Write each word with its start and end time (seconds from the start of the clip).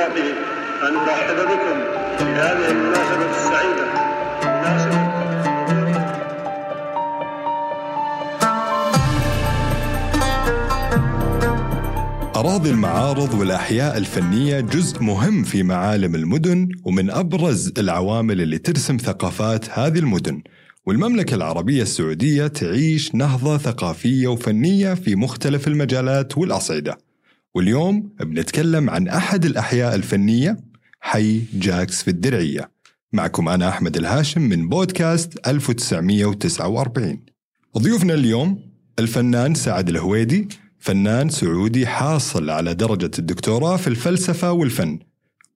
اشتياقي 0.00 0.32
أن 0.88 0.96
أرحب 0.96 1.36
بكم 1.36 1.78
في 2.18 2.24
هذه 2.24 2.70
المناسبة 2.70 3.30
السعيدة. 3.30 3.84
مناسبة. 4.42 5.10
أراضي 12.36 12.70
المعارض 12.70 13.34
والأحياء 13.34 13.96
الفنية 13.98 14.60
جزء 14.60 15.02
مهم 15.02 15.42
في 15.42 15.62
معالم 15.62 16.14
المدن 16.14 16.68
ومن 16.84 17.10
أبرز 17.10 17.72
العوامل 17.78 18.40
اللي 18.40 18.58
ترسم 18.58 18.96
ثقافات 18.96 19.78
هذه 19.78 19.98
المدن. 19.98 20.42
والمملكة 20.86 21.34
العربية 21.34 21.82
السعودية 21.82 22.46
تعيش 22.46 23.14
نهضة 23.14 23.58
ثقافية 23.58 24.28
وفنية 24.28 24.94
في 24.94 25.16
مختلف 25.16 25.68
المجالات 25.68 26.38
والأصعدة. 26.38 27.09
واليوم 27.54 28.12
بنتكلم 28.20 28.90
عن 28.90 29.08
أحد 29.08 29.44
الأحياء 29.44 29.94
الفنية 29.94 30.56
حي 31.00 31.42
جاكس 31.54 32.02
في 32.02 32.08
الدرعية. 32.08 32.70
معكم 33.12 33.48
أنا 33.48 33.68
أحمد 33.68 33.96
الهاشم 33.96 34.40
من 34.40 34.68
بودكاست 34.68 35.48
1949 35.48 37.18
ضيوفنا 37.78 38.14
اليوم 38.14 38.58
الفنان 38.98 39.54
سعد 39.54 39.88
الهويدي 39.88 40.48
فنان 40.78 41.28
سعودي 41.28 41.86
حاصل 41.86 42.50
على 42.50 42.74
درجة 42.74 43.10
الدكتوراه 43.18 43.76
في 43.76 43.86
الفلسفة 43.86 44.52
والفن 44.52 44.98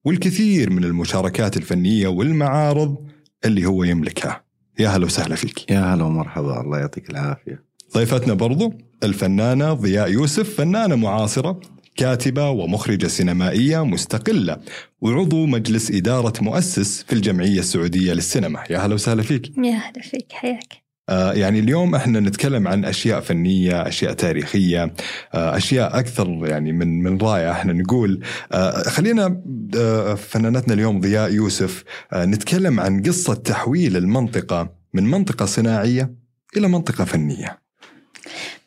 والكثير 0.05 0.69
من 0.69 0.83
المشاركات 0.83 1.57
الفنية 1.57 2.07
والمعارض 2.07 2.97
اللي 3.45 3.65
هو 3.65 3.83
يملكها. 3.83 4.43
يا 4.79 4.89
هلا 4.89 5.05
وسهلا 5.05 5.35
فيك. 5.35 5.71
يا 5.71 5.79
هلا 5.79 6.03
ومرحبا. 6.03 6.61
الله 6.61 6.79
يعطيك 6.79 7.09
العافية. 7.09 7.63
ضيفتنا 7.93 8.33
برضو 8.33 8.73
الفنانة 9.03 9.73
ضياء 9.73 10.11
يوسف 10.11 10.55
فنانة 10.55 10.95
معاصرة. 10.95 11.59
كاتبة 11.95 12.49
ومخرجة 12.49 13.07
سينمائية 13.07 13.85
مستقلة. 13.85 14.57
وعضو 15.01 15.45
مجلس 15.45 15.91
إدارة 15.91 16.33
مؤسس 16.43 17.03
في 17.03 17.13
الجمعية 17.13 17.59
السعودية 17.59 18.13
للسينما. 18.13 18.63
يا 18.69 18.77
هلا 18.77 18.93
وسهلا 18.93 19.23
فيك. 19.23 19.57
يا 19.57 19.73
هلا 19.73 20.01
فيك 20.01 20.31
حياك. 20.31 20.85
آه 21.09 21.33
يعني 21.33 21.59
اليوم 21.59 21.95
إحنا 21.95 22.19
نتكلم 22.19 22.67
عن 22.67 22.85
أشياء 22.85 23.21
فنية، 23.21 23.87
أشياء 23.87 24.13
تاريخية، 24.13 24.93
آه 25.33 25.57
أشياء 25.57 25.99
أكثر 25.99 26.39
يعني 26.47 26.71
من 26.71 27.03
من 27.03 27.17
رائعة 27.17 27.51
إحنا 27.51 27.73
نقول. 27.73 28.23
آه 28.51 28.83
خلينا 28.83 29.41
آه 29.77 30.15
فنانتنا 30.15 30.73
اليوم 30.73 30.99
ضياء 30.99 31.33
يوسف. 31.33 31.83
آه 32.13 32.25
نتكلم 32.25 32.79
عن 32.79 33.01
قصة 33.01 33.33
تحويل 33.33 33.97
المنطقة 33.97 34.69
من 34.93 35.03
منطقة 35.03 35.45
صناعية 35.45 36.15
إلى 36.57 36.67
منطقة 36.67 37.05
فنية. 37.05 37.64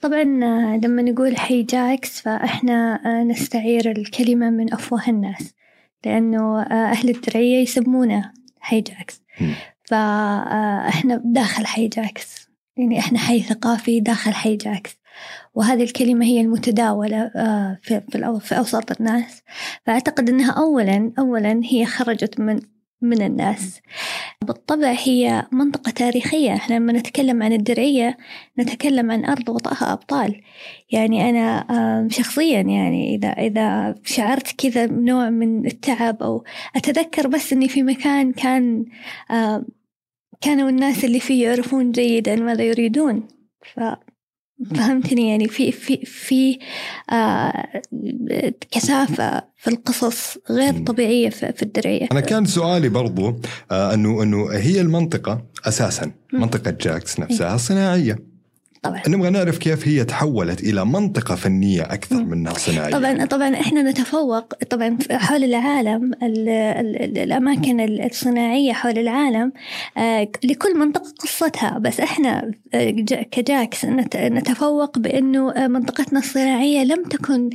طبعا 0.00 0.22
آه، 0.22 0.80
لما 0.84 1.02
نقول 1.02 1.36
حي 1.36 1.62
جاكس 1.62 2.20
فإحنا 2.20 3.00
آه، 3.06 3.24
نستعير 3.24 3.90
الكلمة 3.90 4.50
من 4.50 4.72
أفواه 4.72 5.08
الناس 5.08 5.54
لأنه 6.06 6.62
آه، 6.62 6.90
أهل 6.90 7.08
الدرعية 7.08 7.62
يسمونه 7.62 8.32
حي 8.60 8.80
جاكس 8.80 9.22
مم. 9.40 9.54
فإحنا 9.84 11.22
داخل 11.24 11.66
حي 11.66 11.88
جاكس 11.88 12.48
يعني 12.76 12.98
إحنا 12.98 13.18
حي 13.18 13.40
ثقافي 13.40 14.00
داخل 14.00 14.32
حي 14.32 14.56
جاكس 14.56 14.98
وهذه 15.54 15.82
الكلمة 15.82 16.24
هي 16.26 16.40
المتداولة 16.40 17.30
في 17.82 18.02
في 18.40 18.58
أوساط 18.58 19.00
الناس. 19.00 19.42
فأعتقد 19.86 20.28
أنها 20.28 20.52
أولا 20.52 21.12
أولا 21.18 21.60
هي 21.64 21.86
خرجت 21.86 22.40
من 22.40 22.60
من 23.00 23.22
الناس. 23.22 23.80
بالطبع 24.46 24.94
هي 24.98 25.46
منطقة 25.52 25.90
تاريخية. 25.90 26.54
إحنا 26.54 26.74
لما 26.74 26.92
نتكلم 26.92 27.42
عن 27.42 27.52
الدرعية 27.52 28.16
نتكلم 28.58 29.10
عن 29.10 29.24
أرض 29.24 29.48
وطأها 29.48 29.92
أبطال. 29.92 30.42
يعني 30.90 31.30
أنا 31.30 32.08
شخصيا 32.10 32.60
يعني 32.60 33.14
إذا 33.14 33.28
إذا 33.28 33.94
شعرت 34.04 34.52
كذا 34.60 34.86
نوع 34.86 35.30
من 35.30 35.66
التعب 35.66 36.22
أو 36.22 36.44
أتذكر 36.76 37.28
بس 37.28 37.52
إني 37.52 37.68
في 37.68 37.82
مكان 37.82 38.32
كان 38.32 38.84
كانوا 40.40 40.68
الناس 40.68 41.04
اللي 41.04 41.20
فيه 41.20 41.44
يعرفون 41.48 41.92
جيدا 41.92 42.36
ماذا 42.36 42.64
يريدون. 42.64 43.28
ف 43.74 43.80
فهمتني 44.74 45.28
يعني 45.28 45.48
في 45.48 45.72
في 45.72 45.96
في 46.04 46.58
آه 47.10 47.82
كثافة 48.70 49.42
في 49.56 49.70
القصص 49.70 50.38
غير 50.50 50.72
مم. 50.72 50.84
طبيعية 50.84 51.28
في, 51.28 51.62
الدرعية 51.62 52.08
أنا 52.12 52.20
كان 52.20 52.44
سؤالي 52.44 52.88
برضو 52.88 53.40
آه 53.70 53.94
أنه 53.94 54.22
أنه 54.22 54.52
هي 54.52 54.80
المنطقة 54.80 55.44
أساسا. 55.64 56.12
منطقة 56.32 56.70
جاكس 56.70 57.20
نفسها 57.20 57.56
صناعية، 57.56 58.18
طبعا 58.82 59.02
نبغى 59.08 59.30
نعرف 59.30 59.58
كيف 59.58 59.88
هي 59.88 60.04
تحولت 60.04 60.60
إلى 60.60 60.84
منطقة 60.84 61.34
فنية 61.34 61.82
أكثر. 61.82 62.24
منها 62.24 62.52
صناعيه. 62.52 62.92
طبعا 62.92 63.24
طبعا 63.24 63.54
إحنا 63.54 63.82
نتفوق 63.82 64.54
طبعا 64.64 64.98
حول 65.12 65.44
العالم 65.44 66.12
ال 66.22 66.48
ال 66.48 67.02
ال 67.02 67.18
الأماكن 67.18 67.80
الصناعية 67.80 68.72
حول 68.72 68.98
العالم 68.98 69.52
آه، 69.98 70.28
لكل 70.44 70.78
منطقة 70.78 71.12
قصتها 71.18 71.78
بس 71.78 72.00
إحنا 72.00 72.50
آه، 72.74 72.90
كجاكس 73.30 73.84
نت- 73.84 74.16
نتفوق 74.16 74.98
بأنه 74.98 75.52
آه، 75.52 75.66
منطقتنا 75.66 76.18
الصناعية 76.18 76.84
لم 76.84 77.02
تكن 77.04 77.50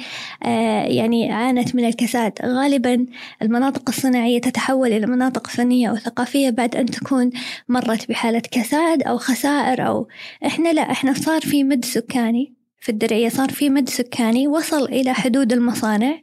آه، 0.45 0.83
يعني 0.83 1.31
عانت 1.31 1.75
من 1.75 1.85
الكساد 1.85 2.33
غالبا 2.45 3.05
المناطق 3.41 3.83
الصناعية 3.89 4.41
تتحول 4.41 4.87
إلى 4.93 5.05
مناطق 5.07 5.47
فنية 5.47 5.89
أو 5.89 5.95
ثقافية 5.95 6.49
بعد 6.49 6.75
أن 6.75 6.85
تكون 6.85 7.29
مرت 7.69 8.09
بحالة 8.09 8.41
كساد 8.51 9.03
أو 9.03 9.17
خسائر 9.17 9.87
أو 9.87 10.07
إحنا 10.45 10.73
لا 10.73 10.91
إحنا 10.91 11.12
صار 11.17 11.41
في 11.41 11.63
مد 11.63 11.85
سكاني 11.85 12.53
في 12.79 12.89
الدرعية 12.89 13.29
صار 13.29 13.49
في 13.49 13.69
مد 13.69 13.89
سكاني 13.89 14.47
وصل 14.47 14.83
إلى 14.83 15.13
حدود 15.13 15.53
المصانع. 15.53 16.19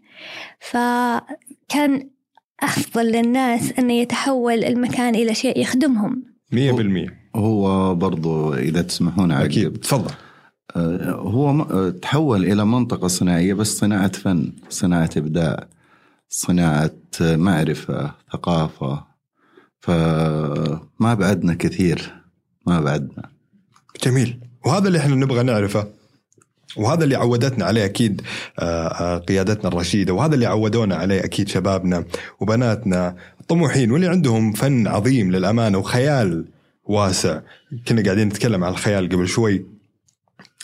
فكان 0.61 2.11
أفضل 2.63 3.07
للناس 3.07 3.73
أن 3.79 3.91
يتحول 3.91 4.65
المكان 4.65 5.15
إلى 5.15 5.35
شيء 5.35 5.61
يخدمهم. 5.61 6.25
100% 6.53 7.13
هو 7.37 7.95
برضو 7.95 8.55
إذا 8.55 8.83
تسمحون 8.83 9.33
عقب 9.33 9.45
أكيد. 9.45 9.77
تفضل. 9.77 10.15
آه، 10.77 11.11
هو 11.11 11.51
آه، 11.51 11.91
تحول 11.91 12.45
إلى 12.45 12.65
منطقة 12.65 13.09
صناعية 13.09 13.55
بس 13.55 13.79
صناعة 13.79 14.13
فن 14.13 14.53
صناعة 14.69 15.11
إبداع 15.17 15.69
صناعة 16.29 16.91
معرفة 17.21 18.15
ثقافة. 18.33 19.05
فما 19.81 21.15
بعدنا 21.15 21.55
كثير 21.55 22.15
ما 22.67 22.81
بعدنا. 22.81 23.31
جميل. 24.05 24.50
وهذا 24.65 24.89
اللي 24.89 24.99
إحنا 24.99 25.15
نبغى 25.15 25.43
نعرفه 25.43 25.87
وهذا 26.77 27.05
اللي 27.05 27.15
عودتنا 27.15 27.65
عليه 27.65 27.85
أكيد 27.85 28.23
آه، 28.59 28.89
آه، 28.89 29.19
قيادتنا 29.19 29.69
الرشيدة 29.69 30.13
وهذا 30.13 30.35
اللي 30.35 30.47
عودونا 30.47 30.97
عليه 30.97 31.25
أكيد 31.25 31.49
شبابنا 31.49 32.05
وبناتنا 32.41 33.17
الطموحين 33.41 33.91
واللي 33.91 34.07
عندهم 34.07 34.53
فن 34.53 34.87
عظيم 34.87 35.31
للأمانة 35.31 35.79
وخيال 35.79 36.45
واسع. 36.85 37.41
كنا 37.89 38.03
قاعدين 38.03 38.29
نتكلم 38.29 38.65
عن 38.65 38.73
الخيال 38.73 39.09
قبل 39.09 39.29
شوي. 39.29 39.67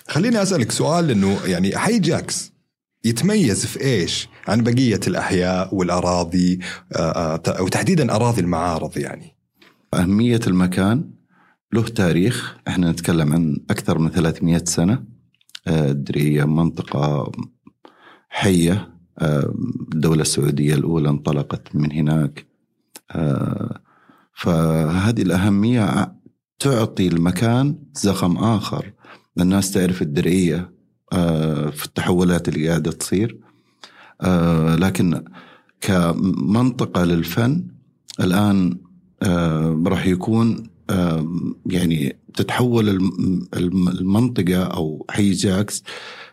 خليني 0.09 0.43
أسألك 0.43 0.71
سؤال 0.71 1.11
إنه 1.11 1.39
يعني 1.47 1.79
حي 1.79 1.99
جاكس 1.99 2.53
يتميز 3.05 3.67
في 3.67 3.81
إيش 3.81 4.29
عن 4.49 4.63
بقية 4.63 5.01
الأحياء 5.07 5.75
والأراضي 5.75 6.61
آه، 6.97 7.43
وتحديدا 7.61 8.15
أراضي 8.15 8.41
المعارض 8.41 8.99
يعني؟ 8.99 9.37
أهمية 9.95 10.41
المكان 10.47 11.16
له 11.73 11.83
تاريخ. 11.83 12.57
إحنا 12.69 12.91
نتكلم 12.91 13.33
عن 13.33 13.57
أكثر 13.71 13.99
من 13.99 14.11
300 14.11 14.65
سنة. 14.65 15.05
آه، 15.67 15.91
الدرية 15.91 16.45
منطقة 16.45 17.33
حية. 18.29 18.93
آه، 19.19 19.55
الدولة 19.95 20.23
السعودية 20.23 20.75
الأولى 20.75 21.09
انطلقت 21.09 21.77
من 21.77 21.93
هناك. 21.93 22.47
آه، 23.11 23.81
فهذه 24.35 25.23
الأهمية 25.23 25.81
ع- 25.83 26.13
تعطي 26.59 27.09
المكان 27.09 27.79
زخم 27.95 28.37
آخر. 28.37 28.93
الناس 29.41 29.71
تعرف 29.73 30.03
الدرعية 30.03 30.71
آه، 31.13 31.71
في 31.71 31.85
التحولات 31.87 32.49
اللي 32.49 32.69
قاعدة 32.69 32.91
تصير. 32.93 33.39
لكن 34.79 35.25
كمنطقة 35.81 37.05
للفن 37.05 37.67
الآن 38.21 38.79
آه، 39.23 39.83
راح 39.87 40.07
يكون 40.07 40.63
يعني 41.67 42.17
تتحول 42.35 42.89
الم- 42.89 43.49
الم- 43.57 43.89
المنطقة 43.89 44.65
أو 44.65 45.07
حي 45.11 45.33
جاكس 45.33 45.83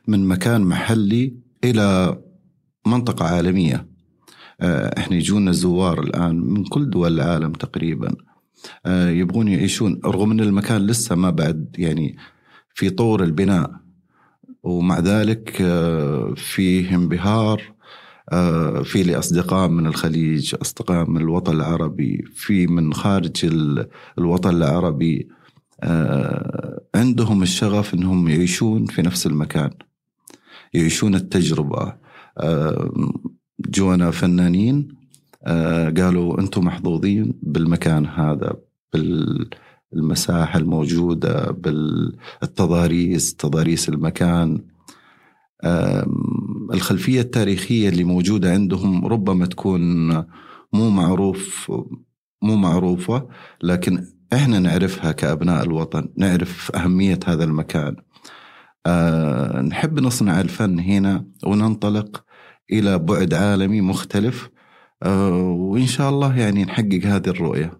من 0.07 0.27
مكان 0.27 0.61
محلي 0.61 1.33
إلى 1.63 2.17
منطقة 2.87 3.25
عالمية. 3.25 3.87
آه، 4.61 4.99
إحنا 4.99 5.15
يجونا 5.17 5.51
زوار 5.51 6.03
الآن 6.03 6.35
من 6.39 6.63
كل 6.63 6.89
دول 6.89 7.13
العالم 7.13 7.51
تقريبا. 7.51 8.15
آه، 8.85 9.09
يبغون 9.09 9.47
يعيشون 9.47 9.99
رغم 10.05 10.31
أن 10.31 10.39
المكان 10.39 10.81
لسه 10.87 11.15
ما 11.15 11.29
بعد 11.29 11.75
يعني 11.77 12.17
في 12.73 12.89
طور 12.89 13.23
البناء. 13.23 13.71
ومع 14.63 14.99
ذلك 14.99 15.57
آه، 15.61 16.33
فيه 16.37 16.95
انبهار 16.95 17.61
في 18.83 19.03
لي 19.03 19.19
أصدقاء 19.19 19.69
من 19.69 19.87
الخليج 19.87 20.55
أصدقاء 20.61 21.09
من 21.09 21.17
الوطن 21.21 21.55
العربي 21.55 22.23
في 22.35 22.67
من 22.67 22.93
خارج 22.93 23.45
ال- 23.45 23.87
الوطن 24.17 24.49
العربي. 24.55 25.29
آه، 25.83 26.81
عندهم 26.95 27.43
الشغف 27.43 27.93
أنهم 27.93 28.27
يعيشون 28.29 28.85
في 28.85 29.01
نفس 29.01 29.27
المكان 29.27 29.69
يعيشون 30.73 31.15
التجربة. 31.15 31.95
آه، 32.37 32.91
جونا 33.69 34.11
فنانين 34.11 34.87
آه، 35.45 35.89
قالوا 35.89 36.39
أنتم 36.39 36.65
محظوظين 36.65 37.33
بالمكان 37.41 38.05
هذا 38.05 38.53
بالمساحة 39.91 40.59
الموجودة 40.59 41.51
بالتضاريس 41.51 43.35
تضاريس 43.35 43.89
المكان. 43.89 44.61
الخلفية 46.73 47.21
التاريخية 47.21 47.89
اللي 47.89 48.03
موجودة 48.03 48.51
عندهم 48.51 49.05
ربما 49.05 49.45
تكون 49.45 50.09
مو 50.73 50.89
معروف 50.89 51.71
مو 52.41 52.55
معروفة 52.55 53.27
لكن 53.63 54.05
إحنا 54.33 54.59
نعرفها 54.59 55.11
كأبناء 55.11 55.63
الوطن 55.63 56.09
نعرف 56.17 56.71
أهمية 56.75 57.19
هذا 57.25 57.43
المكان. 57.43 57.95
أه 58.85 59.61
نحب 59.61 59.99
نصنع 59.99 60.41
الفن 60.41 60.79
هنا 60.79 61.25
وننطلق 61.45 62.23
إلى 62.71 62.99
بعد 62.99 63.33
عالمي 63.33 63.81
مختلف. 63.81 64.49
أه 65.03 65.37
وإن 65.51 65.87
شاء 65.87 66.09
الله 66.09 66.39
يعني 66.39 66.63
نحقق 66.63 67.01
هذه 67.03 67.29
الرؤية. 67.29 67.79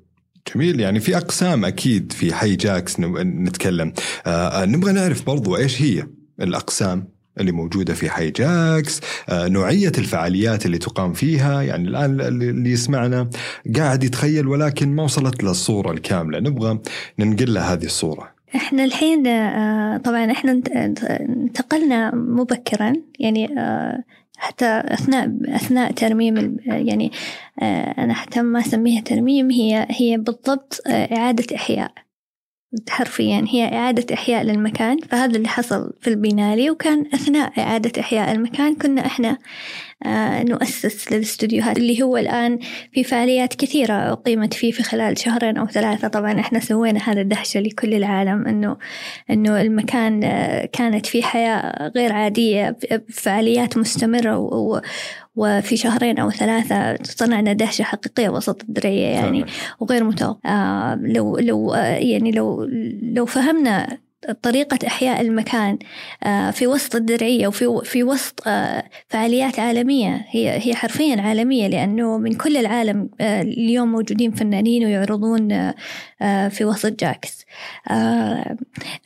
جميل 0.56 0.80
يعني 0.80 1.00
في 1.00 1.18
أقسام 1.18 1.66
أكيد 1.66 2.12
في 2.12 2.34
حي 2.34 2.56
جاكس 2.56 3.00
نتكلم. 3.00 3.94
آه 4.26 4.66
نبغى 4.66 4.92
نعرف 4.92 5.26
برضو 5.26 5.58
إيش 5.58 5.82
هي 5.82 6.08
الأقسام؟ 6.42 7.13
اللي 7.40 7.52
موجودة 7.52 7.94
في 7.94 8.10
حي 8.10 8.32
جاكس 8.32 9.02
آه، 9.30 9.48
نوعية 9.48 9.92
الفعاليات 9.98 10.66
اللي 10.66 10.78
تقام 10.78 11.14
فيها. 11.14 11.62
يعني 11.62 11.88
الآن 11.88 12.22
اللي 12.22 12.72
يسمعنا 12.72 13.30
قاعد 13.76 14.04
يتخيل 14.04 14.48
ولكن 14.48 14.96
ما 14.96 15.04
وصلت 15.04 15.44
للصورة 15.44 15.92
الكاملة. 15.92 16.40
نبغى 16.40 16.80
ننقل 17.20 17.54
له 17.54 17.74
هذه 17.74 17.86
الصورة. 17.86 18.34
إحنا 18.56 18.84
الحين 18.84 19.28
آه، 19.28 19.98
طبعا 19.98 20.32
إحنا 20.32 20.62
انتقلنا 21.20 22.16
مبكرا. 22.16 22.94
يعني 23.20 23.60
آه، 23.60 24.04
حتى 24.38 24.84
اثناء 24.86 25.32
أثناء 25.48 25.92
ترميم 25.92 26.58
يعني 26.68 27.12
أنا 27.98 28.14
حتى 28.14 28.42
ما 28.42 28.60
أسميها 28.60 29.02
ترميم 29.02 29.52
هي 29.52 29.88
هي 29.90 30.18
بالضبط 30.18 30.82
إعادة 30.88 31.56
إحياء. 31.56 31.92
حرفيا 32.90 33.46
هي 33.50 33.64
إعادة 33.74 34.14
إحياء 34.14 34.44
للمكان 34.44 34.98
فهذا 34.98 35.38
اللي 35.38 35.48
حصل 35.48 35.94
في 36.02 36.08
البينالي 36.10 36.70
وكان 36.70 37.06
أثناء 37.14 37.60
إعادة 37.60 38.02
إحياء 38.02 38.32
المكان 38.32 38.76
كنا 38.76 39.06
إحنا 39.06 39.38
نؤسس 40.50 41.12
للاستوديوهات 41.12 41.78
اللي 41.78 42.02
هو 42.04 42.18
الآن 42.18 42.60
في 42.92 43.04
فعاليات 43.04 43.54
كثيرة 43.54 43.94
أقيمت 43.94 44.54
فيه 44.54 44.72
في 44.72 44.84
خلال 44.84 45.20
شهرين 45.20 45.58
أو 45.58 45.68
ثلاثة. 45.68 46.08
طبعا 46.08 46.40
إحنا 46.40 46.60
سوينا 46.60 47.00
هذا 47.00 47.22
الدهشة 47.22 47.60
لكل 47.60 47.94
العالم 47.94 48.48
إنه 48.48 48.78
إنه 49.30 49.62
المكان 49.62 50.24
آه، 50.24 50.66
كانت 50.66 51.06
فيه 51.06 51.22
حياة 51.22 51.92
غير 51.96 52.14
عادية 52.14 52.78
فعاليات 53.10 53.78
مستمرة 53.78 54.38
و 54.38 54.82
وفي 55.36 55.78
شهرين 55.78 56.20
أو 56.20 56.30
ثلاثة 56.32 57.04
صنعنا 57.04 57.54
دهشة 57.54 57.84
حقيقية 57.84 58.30
وسط 58.30 58.62
الدرية 58.64 59.08
يعني 59.08 59.46
وغير 59.80 60.04
متوقع. 60.04 60.40
آه 60.46 60.96
لو 60.96 61.38
لو 61.38 61.74
آه 61.74 61.96
يعني 61.96 62.32
لو 62.32 62.64
لو 63.02 63.26
فهمنا 63.26 63.98
طريقة 64.42 64.88
إحياء 64.88 65.22
المكان 65.22 65.80
آه، 66.24 66.52
في 66.52 66.68
وسط 66.68 66.96
الدرعية 66.96 67.48
وفي 67.48 67.82
في 67.84 68.04
وسط 68.04 68.48
آه، 68.48 68.84
فعاليات 69.10 69.60
عالمية. 69.60 70.26
هي 70.30 70.68
هي 70.68 70.76
حرفيا 70.76 71.22
عالمية 71.22 71.68
لأنه 71.68 72.18
من 72.18 72.34
كل 72.34 72.58
العالم 72.58 73.10
آه، 73.22 73.42
اليوم 73.42 73.92
موجودين 73.92 74.32
فنانين 74.32 74.86
ويعرضون 74.86 75.74
في 76.50 76.66
وسط 76.66 77.00
جاكس. 77.00 77.46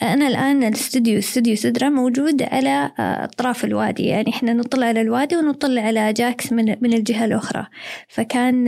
أنا 0.02 0.28
الآن 0.28 0.64
الاستوديو 0.64 1.19
استوديو 1.19 1.56
سدرة 1.56 1.90
موجود 1.90 2.44
على 2.44 2.92
أطراف 3.00 3.66
الوادي. 3.66 4.04
يعني 4.04 4.30
إحنا 4.30 4.54
نطلع 4.54 4.88
على 4.88 5.02
الوادي 5.02 5.36
ونطلع 5.36 5.81
على 5.81 6.14
جاكس 6.14 6.54
من 6.54 6.75
من 6.81 6.94
الجهة 6.94 7.25
الأخرى. 7.25 7.68
فكان 8.08 8.68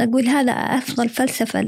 أقول 0.00 0.28
هذا 0.28 0.52
أفضل 0.52 1.08
فلسفة 1.08 1.62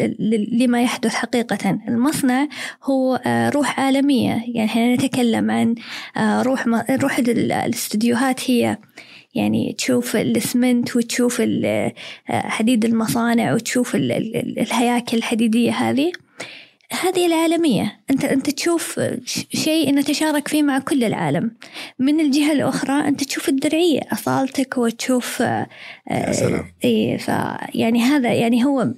لما 0.53 0.83
يحدث 0.83 1.15
حقيقة. 1.15 1.79
المصنع 1.89 2.49
هو 2.85 3.21
روح 3.55 3.81
عالمية. 3.81 4.43
يعني 4.55 4.65
إحنا 4.65 4.95
نتكلم 4.95 5.51
عن 5.51 5.75
آه، 6.17 6.43
روح 6.43 6.67
روح 6.91 7.19
الاستديوهات 7.19 8.51
هي 8.51 8.79
يعني 9.37 9.75
تشوف 9.79 10.17
الاسمنت 10.17 10.97
وتشوف 10.97 11.43
آه، 11.47 11.93
حديد 12.29 12.85
المصانع 12.85 13.55
وتشوف 13.55 13.97
الهياكل 13.97 15.17
الحديدية 15.17 15.73
هذه. 15.73 16.13
هذه 17.03 17.27
العالمية. 17.27 18.01
أنت 18.11 18.25
أنت 18.25 18.51
تشوف 18.51 19.01
شيء 19.55 19.95
نتشارك 19.95 20.49
فيه 20.49 20.63
مع 20.63 20.79
كل 20.79 21.05
العالم. 21.05 21.51
من 21.99 22.21
الجهة 22.21 22.53
الأخرى 22.53 23.09
أنت 23.09 23.25
تشوف 23.25 23.49
الدرعية 23.49 24.01
أصالتك 24.13 24.79
وتشوف 24.79 25.43
يا 26.11 26.33
سلام. 26.33 26.65
إيه 26.85 27.19
يعني 27.75 28.01
هذا 28.03 28.33
يعني 28.33 28.65
هو 28.65 28.93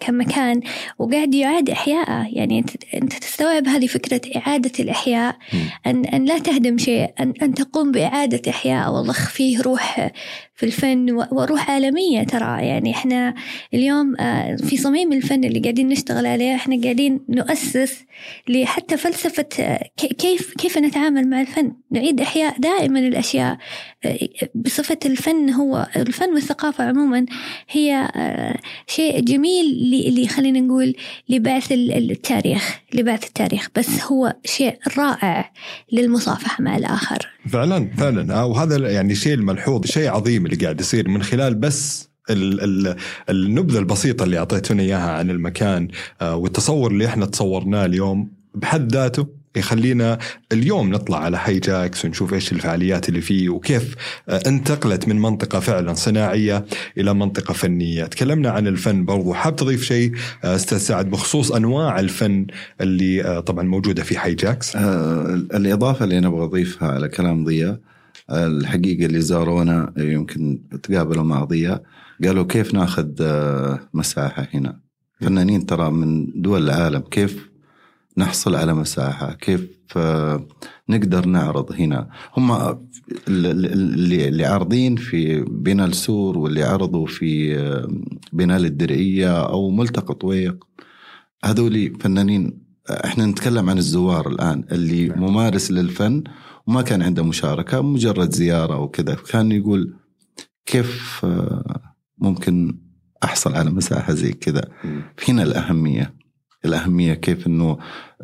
كمكان 0.00 0.60
وقاعد 0.98 1.34
يعاد 1.34 1.70
إحياءه 1.70 2.28
يعني 2.32 2.58
أنت 2.58 2.70
أنت 2.94 3.12
تستوعب 3.12 3.68
هذه 3.68 3.86
فكرة 3.86 4.20
إعادة 4.36 4.72
الإحياء؟ 4.80 5.36
أن 5.86 6.04
أن 6.04 6.24
لا 6.24 6.38
تهدم 6.38 6.78
شيء 6.78 7.10
أن 7.20 7.34
أن 7.42 7.54
تقوم 7.54 7.92
بإعادة 7.92 8.50
إحياء. 8.50 8.92
وضخ 8.92 9.28
فيه 9.28 9.62
روح 9.62 10.10
في 10.54 10.66
الفن 10.66 11.10
وروح 11.32 11.70
عالمية 11.70 12.22
ترى. 12.22 12.66
يعني 12.66 12.90
إحنا 12.90 13.34
اليوم 13.74 14.16
آه، 14.20 14.56
في 14.56 14.76
صميم 14.76 15.12
الفن 15.12 15.44
اللي 15.44 15.60
قاعدين 15.60 15.88
نشتغل 15.88 16.26
عليه 16.26 16.54
إحنا 16.54 16.82
قاعدين 16.82 17.20
نؤسس 17.28 18.04
لحتى 18.48 18.96
فلسفة 18.96 19.48
آه، 19.60 19.90
كيف 19.96 20.54
كيف 20.54 20.78
نتعامل 20.78 21.28
مع 21.28 21.40
الفن. 21.40 21.72
نعيد 21.90 22.20
إحياء 22.20 22.58
دائما 22.58 22.98
الأشياء. 22.98 23.58
آه، 24.04 24.18
بصفة 24.54 24.98
الفن 25.06 25.50
هو 25.50 25.86
الفن 25.96 26.37
والثقافة 26.38 26.84
عموما 26.84 27.26
هي 27.70 28.08
شيء 28.86 29.20
جميل 29.20 29.66
اللي 30.08 30.28
خلينا 30.28 30.60
نقول 30.60 30.94
لبعث 31.28 31.72
التاريخ 31.72 32.80
لبعث 32.94 33.26
التاريخ 33.26 33.68
بس 33.76 34.02
هو 34.04 34.36
شيء 34.44 34.78
رائع 34.98 35.52
للمصافحة 35.92 36.62
مع 36.62 36.76
الآخر. 36.76 37.28
فعلا 37.48 37.90
فعلا. 37.96 38.42
وهذا 38.42 38.90
يعني 38.90 39.14
شيء 39.14 39.34
الملحوظ 39.34 39.86
شيء 39.86 40.08
عظيم 40.08 40.46
اللي 40.46 40.56
قاعد 40.56 40.80
يصير 40.80 41.08
من 41.08 41.22
خلال 41.22 41.54
بس 41.54 42.08
النبذة 43.30 43.78
البسيطة 43.78 44.24
اللي 44.24 44.38
اعطيتونا 44.38 44.82
إياها 44.82 45.10
عن 45.10 45.30
المكان 45.30 45.88
آه، 46.20 46.36
والتصور 46.36 46.90
اللي 46.90 47.06
إحنا 47.06 47.26
تصورناه 47.26 47.84
اليوم 47.84 48.30
بحد 48.54 48.92
ذاته 48.92 49.37
يخلينا 49.58 50.18
اليوم 50.52 50.90
نطلع 50.90 51.18
على 51.18 51.38
حي 51.38 51.58
جاكس 51.58 52.04
ونشوف 52.04 52.34
إيش 52.34 52.52
الفعاليات 52.52 53.08
اللي 53.08 53.20
فيه 53.20 53.48
وكيف 53.48 53.94
آه، 54.28 54.42
انتقلت 54.46 55.08
من 55.08 55.20
منطقة 55.20 55.60
فعلا 55.60 55.94
صناعية 55.94 56.64
إلى 56.98 57.14
منطقة 57.14 57.54
فنية. 57.54 58.04
تكلمنا 58.04 58.50
عن 58.50 58.66
الفن 58.66 59.04
برضو. 59.04 59.32
حاب 59.32 59.56
تضيف 59.56 59.84
شيء 59.84 60.12
آه، 60.44 60.54
أستاذ 60.54 60.78
سعد 60.78 61.10
بخصوص 61.10 61.52
أنواع 61.52 62.00
الفن 62.00 62.46
اللي 62.80 63.42
طبعا 63.46 63.64
موجودة 63.64 64.02
في 64.02 64.18
حي 64.18 64.34
جاكس 64.34 64.76
آه 64.76 65.34
الإضافة 65.34 66.04
اللي 66.04 66.18
أنا 66.18 66.26
أبغى 66.28 66.44
أضيفها 66.44 66.88
على 66.88 67.08
كلام 67.08 67.44
ضياء 67.44 67.80
الحقيقة 68.30 69.06
اللي 69.06 69.20
زارونا 69.20 69.92
يمكن 69.96 70.58
تقابلوا 70.82 71.24
مع 71.24 71.44
ضياء 71.44 71.82
قالوا 72.24 72.44
كيف 72.44 72.74
ناخذ 72.74 73.08
آه، 73.20 73.80
مساحة 73.94 74.48
هنا؟ 74.54 74.80
فنانين 75.20 75.66
ترى 75.66 75.90
من 75.90 76.26
دول 76.42 76.64
العالم 76.64 77.00
كيف 77.00 77.48
نحصل 78.18 78.54
على 78.54 78.74
مساحة 78.74 79.32
كيف 79.32 79.68
آه، 79.96 80.46
نقدر 80.88 81.26
نعرض 81.26 81.72
هنا؟ 81.72 82.08
هم 82.36 82.78
اللي 83.28 84.28
اللي 84.28 84.44
عارضين 84.44 84.96
في 84.96 85.40
بناء 85.40 85.86
السور 85.86 86.38
واللي 86.38 86.62
عرضوا 86.62 87.06
في 87.06 87.58
آه، 87.58 87.88
بناء 88.32 88.58
الدرعية 88.58 89.42
أو 89.46 89.70
ملتقى 89.70 90.14
طويق 90.14 90.64
هذول 91.44 91.98
فنانين 92.00 92.68
إحنا 92.90 93.26
نتكلم 93.26 93.70
عن 93.70 93.78
الزوار 93.78 94.28
الآن 94.28 94.64
اللي 94.72 95.08
نعم. 95.08 95.20
ممارس 95.20 95.70
للفن 95.70 96.24
وما 96.66 96.82
كان 96.82 97.02
عنده 97.02 97.24
مشاركة 97.24 97.80
مجرد 97.80 98.34
زيارة 98.34 98.78
وكذا 98.78 99.14
كان 99.14 99.52
يقول 99.52 99.94
كيف 100.66 101.26
ممكن 102.18 102.78
أحصل 103.24 103.54
على 103.54 103.70
مساحة 103.70 104.12
زي 104.12 104.32
كذا؟ 104.32 104.62
هنا 105.28 105.42
الأهمية. 105.42 106.17
الأهمية 106.64 107.14
كيف 107.14 107.46
إنه 107.46 107.78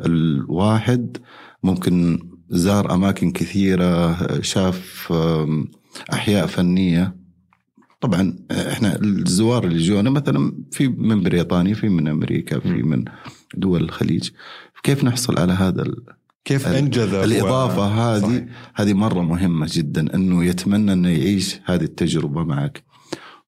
الواحد 0.05 1.17
ممكن 1.63 2.19
زار 2.49 2.93
أماكن 2.93 3.31
كثيرة 3.31 4.41
شاف 4.41 5.13
أحياء 6.13 6.45
فنية. 6.45 7.15
طبعا 8.01 8.35
إحنا 8.51 8.95
الزوار 8.95 9.63
اللي 9.63 9.83
جونا 9.83 10.09
مثلا 10.09 10.63
في 10.71 10.87
من 10.87 11.23
بريطانيا 11.23 11.73
في 11.73 11.89
من 11.89 12.07
أمريكا 12.07 12.59
في 12.59 12.83
من 12.83 13.05
دول 13.55 13.83
الخليج. 13.83 14.29
كيف 14.83 15.03
نحصل 15.03 15.39
على 15.39 15.53
هذا 15.53 15.85
كيف 16.45 16.67
أنجذب 16.67 17.23
الإضافة 17.23 17.79
و... 17.79 17.83
هذه 17.83 18.47
هذه 18.75 18.93
مرة 18.93 19.21
مهمة 19.21 19.67
جدا 19.69 20.15
إنه 20.15 20.45
يتمنى 20.45 20.93
إنه 20.93 21.09
يعيش 21.09 21.59
هذه 21.65 21.83
التجربة 21.83 22.43
معك. 22.43 22.83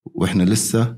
وإحنا 0.06 0.44
لسه 0.44 0.96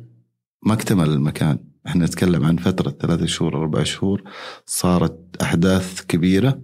ما 0.65 0.73
اكتمل 0.73 1.09
المكان. 1.09 1.68
إحنا 1.87 2.05
نتكلم 2.05 2.43
عن 2.45 2.57
فترة 2.57 2.91
ثلاثة 3.01 3.25
شهور 3.25 3.57
أربع 3.57 3.83
شهور 3.83 4.23
صارت 4.65 5.19
أحداث 5.41 6.01
كبيرة 6.01 6.61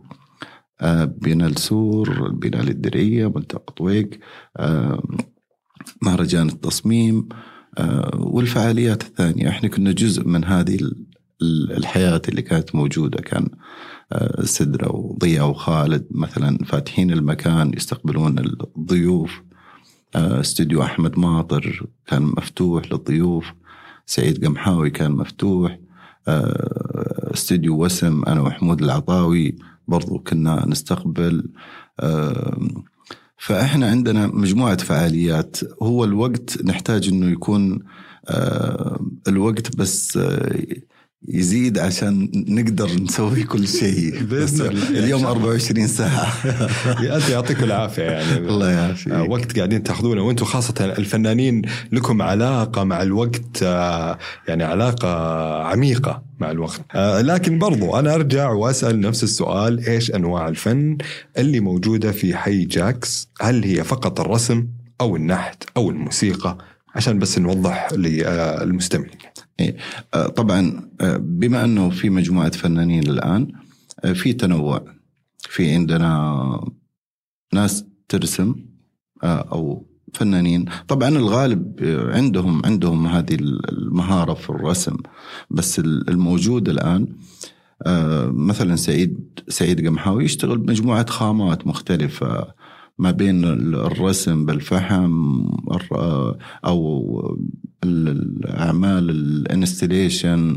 آه، 0.81 1.03
بناء 1.05 1.50
السور 1.50 2.31
بناء 2.31 2.62
الدرعية 2.63 3.27
منطقة 3.27 3.72
طويق 3.74 4.10
آه، 4.57 5.03
مهرجان 6.01 6.48
التصميم 6.50 7.29
آه، 7.77 8.12
والفعاليات 8.15 9.03
الثانية. 9.03 9.50
إحنا 9.50 9.69
كنا 9.69 9.91
جزء 9.91 10.27
من 10.27 10.45
هذه 10.45 10.75
ال- 10.75 11.05
ال- 11.41 11.72
الحياة 11.77 12.22
اللي 12.29 12.41
كانت 12.41 12.75
موجودة. 12.75 13.22
كان 13.22 13.48
سدرة 14.43 14.95
وضياء 14.95 15.50
وخالد 15.50 16.07
مثلا 16.12 16.57
فاتحين 16.65 17.12
المكان 17.12 17.72
يستقبلون 17.74 18.39
الضيوف 18.77 19.41
استوديو 20.15 20.84
أحمد 20.84 21.19
ماطر 21.19 21.86
كان 22.07 22.22
مفتوح 22.22 22.91
للضيوف. 22.91 23.53
سعيد 24.05 24.45
قمحاوي 24.45 24.89
كان 24.89 25.12
مفتوح 25.12 25.79
آه، 26.27 27.31
استوديو 27.33 27.85
وسم 27.85 28.24
أنا 28.27 28.41
وحمود 28.41 28.81
العطاوي 28.81 29.55
برضو 29.88 30.19
كنا 30.19 30.65
نستقبل 30.67 31.50
آه، 32.00 32.67
فإحنا 33.38 33.89
عندنا 33.89 34.27
مجموعة 34.27 34.77
فعاليات. 34.77 35.57
هو 35.83 36.03
الوقت 36.03 36.65
نحتاج 36.65 37.07
أنه 37.07 37.31
يكون 37.31 37.79
آه، 38.29 39.00
الوقت 39.27 39.75
بس 39.77 40.19
يزيد 41.27 41.79
عشان 41.79 42.29
نقدر 42.48 42.89
نسوي 43.01 43.44
كل 43.44 43.67
شيء. 43.67 44.20
الله. 44.22 44.89
اليوم 44.89 45.25
24 45.25 45.88
ساعة. 45.88 46.34
أنت 47.15 47.29
يعطيكم 47.29 47.63
العافية 47.63 48.03
يعني. 48.03 48.38
الله 48.50 48.72
يعافيك. 48.72 49.13
آه، 49.13 49.24
وقت 49.24 49.55
قاعدين 49.58 49.84
تاخذونه. 49.84 50.22
وأنتم 50.22 50.46
خاصة 50.46 50.74
الفنانين 50.98 51.62
لكم 51.91 52.22
علاقة 52.22 52.84
مع 52.84 53.01
الوقت 53.01 53.63
آه، 53.63 54.17
يعني 54.48 54.63
علاقة 54.63 55.10
عميقة 55.63 56.24
مع 56.39 56.51
الوقت. 56.51 56.82
آه، 56.96 57.22
لكن 57.22 57.60
برضو 57.60 58.00
أنا 58.00 58.15
أرجع 58.15 58.50
وأسأل 58.50 59.00
نفس 59.00 59.24
السؤال 59.24 59.88
إيش 59.88 60.12
أنواع 60.15 60.48
الفن 60.48 60.98
اللي 61.38 61.60
موجودة 61.60 62.12
في 62.12 62.36
حي 62.36 62.65
جاكس؟ 62.65 63.29
هل 63.41 63.63
هي 63.63 63.84
فقط 63.84 64.20
الرسم 64.20 64.67
أو 65.01 65.15
النحت 65.15 65.63
أو 65.77 65.89
الموسيقى؟ 65.89 66.58
عشان 66.96 67.20
بس 67.20 67.39
نوضح 67.39 67.89
للمستمعين 67.94 69.35
آه، 70.13 70.27
طبعا 70.27 70.89
آه، 71.01 71.17
بما 71.17 71.63
أنه 71.65 71.89
في 71.89 72.09
مجموعة 72.09 72.50
فنانين 72.51 73.07
الآن 73.07 73.47
آه، 74.05 74.13
في 74.13 74.33
تنوع. 74.33 74.85
في 75.39 75.71
عندنا 75.74 76.71
ناس 77.53 77.85
ترسم 78.09 78.55
أو 79.24 79.85
فنانين. 80.13 80.65
طبعا 80.88 81.09
الغالب 81.09 81.75
عندهم 82.13 82.65
عندهم 82.65 83.07
هذه 83.07 83.35
المهارة 83.41 84.33
في 84.33 84.50
الرسم. 84.50 84.95
بس 85.50 85.79
ال- 85.79 86.09
الموجود 86.09 86.69
الآن 86.69 87.07
مثلا 88.27 88.75
سعيد 88.75 89.39
سعيد 89.50 89.88
قمحاوي 89.88 90.24
يشتغل 90.25 90.57
بمجموعة 90.57 91.05
خامات 91.09 91.67
مختلفة. 91.67 92.47
ما 92.97 93.11
بين 93.11 93.43
الرسم 93.75 94.45
بالفحم 94.45 95.45
أو 96.65 97.37
الأعمال 97.83 99.09
الانستليشن 99.09 100.55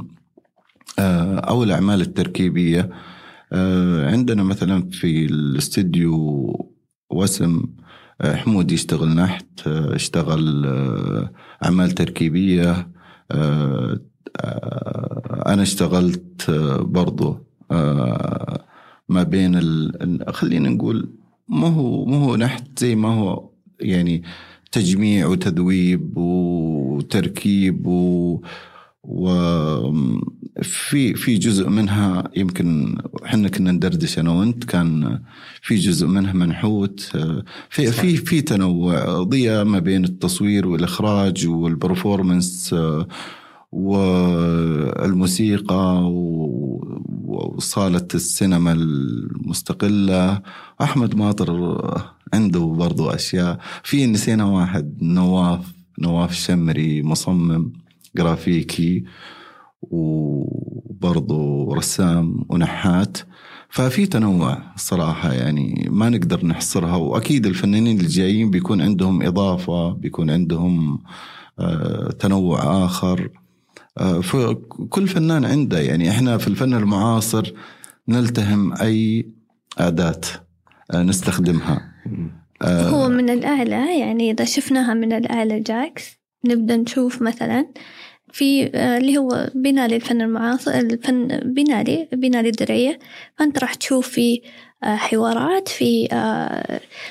أو 0.99 1.63
الأعمال 1.63 2.01
التركيبية. 2.01 2.91
آه، 3.53 4.11
عندنا 4.11 4.43
مثلا 4.43 4.91
في 4.91 5.27
الاستديو 5.27 6.71
وسم 7.11 7.63
آه، 8.21 8.37
حمود 8.37 8.73
يشتغل 8.73 9.09
نحت 9.09 9.47
آه، 9.67 9.95
اشتغل 9.95 10.67
آه، 10.67 11.33
أعمال 11.65 11.91
تركيبية. 11.91 12.91
آه، 13.31 14.01
آه، 14.41 15.43
أنا 15.53 15.63
اشتغلت 15.63 16.51
آه، 16.51 16.77
برضو 16.83 17.47
آه، 17.71 18.65
ما 19.09 19.23
بين 19.23 19.55
ال... 19.57 20.25
خلينا 20.35 20.69
نقول 20.69 21.18
ما 21.49 21.69
هو 21.69 22.05
ما 22.05 22.17
هو 22.17 22.37
نحت 22.37 22.79
زي 22.79 22.95
ما 22.95 23.09
هو 23.15 23.51
يعني 23.81 24.23
تجميع 24.73 25.27
وتذويب 25.27 26.17
وتركيب 26.19 27.87
و 27.87 28.41
وفي 29.03 31.15
في 31.15 31.35
جزء 31.35 31.69
منها 31.69 32.31
يمكن 32.37 32.97
إحنا 33.25 33.49
كنا 33.49 33.73
ندردش 33.73 34.19
أنا 34.19 34.31
وأنت 34.31 34.65
كان 34.65 35.21
في 35.63 35.75
جزء 35.77 36.07
منها 36.07 36.33
منحوت. 36.33 37.01
في 37.71 37.93
في 37.93 38.17
في 38.17 38.41
تنوع 38.41 39.23
ضياء 39.23 39.65
ما 39.65 39.79
بين 39.79 40.05
التصوير 40.05 40.69
والإخراج 40.69 41.47
والبرفورمنس 41.49 42.75
والموسيقى 44.99 46.01
وصالة 47.29 48.09
السينما 48.15 48.73
المستقلة. 48.73 50.43
أحمد 50.83 51.15
ماطر 51.15 51.51
عنده 52.35 52.61
برضو 52.61 53.11
أشياء. 53.11 53.59
في 53.83 54.07
نسينا 54.07 54.45
واحد 54.45 54.99
نواف 55.03 55.73
نواف 55.99 56.31
الشمري 56.31 57.03
مصمم 57.03 57.73
جرافيكي 58.17 59.05
وبرضو 59.83 61.73
رسام 61.73 62.45
ونحات. 62.49 63.19
ففي 63.71 64.07
تنوع 64.07 64.63
الصراحة 64.75 65.33
يعني 65.33 65.89
ما 65.91 66.09
نقدر 66.09 66.47
نحصرها. 66.47 66.97
وأكيد 66.97 67.47
الفنانين 67.47 68.01
الجايين 68.01 68.51
بيكون 68.51 68.81
عندهم 68.81 69.23
إضافة 69.23 69.93
بيكون 69.93 70.31
عندهم 70.31 70.99
آه 71.59 72.11
تنوع 72.11 72.85
آخر. 72.85 73.31
فكل 74.23 75.09
فنان 75.09 75.45
عنده 75.45 75.81
يعني 75.81 76.11
إحنا 76.11 76.39
في 76.39 76.49
الفن 76.49 76.75
المعاصر 76.75 77.53
نلتهم 78.09 78.73
أي 78.73 79.27
أداة 79.79 80.21
آه 80.95 81.03
نستخدمها. 81.03 81.93
هو 82.63 83.09
من 83.09 83.31
الأعلى 83.31 83.99
يعني 84.01 84.31
إذا 84.31 84.45
شفناها 84.45 84.95
من 84.95 85.13
الأعلى 85.13 85.61
جاكس 85.61 86.19
نبدأ 86.45 86.77
نشوف 86.77 87.23
مثلا 87.23 87.67
في 88.33 88.67
اللي 88.75 89.19
هو 89.19 89.51
بينالي 89.55 89.89
الفن 89.89 90.21
المعاصر 90.23 90.71
الفن 90.71 91.27
بينالي 91.45 92.09
بينالي 92.13 92.43
الدرعية 92.43 92.99
فأنت 93.37 93.59
راح 93.59 93.75
تشوف 93.75 94.09
في 94.09 94.43
حوارات 94.83 95.69
في 95.69 96.09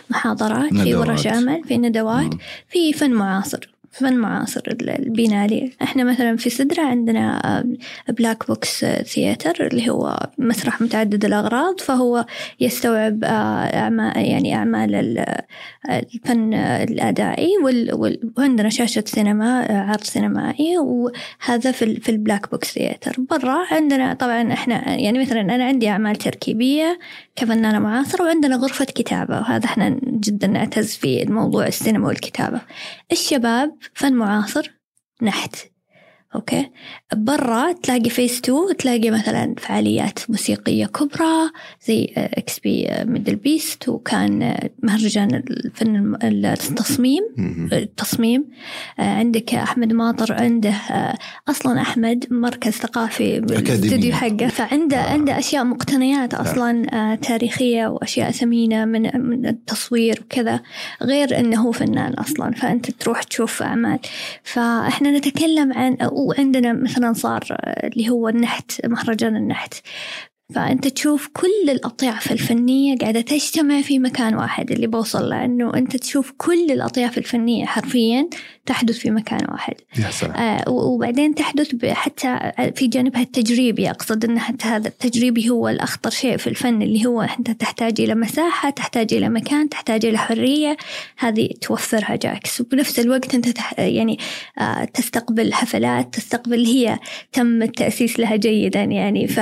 محاضرات 0.10 0.74
في 0.74 0.96
ورش 0.96 1.28
عمل 1.28 1.64
في 1.64 1.78
ندوات 1.78 2.34
في 2.70 2.94
فن 2.94 3.12
معاصر. 3.12 3.77
فن 4.00 4.14
معاصر 4.18 4.62
البينالي 4.82 5.72
إحنا 5.82 6.04
مثلا 6.04 6.38
في 6.38 6.50
سدرة 6.50 6.82
عندنا 6.82 7.64
black 8.10 8.48
box 8.48 8.86
theater 8.86 9.68
اللي 9.68 9.90
هو 9.90 10.20
مسرح 10.38 10.82
متعدد 10.82 11.26
الأغراض 11.26 11.80
فهو 11.80 12.26
يستوعب 12.60 13.24
أعمال 13.24 14.18
يعني 14.18 14.56
أعمال 14.56 15.26
الفن 15.90 16.54
الأدائي 16.54 17.52
وعندنا 18.38 18.70
شاشة 18.70 19.04
سينما 19.08 19.66
عرض 19.70 20.04
سينمائي 20.04 20.78
وهذا 20.78 21.72
في 21.72 22.00
في 22.00 22.10
ال 22.10 22.17
black 22.17 22.52
box 22.52 22.74
theater 22.74 23.16
برا 23.30 23.66
عندنا 23.72 24.14
طبعا 24.14 24.54
إحنا 24.54 24.96
يعني 24.96 25.20
مثلا 25.20 25.42
أنا 25.42 25.66
عندي 25.66 25.90
أعمال 25.90 26.16
تركيبية 26.16 27.00
كفنانة 27.36 27.80
معاصرة 27.80 28.24
وعندنا 28.24 28.56
غرفة 28.56 28.86
كتابة 28.86 29.40
وهذا 29.40 29.66
إحنا 29.66 30.00
جدا 30.04 30.48
نعتز 30.48 30.96
في 30.96 31.24
الموضوع 31.24 31.68
السينما 31.68 32.08
والكتابة. 32.08 32.62
الشباب 33.12 33.76
فن 33.96 34.14
معاصر 34.14 34.74
نحت. 35.22 35.77
okay. 36.36 36.70
برا 37.16 37.72
تلاقي 37.72 38.10
فيس 38.10 38.42
تو 38.42 38.72
تلاقي 38.72 39.12
مثلا 39.12 39.56
فعاليات 39.58 40.20
موسيقية 40.30 40.86
كبرى 40.86 41.52
زي 41.88 42.14
XP 42.16 42.88
MDLBEAST 43.04 43.90
وكان 43.90 44.58
مهرجان 44.84 45.36
الفن 45.36 46.18
التصميم. 46.24 47.24
التصميم. 47.74 48.46
عندك 49.00 49.54
أحمد 49.54 49.94
ماطر 49.94 50.34
عنده 50.34 50.74
أصلا 51.50 51.82
أحمد 51.82 52.26
مركز 52.32 52.72
ثقافي 52.72 53.40
بالاستوديو 53.40 54.14
حقه. 54.14 54.48
فعنده 54.48 54.98
آه. 54.98 55.10
عنده 55.10 55.40
أشياء 55.40 55.64
مقتنيات 55.64 56.34
أصلا 56.34 57.16
تاريخية 57.16 57.88
وأشياء 57.88 58.32
ثمينة 58.32 58.86
من 58.86 59.02
من 59.30 59.46
التصوير 59.46 60.22
وكذا 60.22 60.62
غير 61.04 61.40
إنه 61.40 61.62
هو 61.62 61.72
فنان 61.72 62.14
أصلا. 62.14 62.52
فأنت 62.52 62.92
تروح 62.92 63.24
تشوف 63.24 63.64
أعمال. 63.64 64.00
فإحنا 64.44 65.18
نتكلم 65.18 65.74
عن 65.74 65.98
وعندنا 66.18 66.74
مثلا 66.74 67.14
صار 67.14 67.44
اللي 67.84 68.10
هو 68.10 68.30
النحت 68.30 68.86
مهرجان 68.86 69.36
النحت. 69.36 69.74
فأنت 70.56 70.88
تشوف 70.88 71.30
كل 71.34 71.70
الأطياف 71.70 72.32
الفنية 72.32 72.98
قاعدة 72.98 73.22
تجتمع 73.22 73.82
في 73.82 74.00
مكان 74.00 74.36
واحد 74.36 74.72
اللي 74.72 74.88
بوصل 74.88 75.30
له 75.30 75.46
أنه 75.46 75.74
أنت 75.74 75.98
تشوف 75.98 76.34
كل 76.38 76.72
الأطياف 76.72 77.18
الفنية 77.18 77.66
حرفيا 77.66 78.30
تحدث 78.66 78.98
في 78.98 79.12
مكان 79.12 79.40
واحد. 79.52 79.74
يا 80.00 80.12
سلام. 80.12 80.36
آه 80.36 80.70
وبعدين 80.70 81.36
تحدث 81.36 81.86
حتى 81.86 82.52
في 82.76 82.88
جانبها 82.88 83.22
التجريبي. 83.22 83.90
أقصد 83.90 84.26
أن 84.26 84.40
حتى 84.40 84.68
هذا 84.68 84.88
التجريبي 84.88 85.50
هو 85.50 85.70
الأخطر 85.70 86.10
شيء 86.10 86.38
في 86.38 86.48
الفن 86.48 86.82
اللي 86.82 87.06
هو 87.06 87.22
أنت 87.22 87.52
تحتاج 87.52 88.02
إلى 88.02 88.16
مساحة 88.16 88.70
تحتاج 88.70 89.14
إلى 89.14 89.30
مكان 89.30 89.70
تحتاج 89.70 90.06
إلى 90.06 90.18
حرية. 90.18 90.78
هذه 91.18 91.50
توفرها 91.62 92.16
جاكس. 92.16 92.62
وبنفس 92.62 93.00
الوقت 93.00 93.36
أنت 93.36 93.50
تح 93.50 93.80
يعني 93.80 94.20
آه 94.60 94.86
تستقبل 94.86 95.54
حفلات 95.54 96.14
تستقبل 96.14 96.66
هي 96.66 97.00
تم 97.34 97.62
التأسيس 97.64 98.20
لها 98.20 98.36
جيدا 98.36 98.84
يعني. 98.84 99.28
ف 99.28 99.40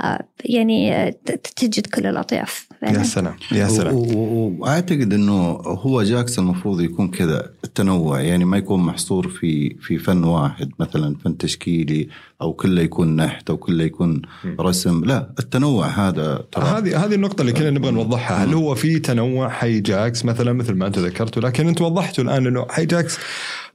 آه 0.00 0.26
يعني 0.44 1.10
تجد 1.56 1.86
كل 1.86 2.06
الأطياف. 2.06 2.68
يا 2.82 3.02
سلام 3.02 3.34
يا 3.52 3.66
و- 3.66 3.68
سلام. 3.68 3.94
وأعتقد 3.94 5.12
إنه 5.12 5.42
هو 5.52 6.02
جاكس 6.02 6.38
المفروض 6.38 6.80
يكون 6.80 7.08
كذا 7.08 7.50
التنوع 7.64 8.20
يعني 8.20 8.44
ما 8.44 8.56
يكون 8.58 8.80
محصور 8.80 9.28
في 9.28 9.76
في 9.80 9.98
فن 9.98 10.24
واحد 10.24 10.70
مثلا 10.78 11.16
فن 11.24 11.36
تشكيلي 11.36 12.08
أو 12.42 12.52
كله 12.52 12.82
يكون 12.82 13.16
نحت 13.16 13.50
أو 13.50 13.56
كله 13.56 13.84
يكون 13.84 14.22
رسم. 14.60 15.04
لا 15.04 15.30
التنوع 15.38 15.86
هذا 15.86 16.44
ترى. 16.52 16.64
هذه 16.64 17.04
هذه 17.04 17.14
النقطة 17.14 17.40
اللي 17.40 17.52
كنا 17.52 17.70
نبغى 17.70 17.90
نوضحها، 17.90 18.44
هل 18.44 18.54
هو 18.54 18.74
في 18.74 18.98
تنوع 18.98 19.48
حي 19.48 19.80
جاكس 19.80 20.24
مثلا 20.24 20.52
مثل 20.52 20.72
ما 20.72 20.86
أنت 20.86 20.98
ذكرت؟ 20.98 21.38
لكن 21.38 21.68
أنت 21.68 21.80
وضحتوا 21.80 22.24
الآن 22.24 22.46
إنه 22.46 22.66
حي 22.70 22.86
جاكس 22.86 23.18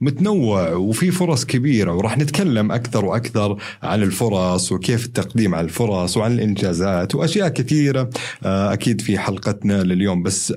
متنوع 0.02 0.74
وفي 0.74 1.12
فرص 1.12 1.46
كبيرة 1.46 1.94
وراح 1.94 2.18
نتكلم 2.18 2.72
أكثر 2.72 3.06
وأكثر 3.06 3.58
عن 3.84 4.04
الفرص 4.04 4.72
وكيف 4.72 5.06
التقديم 5.06 5.56
على 5.56 5.66
الفرص 5.66 6.18
وعن 6.18 6.32
الإنجازات 6.32 7.16
وأشياء 7.16 7.50
كثيرة. 7.50 8.10
آه، 8.44 8.74
أكيد 8.74 9.02
في 9.02 9.20
حلقتنا 9.20 9.84
لليوم. 9.84 10.24
بس 10.24 10.54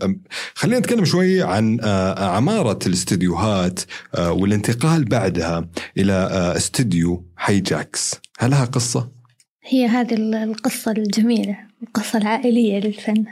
خلينا 0.54 0.78
نتكلم 0.78 1.04
شوي 1.04 1.42
عن 1.42 1.78
آه، 1.82 2.36
عمارة 2.36 2.78
الاستديوهات 2.86 3.80
آه، 4.14 4.32
والانتقال 4.32 5.04
بعدها 5.04 5.68
إلى 5.98 6.12
استديو 6.56 7.27
حي 7.38 7.60
جاكس، 7.60 8.14
هل 8.38 8.50
لها 8.50 8.64
قصة؟ 8.64 9.08
هي 9.64 9.86
هذه 9.86 10.14
ال- 10.14 10.34
القصة 10.34 10.90
الجميلة 10.90 11.58
القصة 11.82 12.18
العائلية 12.18 12.80
للفن. 12.80 13.24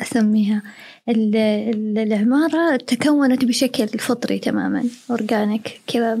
أسميها 0.00 0.62
ال- 1.08 1.36
ال- 1.36 1.98
العمارة 1.98 2.76
تكونت 2.76 3.44
بشكل 3.44 3.88
فطري 3.98 4.38
تماما 4.38 4.84
أورجانيك 5.10 5.80
كذا. 5.86 6.18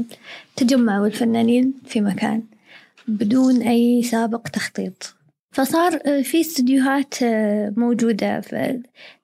تجمعوا 0.56 1.06
الفنانين 1.06 1.74
في 1.86 2.00
مكان 2.00 2.42
بدون 3.08 3.62
أي 3.62 4.02
سابق 4.02 4.48
تخطيط. 4.48 5.14
فصار 5.52 5.98
في 6.22 6.40
استديوهات 6.40 7.14
موجودة 7.78 8.40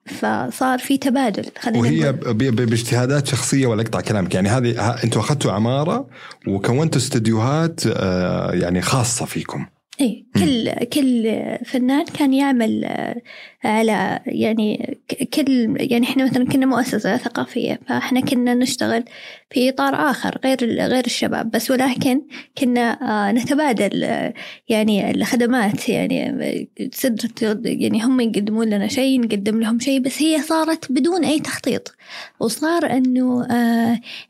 فصار 0.07 0.79
في 0.79 0.99
تبادل. 0.99 1.45
خلينا 1.59 1.79
وهي 1.79 2.13
باجتهادات 2.51 3.27
شخصية 3.27 3.67
ولا 3.67 3.83
اقطع 3.83 4.01
كلامك. 4.01 4.35
يعني 4.35 4.49
هذه 4.49 4.95
أنتم 5.05 5.21
أخذتوا 5.21 5.53
عمارة 5.53 6.07
وكونتوا 6.47 7.01
استديوهات 7.01 7.81
آه، 7.87 8.53
يعني 8.53 8.83
خاصة 8.83 9.25
فيكم. 9.25 9.67
إي 10.03 10.27
كل 10.37 10.71
كل 10.93 11.43
فنان 11.65 12.05
كان 12.05 12.35
يعمل 12.35 12.85
آه، 12.85 13.23
على 13.65 14.21
يعني 14.27 14.99
كل 15.35 15.77
يعني 15.81 16.07
إحنا 16.07 16.25
مثلا 16.25 16.45
كنا 16.45 16.67
مؤسسة 16.67 17.17
ثقافية 17.17 17.81
فإحنا 17.89 18.21
كنا 18.21 18.55
نشتغل 18.55 19.05
في 19.51 19.69
إطار 19.69 19.95
آخر 20.11 20.39
غير 20.45 20.65
غير 20.65 21.07
الشباب 21.07 21.51
بس 21.51 21.71
ولكن 21.71 22.23
كنا 22.59 22.99
آه، 23.29 23.33
نتبادل 23.33 24.05
آه، 24.05 24.35
يعني 24.69 25.11
الخدمات 25.11 25.89
يعني 25.89 26.69
سدرة 26.93 27.61
يعني 27.65 28.03
هم 28.03 28.21
يقدمون 28.21 28.69
لنا 28.69 28.89
شيء 28.89 29.21
نقدم 29.21 29.61
لهم 29.61 29.79
شيء 29.81 30.01
بس 30.01 30.23
هي 30.23 30.43
صارت 30.43 30.93
بدون 30.93 31.25
أي 31.25 31.41
تخطيط. 31.41 31.95
وصار 32.41 32.87
إنه 32.93 33.47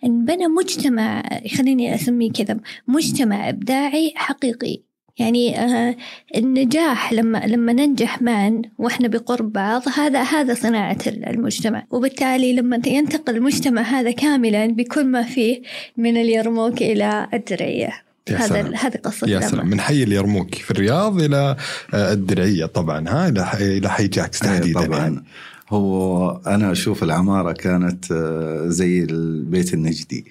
انبنى 0.05 0.47
مجتمع 0.47 1.23
خليني 1.59 1.95
أسميه 1.95 2.33
كذا 2.33 2.61
مجتمع 2.89 3.49
إبداعي 3.49 4.13
حقيقي. 4.17 4.92
يعني 5.19 5.59
آه 5.61 5.97
النجاح 6.37 7.13
لما 7.13 7.39
لما 7.47 7.73
ننجح 7.73 8.23
معا 8.23 8.63
وإحنا 8.79 9.09
بقرب 9.09 9.53
بعض 9.53 9.83
هذا 9.97 10.23
هذا 10.23 10.55
صناعة 10.55 10.99
المجتمع 11.07 11.85
وبالتالي 11.91 12.57
لما 12.57 12.81
ينتقل 12.87 13.37
المجتمع 13.37 13.83
هذا 13.83 14.11
كاملا 14.11 14.67
بكل 14.67 15.05
ما 15.07 15.23
فيه 15.23 15.63
من 15.97 16.17
اليرموك 16.17 16.83
إلى 16.83 17.29
الدرعية 17.35 17.91
يا 18.31 18.37
هذا. 18.37 18.61
هذه 18.77 18.97
قصة 18.97 19.29
يا. 19.29 19.41
سلام 19.41 19.67
من 19.69 19.81
حي 19.81 20.03
اليرموك 20.03 20.55
في 20.55 20.71
الرياض 20.71 21.21
إلى 21.21 21.57
آه، 21.95 22.13
الدرعية 22.13 22.67
طبعا 22.67 23.09
ها 23.09 23.29
إلى 23.29 23.47
حي- 23.47 23.79
إلى 23.79 23.91
حي 23.91 24.09
جاكس 24.09 24.43
إيه 24.43 24.51
تحديدا 24.51 24.81
يعني. 24.81 24.87
طبعا 24.93 25.23
هو 25.69 26.31
أنا 26.47 26.73
أشوف 26.73 27.03
العمارة 27.03 27.53
كانت 27.53 28.13
آه، 28.13 28.65
زي 28.69 29.03
البيت 29.03 29.75
النجدي 29.75 30.25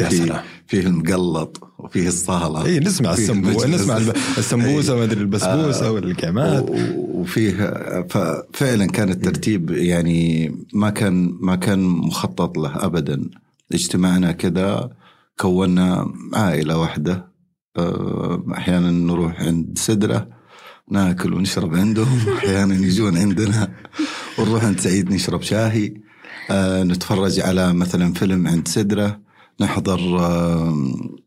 يا 0.00 0.08
في- 0.08 0.16
سلام. 0.16 0.42
فيه 0.66 0.80
المقلط 0.80 1.60
وفيه 1.78 2.08
الصالة 2.08 2.64
اي 2.66 2.78
نسمع 2.80 3.14
فيه 3.14 3.22
السمبو 3.22 3.48
المجلس. 3.48 3.80
نسمع 3.80 3.96
السمبوسة. 4.38 4.96
ما 4.96 5.04
أدري 5.04 5.20
البسبوسة 5.20 5.86
آه، 5.86 5.90
والكعمات 5.92 6.66
وفيه 6.96 7.52
ففعلا 8.10 8.86
كان 8.86 9.08
الترتيب 9.10 9.70
يعني 9.70 10.50
ما 10.72 10.90
كان 10.90 11.36
ما 11.40 11.56
كان 11.56 11.78
مخطط 11.84 12.58
له 12.58 12.84
ابدا. 12.84 13.30
اجتمعنا 13.72 14.32
كذا 14.32 14.90
كونا 15.38 16.12
عائلة 16.34 16.78
واحدة. 16.78 17.32
آه، 17.76 18.44
أحيانا 18.52 18.90
نروح 18.90 19.40
عند 19.42 19.78
سدرة 19.78 20.28
ناكل 20.90 21.34
ونشرب 21.34 21.74
عندهم. 21.74 22.18
أحيانا 22.38 22.74
يجون 22.74 23.16
عندنا 23.18 23.72
ونروح 24.38 24.64
عند 24.64 24.80
سعيد 24.80 25.12
نشرب 25.12 25.42
شاهي. 25.42 25.94
آه، 26.50 26.82
نتفرج 26.82 27.40
على 27.40 27.72
مثلا 27.72 28.12
فيلم 28.12 28.48
عند 28.48 28.68
سدرة. 28.68 29.25
نحضر 29.60 30.18
آه، 30.18 30.74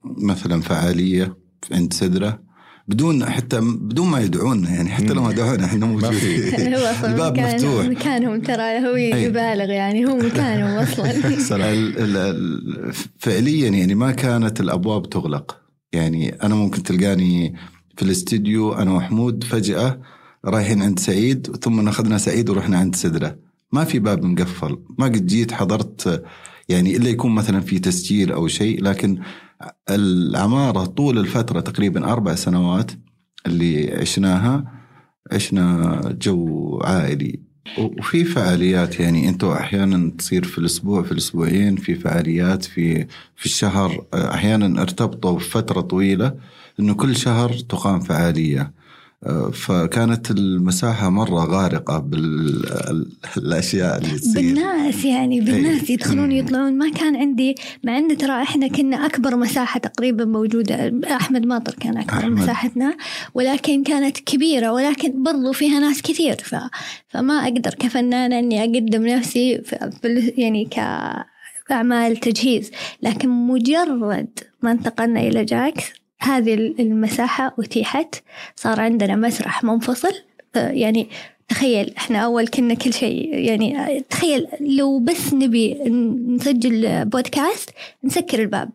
مثلا 0.04 0.62
فعالية 0.62 1.38
عند 1.72 1.94
سدره 1.94 2.40
بدون 2.88 3.26
حتى 3.26 3.60
بدون 3.62 4.08
ما 4.08 4.20
يدعونا 4.20 4.70
يعني 4.70 4.90
حتى 4.90 5.14
لو 5.14 5.24
ما 5.24 5.32
دعونا 5.32 5.66
إحنا 5.66 5.86
موجودين. 5.86 6.74
هو 6.76 7.06
الباب 7.06 7.34
مكان 7.34 7.56
مفتوح. 7.56 7.86
مكانهم 7.86 8.42
ترى 8.42 8.88
هو. 8.88 8.96
يبالغ 8.96 9.70
يعني 9.70 10.06
هو 10.06 10.18
مكانهم 10.18 10.78
أصلا. 10.84 11.40
سلام 11.40 11.74
ال- 11.74 11.98
ال- 12.00 12.18
ال- 12.18 12.94
فعليا 13.20 13.70
يعني 13.70 13.96
ما 13.96 14.12
كانت 14.12 14.60
الأبواب 14.60 15.10
تغلق. 15.10 15.58
يعني 15.94 16.30
أنا 16.44 16.56
ممكن 16.56 16.84
تلقاني 16.84 17.56
في 17.98 18.02
الاستديو 18.06 18.74
أنا 18.74 18.92
وحمود 18.92 19.44
فجأة 19.44 20.02
رايحين 20.46 20.82
عند 20.82 21.00
سعيد 21.00 21.56
ثم 21.64 21.88
أخذنا 21.88 22.18
سعيد 22.18 22.50
ورحنا 22.50 22.78
عند 22.78 22.96
سدره 22.96 23.36
ما 23.72 23.84
في 23.84 24.00
باب 24.00 24.24
مقفل. 24.26 24.78
ما 25.00 25.06
قد 25.06 25.26
جيت 25.28 25.52
حضرت 25.52 26.24
يعني 26.70 26.98
إلا 26.98 27.10
يكون 27.10 27.36
مثلا 27.36 27.60
في 27.62 27.80
تسجيل 27.80 28.32
أو 28.32 28.48
شيء 28.48 28.84
لكن 28.84 29.20
العمارة 29.90 30.86
طول 30.86 31.18
الفترة 31.18 31.60
تقريبا 31.60 32.12
أربع 32.12 32.36
سنوات 32.36 32.92
اللي 33.48 33.94
عشناها 33.94 34.72
عشنا 35.32 36.02
جو 36.22 36.80
عائلي. 36.84 37.40
وفي 37.78 38.24
فعاليات 38.24 39.00
يعني 39.00 39.30
أنتم 39.30 39.48
أحيانا 39.48 40.12
تصير 40.18 40.44
في 40.44 40.58
الأسبوع 40.58 41.04
في 41.04 41.12
الأسبوعين 41.12 41.76
في 41.76 41.96
فعاليات 41.96 42.64
في 42.66 43.08
في 43.36 43.46
الشهر 43.46 44.06
أحيانا 44.14 44.82
ارتبطوا 44.82 45.32
بفترة 45.32 45.82
طويلة 45.82 46.34
إنه 46.80 46.94
كل 46.94 47.16
شهر 47.16 47.54
تقام 47.54 48.00
فعالية. 48.00 48.74
فكانت 49.54 50.32
المساحة 50.32 51.10
مرة 51.10 51.46
غارقة 51.46 52.00
بالاشياء 53.36 53.98
اللي 53.98 54.20
تصير. 54.20 54.34
بالناس 54.34 55.06
يعني 55.06 55.42
بالناس 55.42 55.90
يدخلون 55.90 56.32
يطلعون. 56.32 56.78
ما 56.78 56.90
كان 56.90 57.16
عندي 57.16 57.56
مع 57.84 57.98
إن 57.98 58.18
ترى 58.18 58.42
إحنا 58.42 58.68
كنا 58.68 59.06
أكبر 59.06 59.36
مساحة 59.36 59.80
تقريبا 59.80 60.26
موجودة. 60.26 61.00
أحمد 61.12 61.46
ماطر 61.46 61.74
كان 61.74 61.98
أكبر 61.98 62.18
أحمد. 62.18 62.32
مساحتنا 62.32 62.98
ولكن 63.34 63.84
كانت 63.84 64.20
كبيرة 64.20 64.72
ولكن 64.72 65.24
برضو 65.24 65.52
فيها 65.52 65.80
ناس 65.80 66.02
كثير. 66.02 66.36
ف... 66.44 66.56
فما 67.08 67.34
أقدر 67.34 67.72
كفنانة 67.72 68.40
إني 68.40 68.64
أقدم 68.64 69.08
نفسي 69.08 69.62
في... 69.62 69.76
يعني 70.38 70.70
كأعمال 71.68 72.18
تجهيز. 72.18 72.72
لكن 73.04 73.30
مجرد 73.30 74.40
ما 74.62 74.72
انتقلنا 74.72 75.20
إلى 75.20 75.46
جاكس 75.46 75.84
هذه 76.20 76.54
المساحة 76.54 77.56
أتيحت 77.60 78.16
صار 78.56 78.80
عندنا 78.80 79.16
مسرح 79.16 79.64
منفصل. 79.64 80.14
آه، 80.56 80.70
يعني 80.70 81.10
تخيل 81.50 81.94
إحنا 81.98 82.20
أول 82.20 82.48
كنا 82.48 82.74
كل 82.74 82.94
شيء 82.94 83.36
يعني 83.36 84.00
تخيل 84.10 84.48
لو 84.62 85.00
بس 85.00 85.34
نبي 85.34 85.74
نسجل 86.36 87.06
بودكاست 87.06 87.70
نسكر 88.04 88.40
الباب. 88.42 88.70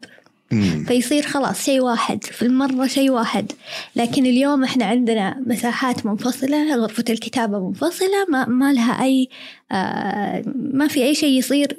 مم. 0.54 0.84
فيصير 0.88 1.22
خلاص 1.22 1.64
شيء 1.64 1.80
واحد 1.80 2.24
في 2.24 2.42
المرة 2.42 2.86
شيء 2.86 3.10
واحد 3.10 3.52
لكن 3.96 4.26
اليوم 4.26 4.64
إحنا 4.64 4.84
عندنا 4.84 5.36
مساحات 5.46 6.06
منفصلة 6.06 6.76
غرفة 6.76 7.04
الكتابة 7.10 7.68
منفصلة 7.68 8.24
ما, 8.28 8.46
ما 8.48 8.72
لها 8.72 9.02
أي 9.04 9.28
آه 9.72 10.42
ما 10.72 10.88
في 10.88 11.04
أي 11.04 11.14
شيء 11.14 11.38
يصير 11.38 11.76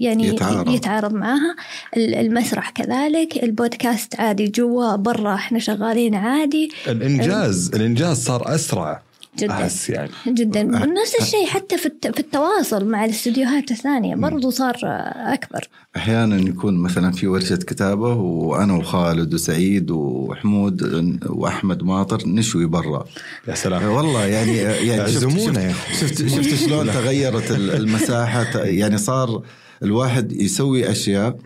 يعني 0.00 0.26
يتعارض. 0.28 0.68
يتعارض 0.74 1.12
معها 1.14 1.56
ال- 1.96 2.14
المسرح 2.14 2.70
كذلك 2.70 3.42
البودكاست 3.44 4.20
عادي 4.20 4.46
جوا 4.48 4.96
برا 4.96 5.34
إحنا 5.34 5.58
شغالين 5.58 6.14
عادي 6.14 6.70
الإنجاز 6.88 7.70
الإنجاز 7.74 8.24
صار 8.24 8.54
أسرع 8.54 9.02
جدا. 9.38 9.52
أحس 9.52 9.90
يعني. 9.90 10.10
جدا. 10.28 10.62
نفس 10.62 11.14
الشيء 11.20 11.46
حتى 11.46 11.78
في 11.78 11.86
الت- 11.86 12.06
في 12.14 12.20
التواصل 12.20 12.84
مع 12.84 13.04
الاستديوهات 13.04 13.70
الثانية. 13.70 14.14
برضو 14.16 14.50
صار 14.50 14.76
أكبر. 15.16 15.68
أحيانا 15.96 16.36
يكون 16.36 16.78
مثلا 16.78 17.12
في 17.12 17.26
ورشة 17.26 17.56
كتابة 17.56 18.14
وأنا 18.14 18.74
وخالد 18.74 19.34
وسعيد 19.34 19.90
وحمود 19.90 20.82
وأحمد 21.30 21.82
ماطر 21.82 22.28
نشوي 22.28 22.66
برا. 22.66 23.04
يا 23.48 23.54
سلام. 23.54 23.84
والله 23.84 24.26
يعني 24.26 24.56
يعني 24.56 25.12
شفت 25.12 25.28
شفت. 25.38 25.58
شفت, 26.00 26.28
شفت 26.28 26.54
شلون 26.66 26.86
تغيرت 26.86 27.50
ال- 27.50 27.70
المساحة. 27.70 28.58
يعني 28.58 28.98
صار 28.98 29.42
الواحد 29.82 30.32
يسوي 30.32 30.90
أشياء 30.90 31.36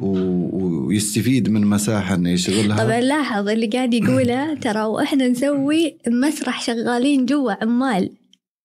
ويستفيد 0.00 1.48
من 1.48 1.66
مساحة 1.66 2.14
إنه 2.14 2.30
يشغلها 2.30 2.84
طبعا 2.84 3.00
لاحظ 3.00 3.48
اللي 3.48 3.66
قاعد 3.66 3.94
يقوله 3.94 4.54
ترى 4.64 4.82
وإحنا 4.82 5.28
نسوي 5.28 5.96
مسرح 6.06 6.62
شغالين 6.62 7.26
جوا 7.26 7.64
عمال. 7.64 8.10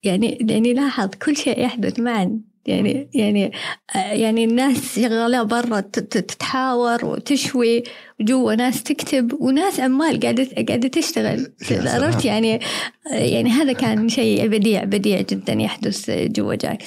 يعني 0.04 0.38
يعني 0.50 0.74
لاحظ 0.74 1.10
كل 1.26 1.38
شيء 1.38 1.60
يحدث 1.60 2.00
معا. 2.00 2.40
يعني 2.66 3.10
يعني 3.14 3.52
يعني 3.96 4.44
الناس 4.46 4.96
شغالة 5.00 5.44
برا 5.44 5.80
تتحاور 5.80 7.06
وتشوي 7.06 7.84
وجوا 8.20 8.56
ناس 8.56 8.84
تكتب 8.84 9.34
وناس 9.42 9.80
عمال 9.80 10.20
قاعدة 10.20 10.48
قاعدة 10.68 10.88
تشتغل. 10.88 11.52
عرفت؟ 11.72 12.26
يعني 12.26 12.60
يعني 13.12 13.50
هذا 13.50 13.74
كان 13.74 14.10
شيء 14.10 14.48
بديع 14.48 14.84
بديع 14.84 15.22
جدا 15.22 15.54
يحدث 15.54 16.12
جوا 16.12 16.56
جاكس. 16.56 16.86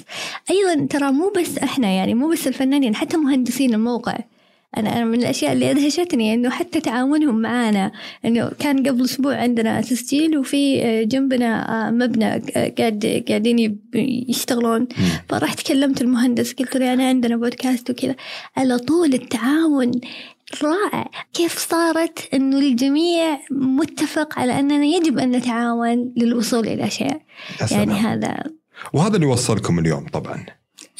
أيضا 0.50 0.87
ترى 0.87 1.12
مو 1.12 1.32
بس 1.40 1.59
إحنا 1.59 1.88
يعني 1.88 2.14
مو 2.14 2.28
بس 2.28 2.46
الفنانين 2.46 2.94
حتى 2.94 3.16
مهندسين 3.16 3.74
الموقع. 3.74 4.18
أنا 4.76 4.96
أنا 4.96 5.04
من 5.04 5.18
الأشياء 5.18 5.52
اللي 5.52 5.70
أدهشتني 5.70 6.34
إنه 6.34 6.50
حتى 6.50 6.80
تعاونهم 6.80 7.40
معانا. 7.40 7.92
إنه 8.24 8.50
كان 8.58 8.86
قبل 8.86 9.04
أسبوع 9.04 9.36
عندنا 9.36 9.80
تسجيل 9.80 10.38
وفي 10.38 10.82
آه، 10.82 11.02
جنبنا 11.02 11.86
آه، 11.88 11.90
مبنى 11.90 12.26
قاعد 12.78 13.24
قاعدين 13.28 13.80
يشتغلون. 14.28 14.88
فرحت 15.28 15.66
كلمت 15.66 16.02
المهندس 16.02 16.52
قلت 16.52 16.76
له 16.76 16.92
أنا 16.92 17.08
عندنا 17.08 17.36
بودكاست 17.36 17.90
وكذا. 17.90 18.14
على 18.56 18.78
طول 18.78 19.14
التعاون 19.14 19.90
رائع. 20.62 21.10
كيف 21.34 21.58
صارت؟ 21.58 22.28
إنه 22.34 22.58
الجميع 22.58 23.38
متفق 23.50 24.38
على 24.38 24.60
أننا 24.60 24.84
يجب 24.84 25.18
أن 25.18 25.30
نتعاون 25.30 26.12
للوصول 26.16 26.66
إلى 26.68 26.90
شيء 26.90 27.16
يعني 27.70 27.92
هذا 27.92 28.42
وهذا 28.92 29.16
اللي 29.16 29.26
وصلكم 29.26 29.78
اليوم 29.78 30.06
طبعا. 30.08 30.46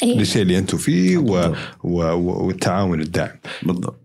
أيه. 0.03 0.17
للشيء 0.17 0.41
اللي 0.41 0.57
أنتم 0.57 0.77
فيه 0.77 1.17
و... 1.17 1.53
و... 1.83 1.97
والتعاون 2.45 3.01
الدائم 3.01 3.39
بالضبط 3.63 3.99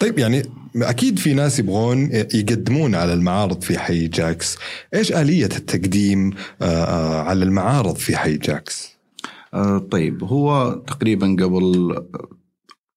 طيب 0.00 0.18
يعني 0.18 0.42
أكيد 0.76 1.18
في 1.18 1.34
ناس 1.34 1.58
يبغون 1.58 2.10
يقدمون 2.12 2.94
على 2.94 3.12
المعارض 3.12 3.62
في 3.62 3.78
حي 3.78 4.08
جاكس، 4.08 4.58
إيش 4.94 5.12
آلية 5.12 5.44
التقديم 5.44 6.30
آه، 6.62 6.64
آه، 6.64 7.22
على 7.22 7.44
المعارض 7.44 7.96
في 7.96 8.16
حي 8.16 8.36
جاكس؟ 8.36 8.96
آه، 9.54 9.78
طيب 9.78 10.24
هو 10.24 10.72
تقريبا 10.86 11.26
قبل 11.26 11.96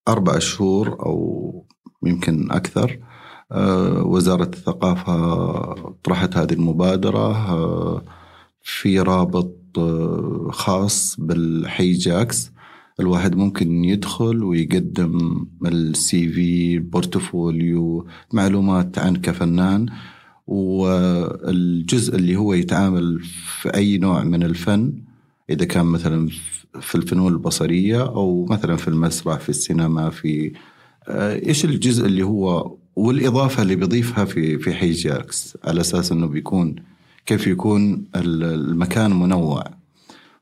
أربع 0.08 0.38
شهور 0.38 0.88
أو 0.88 1.66
يمكن 2.06 2.52
أكثر 2.52 2.98
وزارة 4.04 4.50
الثقافة 4.54 5.94
طرحت 6.04 6.36
هذه 6.36 6.52
المبادرة 6.52 8.02
في 8.62 9.00
رابط 9.00 9.65
خاص 10.50 11.16
بالحي 11.18 11.92
جاكس 11.92 12.50
الواحد 13.00 13.36
ممكن 13.36 13.84
يدخل 13.84 14.44
ويقدم 14.44 15.46
ال 15.66 16.28
CV 16.28 16.78
portfolio 16.78 18.06
معلومات 18.32 18.98
عن 18.98 19.16
كفنان. 19.16 19.86
والجزء 20.46 22.16
اللي 22.16 22.36
هو 22.36 22.54
يتعامل 22.54 23.20
في 23.60 23.74
أي 23.74 23.98
نوع 23.98 24.24
من 24.24 24.42
الفن 24.42 24.92
إذا 25.50 25.64
كان 25.64 25.86
مثلا 25.86 26.28
في 26.80 26.94
الفنون 26.94 27.32
البصرية 27.32 28.02
أو 28.02 28.46
مثلا 28.50 28.76
في 28.76 28.88
المسرح 28.88 29.40
في 29.40 29.48
السينما 29.48 30.10
في 30.10 30.52
آه، 31.08 31.46
إيش 31.46 31.64
الجزء 31.64 32.06
اللي 32.06 32.22
هو 32.22 32.76
والإضافة 32.96 33.62
اللي 33.62 33.76
بيضيفها 33.76 34.24
في 34.24 34.58
في 34.58 34.74
حي 34.74 34.92
جاكس 34.92 35.58
على 35.64 35.80
أساس 35.80 36.12
أنه 36.12 36.26
بيكون 36.26 36.76
كيف 37.26 37.46
يكون 37.46 38.04
المكان 38.16 39.10
منوع. 39.18 39.64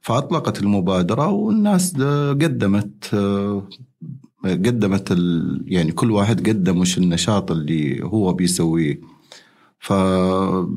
فأطلقت 0.00 0.62
المبادرة 0.62 1.28
والناس 1.28 1.96
قدمت 2.30 3.14
قدمت 4.44 5.10
يعني 5.66 5.92
كل 5.92 6.10
واحد 6.10 6.48
قدم 6.48 6.80
وش 6.80 6.98
النشاط 6.98 7.50
اللي 7.50 8.04
هو 8.04 8.32
بيسويه. 8.32 9.00
فالمساحة 9.78 10.72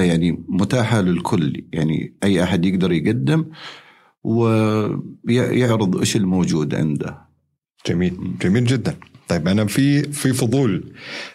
يعني 0.00 0.44
متاحة 0.48 1.00
للكل 1.00 1.64
يعني 1.72 2.14
أي 2.24 2.42
أحد 2.42 2.64
يقدر 2.64 2.92
يقدم 2.92 3.44
ويعرض 4.24 5.96
إيش 5.96 6.16
الموجود 6.16 6.74
عنده. 6.74 7.18
جميل 7.86 8.18
جميل 8.42 8.64
جدا. 8.64 8.96
طيب 9.28 9.48
أنا 9.48 9.64
في 9.66 10.02
في 10.02 10.32
فضول 10.32 10.92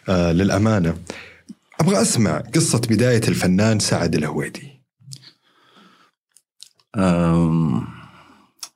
آه 0.09 0.31
للأمانة. 0.31 0.95
أبغى 1.79 2.01
أسمع 2.01 2.37
قصة 2.37 2.81
بداية 2.89 3.21
الفنان 3.27 3.79
سعد 3.79 4.15
الهويدي. 4.15 4.83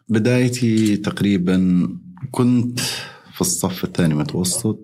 بدايتي 0.09 0.97
تقريبا 0.97 1.87
كنت 2.31 2.79
في 3.33 3.41
الصف 3.41 3.83
الثاني 3.83 4.13
متوسط. 4.13 4.79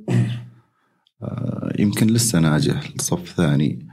أه، 1.24 1.74
يمكن 1.80 2.08
لسه 2.08 2.40
ناجح 2.40 2.90
الصف 2.96 3.22
الثاني. 3.22 3.88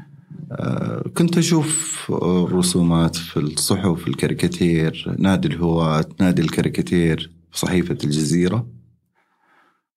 أه، 0.53 1.09
كنت 1.17 1.39
أشوف 1.39 2.07
الرسومات 2.23 3.17
في 3.17 3.37
الصحف 3.37 4.09
الكاريكاتير 4.09 5.15
نادي 5.19 5.49
الهواة 5.49 6.05
نادي 6.21 6.43
الكاريكاتير 6.43 7.33
في 7.53 7.59
صحيفة 7.59 7.99
الجزيرة. 8.05 8.67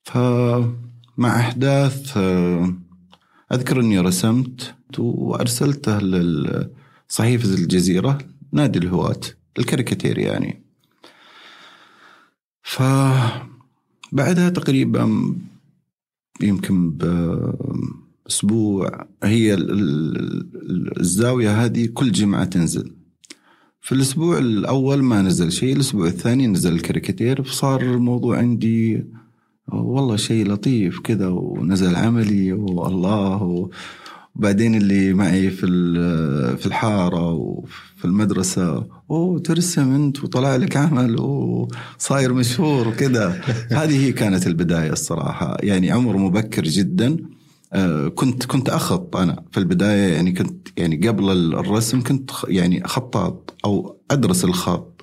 فمع 0.03 1.39
أحداث 1.39 2.17
أذكر 3.51 3.79
أني 3.79 3.99
رسمت 3.99 4.75
وأرسلته 4.99 5.99
لصحيفة 5.99 7.53
الجزيرة 7.53 8.17
نادي 8.51 8.79
الهواة 8.79 9.19
الكاريكاتير 9.59 10.17
يعني. 10.17 10.63
فبعدها 12.63 14.49
تقريبا 14.49 15.35
يمكن 16.41 16.91
بأسبوع 18.25 19.07
هي 19.23 19.53
الزاوية 20.99 21.65
هذه 21.65 21.89
كل 21.93 22.11
جمعة 22.11 22.45
تنزل. 22.45 22.93
في 23.81 23.91
الأسبوع 23.91 24.37
الأول 24.37 25.03
ما 25.03 25.21
نزل 25.21 25.51
شيء 25.51 25.75
الأسبوع 25.75 26.07
الثاني 26.07 26.47
نزل 26.47 26.73
الكاريكاتير 26.73 27.43
فصار 27.43 27.81
الموضوع 27.81 28.37
عندي 28.37 29.05
والله 29.73 30.15
شيء 30.15 30.47
لطيف 30.51 30.99
كذا 30.99 31.27
ونزل 31.27 31.95
عملي 31.95 32.53
والله. 32.53 33.69
وبعدين 34.35 34.75
اللي 34.75 35.13
معي 35.13 35.49
في 35.49 35.67
في 36.57 36.65
الحارة 36.65 37.31
وفي 37.31 38.05
المدرسة 38.05 38.87
أوه 39.11 39.39
ترسم 39.39 39.95
أنت 39.95 40.23
وطلع 40.23 40.55
لك 40.55 40.77
عمل 40.77 41.19
وصاير 41.19 42.33
مشهور 42.33 42.87
وكذا 42.87 43.41
هذه 43.79 44.05
هي 44.05 44.11
كانت 44.11 44.47
البداية 44.47 44.91
الصراحة. 44.91 45.57
يعني 45.63 45.91
عمر 45.91 46.17
مبكر 46.17 46.63
جدا. 46.63 47.17
آه، 47.73 48.07
كنت 48.07 48.45
كنت 48.45 48.69
أخط 48.69 49.15
أنا 49.15 49.43
في 49.51 49.57
البداية. 49.57 50.13
يعني 50.13 50.31
كنت 50.31 50.67
يعني 50.77 51.07
قبل 51.07 51.29
الرسم 51.53 52.03
كنت 52.03 52.31
يعني 52.47 52.83
خطاط 52.85 53.55
أو 53.65 53.97
أدرس 54.11 54.45
الخط. 54.45 54.96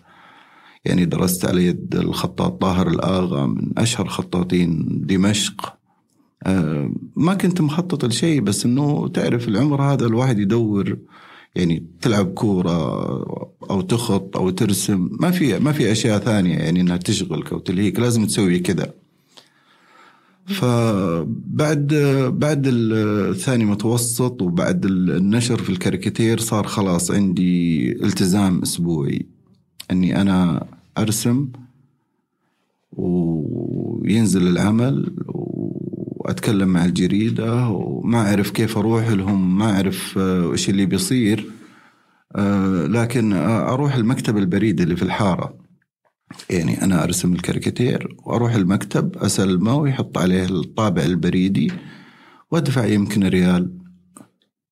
يعني 0.85 1.05
درست 1.05 1.45
على 1.45 1.67
يد 1.67 1.95
الخطاط 1.97 2.61
طاهر 2.61 2.89
الآغا 2.89 3.47
من 3.47 3.79
أشهر 3.79 4.09
خطاطين 4.09 4.87
دمشق. 5.07 5.75
آه، 6.43 6.91
ما 7.17 7.35
كنت 7.35 7.61
مخطط 7.61 8.05
لشيء 8.05 8.41
بس 8.41 8.65
إنه 8.65 9.09
تعرف 9.09 9.49
العمر 9.49 9.83
هذا 9.83 10.07
الواحد 10.07 10.39
يدور 10.39 10.99
يعني 11.55 11.87
تلعب 12.01 12.27
كورة 12.27 12.71
أو 13.71 13.81
تخط 13.81 14.37
أو 14.37 14.51
ترسم 14.51 15.09
ما 15.21 15.31
في 15.31 15.59
ما 15.59 15.73
في 15.73 15.93
أشياء 15.93 16.19
ثانية 16.19 16.57
يعني 16.57 16.81
إنها 16.81 16.97
تشغلك 16.97 17.53
أو 17.53 17.59
تلهيك 17.59 18.01
لازم 18.01 18.27
تسوي 18.27 18.59
كذا. 18.59 18.93
فبعد 20.47 21.95
بعد 22.35 22.67
الثاني 22.67 23.65
متوسط 23.65 24.43
وبعد 24.43 24.85
النشر 24.85 25.63
في 25.63 25.71
الكاريكاتير 25.71 26.39
صار 26.39 26.67
خلاص 26.67 27.11
عندي 27.11 27.93
التزام 27.93 28.63
أسبوعي. 28.63 29.34
إني 29.91 30.21
أنا 30.21 30.67
أرسم 30.99 31.49
وينزل 32.93 34.47
العمل 34.49 35.17
وأتكلم 36.25 36.69
مع 36.69 36.85
الجريدة 36.85 37.69
وما 37.69 38.19
أعرف 38.29 38.51
كيف 38.51 38.79
أروح 38.79 39.09
لهم 39.09 39.59
ما 39.59 39.71
أعرف 39.77 40.19
آه، 40.19 40.53
إيش 40.53 40.69
اللي 40.69 40.87
بيصير 40.87 41.51
آه، 42.37 42.87
لكن 42.87 43.33
أروح 43.33 43.95
المكتب 43.95 44.37
البريد 44.37 44.81
اللي 44.81 44.97
في 44.97 45.03
الحارة. 45.03 45.55
يعني 46.51 46.83
أنا 46.83 47.05
أرسم 47.05 47.33
الكاريكاتير 47.33 48.17
وأروح 48.25 48.55
المكتب 48.55 49.17
اسلمه 49.17 49.77
ويحط 49.77 50.19
عليه 50.19 50.45
الطابع 50.45 51.03
البريدي 51.03 51.73
وأدفع 52.51 52.85
يمكن 52.85 53.25
ريال 53.25 53.79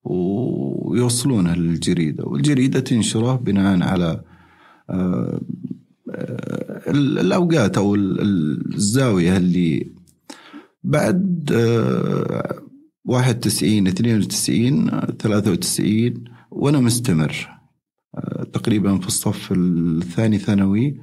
ويوصلونه 0.05 1.55
للجريدة. 1.55 2.25
والجريدة 2.25 2.81
تنشره 2.81 3.37
بناء 3.37 3.83
على 3.83 4.23
الأوقات 6.89 7.79
أو 7.79 7.95
الزاوية 7.95 9.37
اللي 9.37 9.93
بعد 10.85 11.53
91 13.05 13.87
92 13.87 14.91
93 15.19 16.25
وأنا 16.51 16.81
مستمر. 16.81 17.49
آه، 18.15 18.45
تقريبا 18.45 18.99
في 18.99 19.07
الصف 19.07 19.53
الثاني 19.53 20.39
ثانوي 20.39 21.01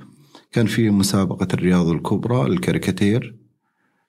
كان 0.51 0.65
في 0.65 0.89
مسابقة 0.89 1.47
الرياض 1.53 1.87
الكبرى 1.87 2.45
الكاريكاتير. 2.47 3.35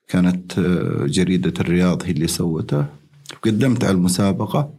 كانت 0.07 0.59
آه، 0.59 1.05
جريدة 1.05 1.53
الرياض 1.59 2.03
هي 2.03 2.11
اللي 2.11 2.27
سوته 2.27 2.85
قدمت 3.43 3.83
على 3.83 3.93
المسابقة 3.93 4.73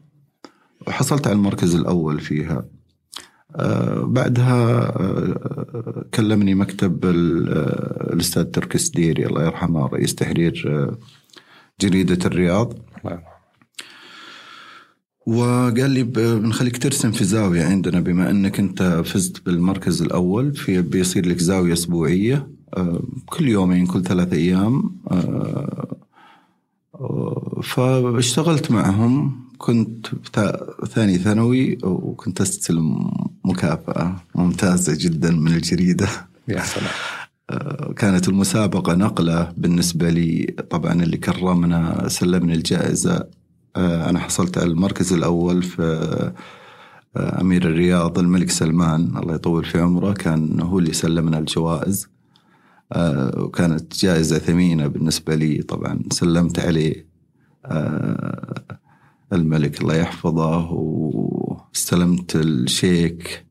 وحصلت 0.86 1.26
على 1.26 1.36
المركز 1.36 1.74
الأول 1.74 2.20
فيها. 2.20 2.64
بعدها 4.02 4.92
كلمني 6.14 6.54
مكتب 6.54 7.04
ال- 7.04 7.48
الأستاذ 8.12 8.44
تركي 8.44 8.78
ديري 8.94 9.26
الله 9.26 9.44
يرحمه 9.44 9.86
رئيس 9.86 10.14
تحرير 10.14 10.54
جريدة 11.80 12.26
الرياض. 12.26 12.74
وقال 15.26 15.90
لي 15.90 16.02
بنخليك 16.02 16.76
ترسم 16.82 17.12
في 17.12 17.24
زاوية 17.24 17.64
عندنا 17.64 18.00
بما 18.00 18.30
أنك 18.30 18.58
أنت 18.58 18.82
فزت 19.04 19.46
بالمركز 19.46 20.02
الأول 20.02 20.54
في 20.54 20.82
بيصير 20.82 21.26
لك 21.28 21.38
زاوية 21.38 21.72
أسبوعية 21.72 22.48
آه، 22.76 23.02
كل 23.26 23.48
يومين 23.48 23.86
كل 23.86 24.02
ثلاثة 24.02 24.36
أيام 24.36 24.96
آه، 25.10 25.96
فاشتغلت 27.62 28.70
معهم 28.70 29.42
كنت 29.58 30.06
ثاني 30.88 31.18
ثانوي 31.18 31.78
وكنت 31.82 32.40
أستلم 32.40 33.10
مكافأة 33.44 34.16
ممتازة 34.34 34.96
جدا 35.00 35.30
من 35.30 35.52
الجريدة. 35.52 36.08
يا 36.48 36.62
سلام. 36.62 36.90
آه، 37.50 37.92
كانت 37.92 38.28
المسابقة 38.28 38.94
نقلة 38.94 39.52
بالنسبة 39.56 40.10
لي. 40.10 40.54
طبعا 40.70 40.92
اللي 40.92 41.16
كرمنا 41.16 42.08
سلمني 42.08 42.54
الجائزة. 42.54 43.26
آه، 43.76 44.10
أنا 44.10 44.18
حصلت 44.18 44.58
على 44.58 44.70
المركز 44.70 45.12
الأول 45.12 45.62
في 45.62 45.82
آه، 47.16 47.40
أمير 47.40 47.62
الرياض 47.62 48.18
الملك 48.18 48.50
سلمان. 48.50 49.16
الله 49.16 49.34
يطول 49.34 49.64
في 49.64 49.80
عمره. 49.80 50.12
كان 50.12 50.60
هو 50.60 50.78
اللي 50.78 50.92
سلمنا 50.92 51.38
الجوائز. 51.38 52.08
وكانت 53.36 53.94
جائزة 53.96 54.38
ثمينة 54.38 54.86
بالنسبة 54.86 55.34
لي. 55.34 55.62
طبعا 55.62 56.00
سلمت 56.12 56.58
عليه. 56.58 57.06
آه، 57.66 58.78
الملك 59.32 59.80
الله 59.80 59.94
يحفظه. 59.94 60.70
واستلمت 60.72 62.36
الشيك. 62.36 63.44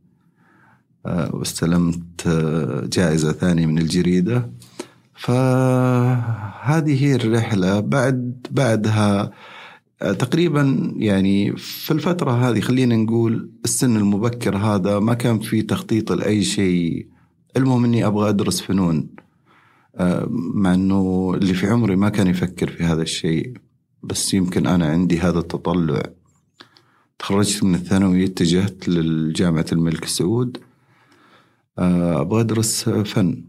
آه، 1.05 1.35
واستلمت 1.35 2.27
آه، 2.27 2.85
جائزة 2.85 3.31
ثانية 3.31 3.65
من 3.65 3.77
الجريدة. 3.77 4.51
فهذه 5.13 7.03
هي 7.05 7.15
الرحلة 7.15 7.79
بعد 7.79 8.47
بعدها 8.51 9.31
آه، 10.01 10.13
تقريبا 10.13 10.93
يعني 10.95 11.55
في 11.57 11.91
الفترة 11.91 12.31
هذه 12.31 12.59
خلينا 12.59 12.95
نقول 12.95 13.51
السن 13.65 13.97
المبكر 13.97 14.57
هذا 14.57 14.99
ما 14.99 15.13
كان 15.13 15.39
في 15.39 15.61
تخطيط 15.61 16.11
لأي 16.11 16.43
شيء. 16.43 17.07
المهم 17.57 17.85
إني 17.85 18.05
أبغى 18.05 18.29
أدرس 18.29 18.61
فنون. 18.61 18.97
آه، 18.97 19.21
مع 20.53 20.73
إنه 20.73 21.31
اللي 21.35 21.53
في 21.53 21.67
عمري 21.67 21.95
ما 21.95 22.09
كان 22.09 22.27
يفكر 22.27 22.69
في 22.69 22.83
هذا 22.83 23.01
الشيء 23.01 23.53
بس 24.03 24.33
يمكن 24.33 24.67
أنا 24.67 24.85
عندي 24.85 25.19
هذا 25.19 25.39
التطلع. 25.39 26.03
تخرجت 27.19 27.63
من 27.63 27.75
الثانوي 27.75 28.25
اتجهت 28.25 28.89
للجامعة 28.89 29.65
الملك 29.71 30.05
سعود. 30.05 30.57
آه، 31.79 32.21
أبغى 32.21 32.41
أدرس 32.41 32.89
فن. 32.89 33.45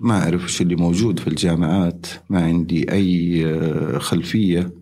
ما 0.00 0.22
أعرف 0.22 0.44
وش 0.44 0.62
اللي 0.62 0.76
موجود 0.76 1.18
في 1.18 1.28
الجامعات 1.28 2.06
ما 2.30 2.44
عندي 2.44 2.92
أي 2.92 3.44
آه، 3.46 3.98
خلفية. 3.98 4.72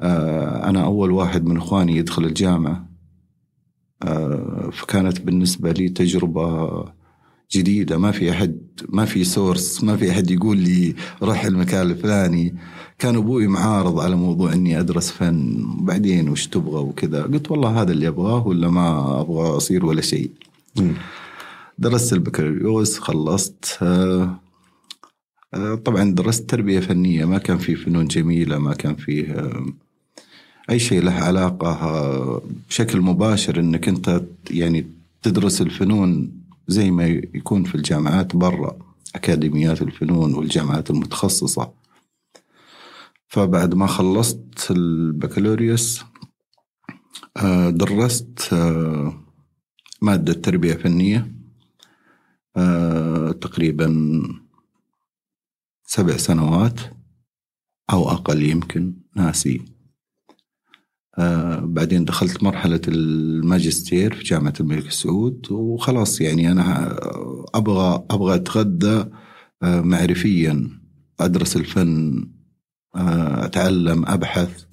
آه، 0.00 0.68
أنا 0.68 0.84
أول 0.84 1.10
واحد 1.10 1.44
من 1.44 1.56
إخواني 1.56 1.96
يدخل 1.96 2.24
الجامعة. 2.24 2.88
آه، 4.02 4.70
فكانت 4.72 5.20
بالنسبة 5.20 5.72
لي 5.72 5.88
تجربة 5.88 6.84
جديدة 7.52 7.98
ما 7.98 8.10
في 8.10 8.30
أحد 8.30 8.58
ما 8.88 9.04
في 9.04 9.24
source 9.24 9.84
ما 9.84 9.96
في 9.96 10.10
أحد 10.10 10.30
يقول 10.30 10.56
لي 10.58 10.94
روح 11.22 11.44
المكان 11.44 11.90
الفلاني. 11.90 12.54
كان 12.98 13.16
أبوي 13.16 13.46
معارض 13.46 14.00
على 14.00 14.16
موضوع 14.16 14.52
إني 14.52 14.80
أدرس 14.80 15.10
فن 15.10 15.66
بعدين 15.80 16.28
وش 16.28 16.46
تبغى 16.46 16.80
وكذا. 16.80 17.22
قلت 17.22 17.50
والله 17.50 17.82
هذا 17.82 17.92
اللي 17.92 18.08
أبغاه 18.08 18.46
ولا 18.46 18.68
ما 18.68 19.20
أبغى 19.20 19.56
أصير 19.56 19.86
ولا 19.86 20.00
شيء. 20.00 20.30
درست 21.78 22.12
البكالوريوس 22.12 22.98
خلصت. 22.98 23.78
آه، 23.82 25.74
طبعا 25.74 26.14
درست 26.14 26.50
تربية 26.50 26.80
فنية 26.80 27.24
ما 27.24 27.38
كان 27.38 27.58
في 27.58 27.74
فنون 27.76 28.06
جميلة 28.06 28.58
ما 28.58 28.74
كان 28.74 28.94
فيه 28.94 29.32
آه، 29.32 29.66
أي 30.70 30.78
شيء 30.78 31.02
له 31.02 31.12
علاقة 31.12 31.68
آه، 31.68 32.42
بشكل 32.68 33.00
مباشر 33.00 33.60
أنك 33.60 33.88
أنت 33.88 34.22
يعني 34.50 34.86
تدرس 35.22 35.62
الفنون 35.62 36.32
زي 36.68 36.90
ما 36.90 37.06
يكون 37.06 37.64
في 37.64 37.74
الجامعات 37.74 38.36
برا 38.36 38.78
أكاديميات 39.14 39.82
الفنون 39.82 40.34
والجامعات 40.34 40.90
المتخصصة. 40.90 41.72
فبعد 43.28 43.74
ما 43.74 43.86
خلصت 43.86 44.70
البكالوريوس 44.70 46.04
آه، 47.36 47.70
درست 47.70 48.52
آه، 48.52 49.24
مادة 50.02 50.32
تربية 50.32 50.74
فنية 50.74 51.32
آه، 52.56 53.32
تقريبا 53.32 54.22
سبع 55.84 56.16
سنوات 56.16 56.80
أو 57.92 58.10
أقل 58.10 58.42
يمكن 58.42 58.94
ناسي. 59.16 59.75
آه، 61.18 61.60
بعدين 61.60 62.04
دخلت 62.04 62.42
مرحلة 62.42 62.80
الماجستير 62.88 64.14
في 64.14 64.24
جامعة 64.24 64.52
الملك 64.60 64.90
سعود 64.90 65.46
وخلاص 65.50 66.20
يعني 66.20 66.52
أنا 66.52 66.96
أبغى 67.54 68.04
أبغى 68.10 68.34
أتغذى 68.34 69.10
آه، 69.62 69.80
معرفيا 69.80 70.70
أدرس 71.20 71.56
الفن 71.56 72.24
آه، 72.96 73.44
أتعلم 73.44 74.06
أبحث. 74.06 74.64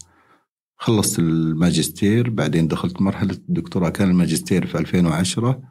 خلصت 0.77 1.19
الماجستير 1.19 2.29
بعدين 2.29 2.67
دخلت 2.67 3.01
مرحلة 3.01 3.31
الدكتوراه 3.49 3.89
كان 3.89 4.09
الماجستير 4.09 4.65
في 4.65 4.77
2010 4.77 5.61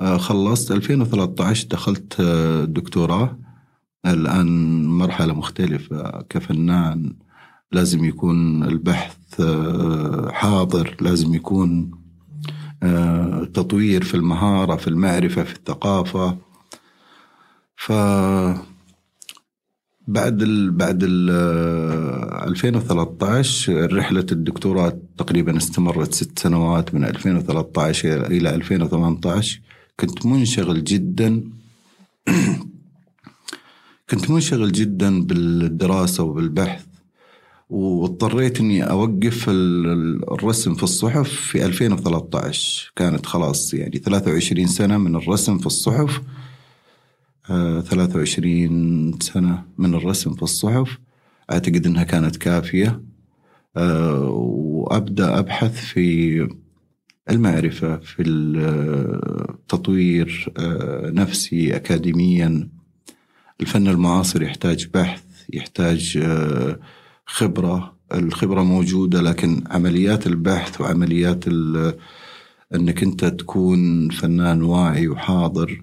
آه، 0.00 0.16
خلصت 0.16 0.72
2013 0.72 1.68
دخلت 1.68 2.20
آه، 2.20 2.64
دكتوراه. 2.64 3.38
الآن 4.06 4.84
مرحلة 4.86 5.34
مختلفة 5.34 6.22
كفنان 6.28 7.16
لازم 7.72 8.04
يكون 8.04 8.64
البحث 8.64 9.40
آه، 9.40 10.30
حاضر 10.32 10.96
لازم 11.00 11.34
يكون 11.34 11.90
آه، 12.82 13.44
تطوير 13.44 14.04
في 14.04 14.14
المهارة 14.14 14.76
في 14.76 14.88
المعرفة 14.88 15.42
في 15.42 15.52
الثقافة. 15.52 16.38
ف 17.76 17.92
بعد 20.08 20.42
ال 20.42 20.70
بعد 20.70 21.00
ال 21.02 21.30
2013 22.48 23.96
رحلة 23.96 24.26
الدكتوراه 24.32 24.98
تقريبا 25.18 25.56
استمرت 25.56 26.14
ست 26.14 26.38
سنوات 26.38 26.94
من 26.94 27.04
2013 27.04 28.26
إلى 28.26 28.54
2018 28.54 29.60
كنت 30.00 30.26
منشغل 30.26 30.84
جدا 30.84 31.44
كنت 34.10 34.30
منشغل 34.30 34.72
جدا 34.72 35.22
بالدراسة 35.22 36.22
وبالبحث. 36.24 36.93
واضطريت 37.70 38.60
إني 38.60 38.82
أوقف 38.90 39.48
ال- 39.48 39.86
ال- 39.86 40.32
الرسم 40.32 40.74
في 40.74 40.82
الصحف 40.82 41.28
في 41.32 41.66
2013 41.66 42.92
كانت 42.96 43.26
خلاص 43.26 43.74
يعني 43.74 43.98
23 43.98 44.66
سنة 44.66 44.98
من 44.98 45.16
الرسم 45.16 45.58
في 45.58 45.66
الصحف. 45.66 46.20
آه، 47.50 47.80
23 47.80 49.18
سنة 49.20 49.64
من 49.78 49.94
الرسم 49.94 50.34
في 50.34 50.42
الصحف. 50.42 50.98
أعتقد 51.52 51.86
أنها 51.86 52.04
كانت 52.04 52.36
كافية. 52.36 53.02
آه، 53.76 54.28
وأبدأ 54.28 55.38
أبحث 55.38 55.84
في 55.84 56.48
المعرفة 57.30 57.96
في 57.96 58.22
التطوير 59.42 60.52
آه، 60.58 61.10
نفسي 61.10 61.76
أكاديميا. 61.76 62.68
الفن 63.60 63.88
المعاصر 63.88 64.42
يحتاج 64.42 64.86
بحث 64.94 65.22
يحتاج 65.52 66.18
آه، 66.22 66.78
خبرة. 67.26 67.94
الخبرة 68.14 68.62
موجودة 68.62 69.20
لكن 69.22 69.64
عمليات 69.70 70.26
البحث 70.26 70.80
وعمليات 70.80 71.44
أنك 72.74 73.02
أنت 73.02 73.24
تكون 73.24 74.08
فنان 74.10 74.62
واعي 74.62 75.08
وحاضر 75.08 75.82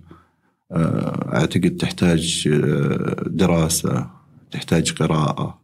آه، 0.71 1.35
أعتقد 1.35 1.77
تحتاج 1.79 2.49
آه، 2.53 3.23
دراسة 3.27 4.09
تحتاج 4.51 4.91
قراءة. 4.91 5.59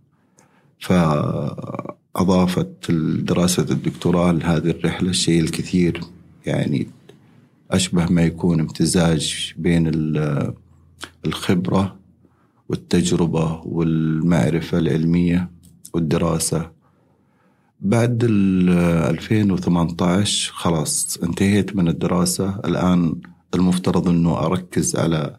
فأضافت 0.79 2.91
دراسة 3.21 3.63
الدكتوراه 3.71 4.31
لهذه 4.31 4.69
الرحلة 4.69 5.09
الشيء 5.09 5.41
الكثير 5.41 6.01
يعني 6.45 6.87
أشبه 7.71 8.05
ما 8.05 8.21
يكون 8.21 8.59
امتزاج 8.59 9.53
بين 9.57 9.87
ال- 9.87 10.53
الخبرة 11.25 11.95
والتجربة 12.69 13.61
والمعرفة 13.65 14.77
العلمية. 14.77 15.49
والدراسة. 15.93 16.71
بعد 17.79 18.23
ال 18.23 18.69
2018 19.09 20.53
خلاص 20.53 21.17
انتهيت 21.23 21.75
من 21.75 21.87
الدراسة. 21.87 22.59
الآن 22.65 23.21
المفترض 23.55 24.07
أنه 24.07 24.39
أركز 24.45 24.95
على 24.95 25.37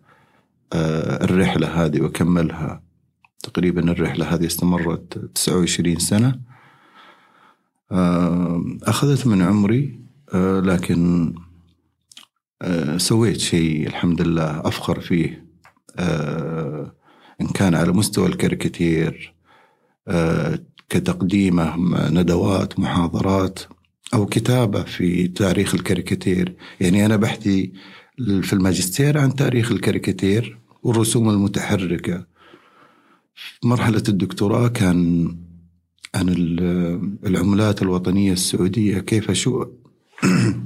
آه، 0.73 1.25
الرحلة 1.25 1.85
هذه 1.85 2.01
وأكملها. 2.01 2.83
تقريبا 3.43 3.93
الرحلة 3.93 4.35
هذه 4.35 4.47
استمرت 4.47 5.31
29 5.35 5.99
سنة. 5.99 6.41
آه، 7.93 8.65
أخذت 8.83 9.27
من 9.27 9.43
عمري 9.43 10.01
آه، 10.35 10.61
لكن 10.61 11.35
سويت 12.97 13.41
شيء 13.41 13.87
الحمد 13.87 14.23
لله 14.23 14.61
أفخر 14.61 15.01
فيه. 15.01 15.49
إن 17.41 17.47
كان 17.55 17.75
على 17.75 17.93
مستوى 17.93 18.27
الكاريكاتير 18.27 19.35
كتقديمه 20.89 21.77
ندوات 22.11 22.79
محاضرات 22.81 23.59
أو 24.15 24.27
كتابة 24.27 24.83
في 24.83 25.29
تاريخ 25.29 25.75
الكاريكاتير. 25.75 26.57
يعني 26.81 27.07
أنا 27.07 27.17
بحثي 27.17 27.73
في 28.43 28.53
الماجستير 28.53 29.19
عن 29.19 29.35
تاريخ 29.35 29.73
الكاريكاتير 29.73 30.59
والرسوم 30.83 31.31
المتحركة. 31.31 32.27
في 33.35 33.69
مرحلة 33.69 34.03
الدكتوراه 34.09 34.69
كان 34.69 35.29
عن 36.15 36.29
ال- 36.29 37.19
العملات 37.27 37.83
الوطنية 37.83 38.33
السعودية. 38.33 38.99
كيف 38.99 39.31
أشوف 39.31 39.69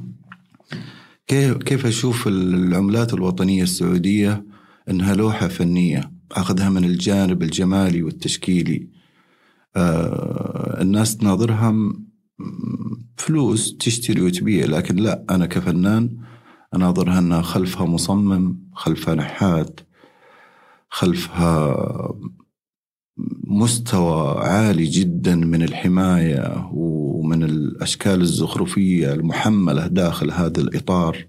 كيف 1.66 1.86
أشوف 1.86 2.28
العملات 2.28 3.14
الوطنية 3.14 3.62
السعودية 3.62 4.44
أنها 4.90 5.14
لوحة 5.14 5.48
فنية 5.48 6.12
أخذها 6.32 6.70
من 6.70 6.84
الجانب 6.84 7.42
الجمالي 7.42 8.02
والتشكيلي. 8.02 8.88
آه 8.88 9.01
الناس 9.76 11.16
تناظرها 11.16 11.92
فلوس 13.16 13.76
تشتري 13.76 14.20
وتبيع 14.20 14.66
لكن 14.66 14.96
لا 14.96 15.24
أنا 15.30 15.46
كفنان 15.46 16.16
أناظرها 16.74 17.18
أنها 17.18 17.42
خلفها 17.42 17.86
مصمم 17.86 18.58
خلفها 18.74 19.14
نحات 19.14 19.80
خلفها 20.88 21.76
مستوى 23.44 24.38
عالي 24.38 24.84
جدا 24.84 25.34
من 25.34 25.62
الحماية 25.62 26.68
ومن 26.72 27.42
الأشكال 27.42 28.20
الزخرفية 28.20 29.12
المحملة 29.12 29.86
داخل 29.86 30.30
هذا 30.30 30.60
الإطار 30.60 31.26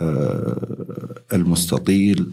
آه، 0.00 1.22
المستطيل 1.32 2.30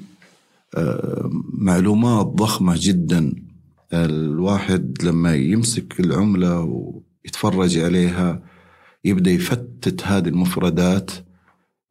آه، 0.76 1.30
معلومات 1.54 2.26
ضخمة 2.26 2.76
جدا 2.78 3.45
الواحد 3.96 4.98
لما 5.04 5.36
يمسك 5.36 6.00
العملة 6.00 6.60
ويتفرج 6.60 7.78
عليها 7.78 8.44
يبدأ 9.06 9.32
يفتت 9.32 10.04
هذه 10.04 10.28
المفردات 10.28 11.12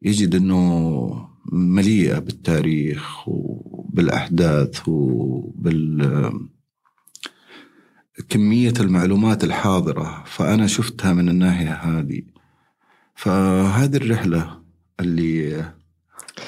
يجد 0.01 0.35
أنه 0.35 1.29
مليئة 1.51 2.19
بالتاريخ 2.19 3.27
وبالأحداث 3.27 4.81
وبال 4.87 6.31
كمية 8.29 8.73
المعلومات 8.79 9.43
الحاضرة 9.43 10.23
فأنا 10.25 10.67
شفتها 10.67 11.13
من 11.13 11.29
الناحية 11.29 11.73
هذه. 11.73 12.21
فهذه 13.15 13.95
الرحلة 13.95 14.61
اللي 14.99 15.65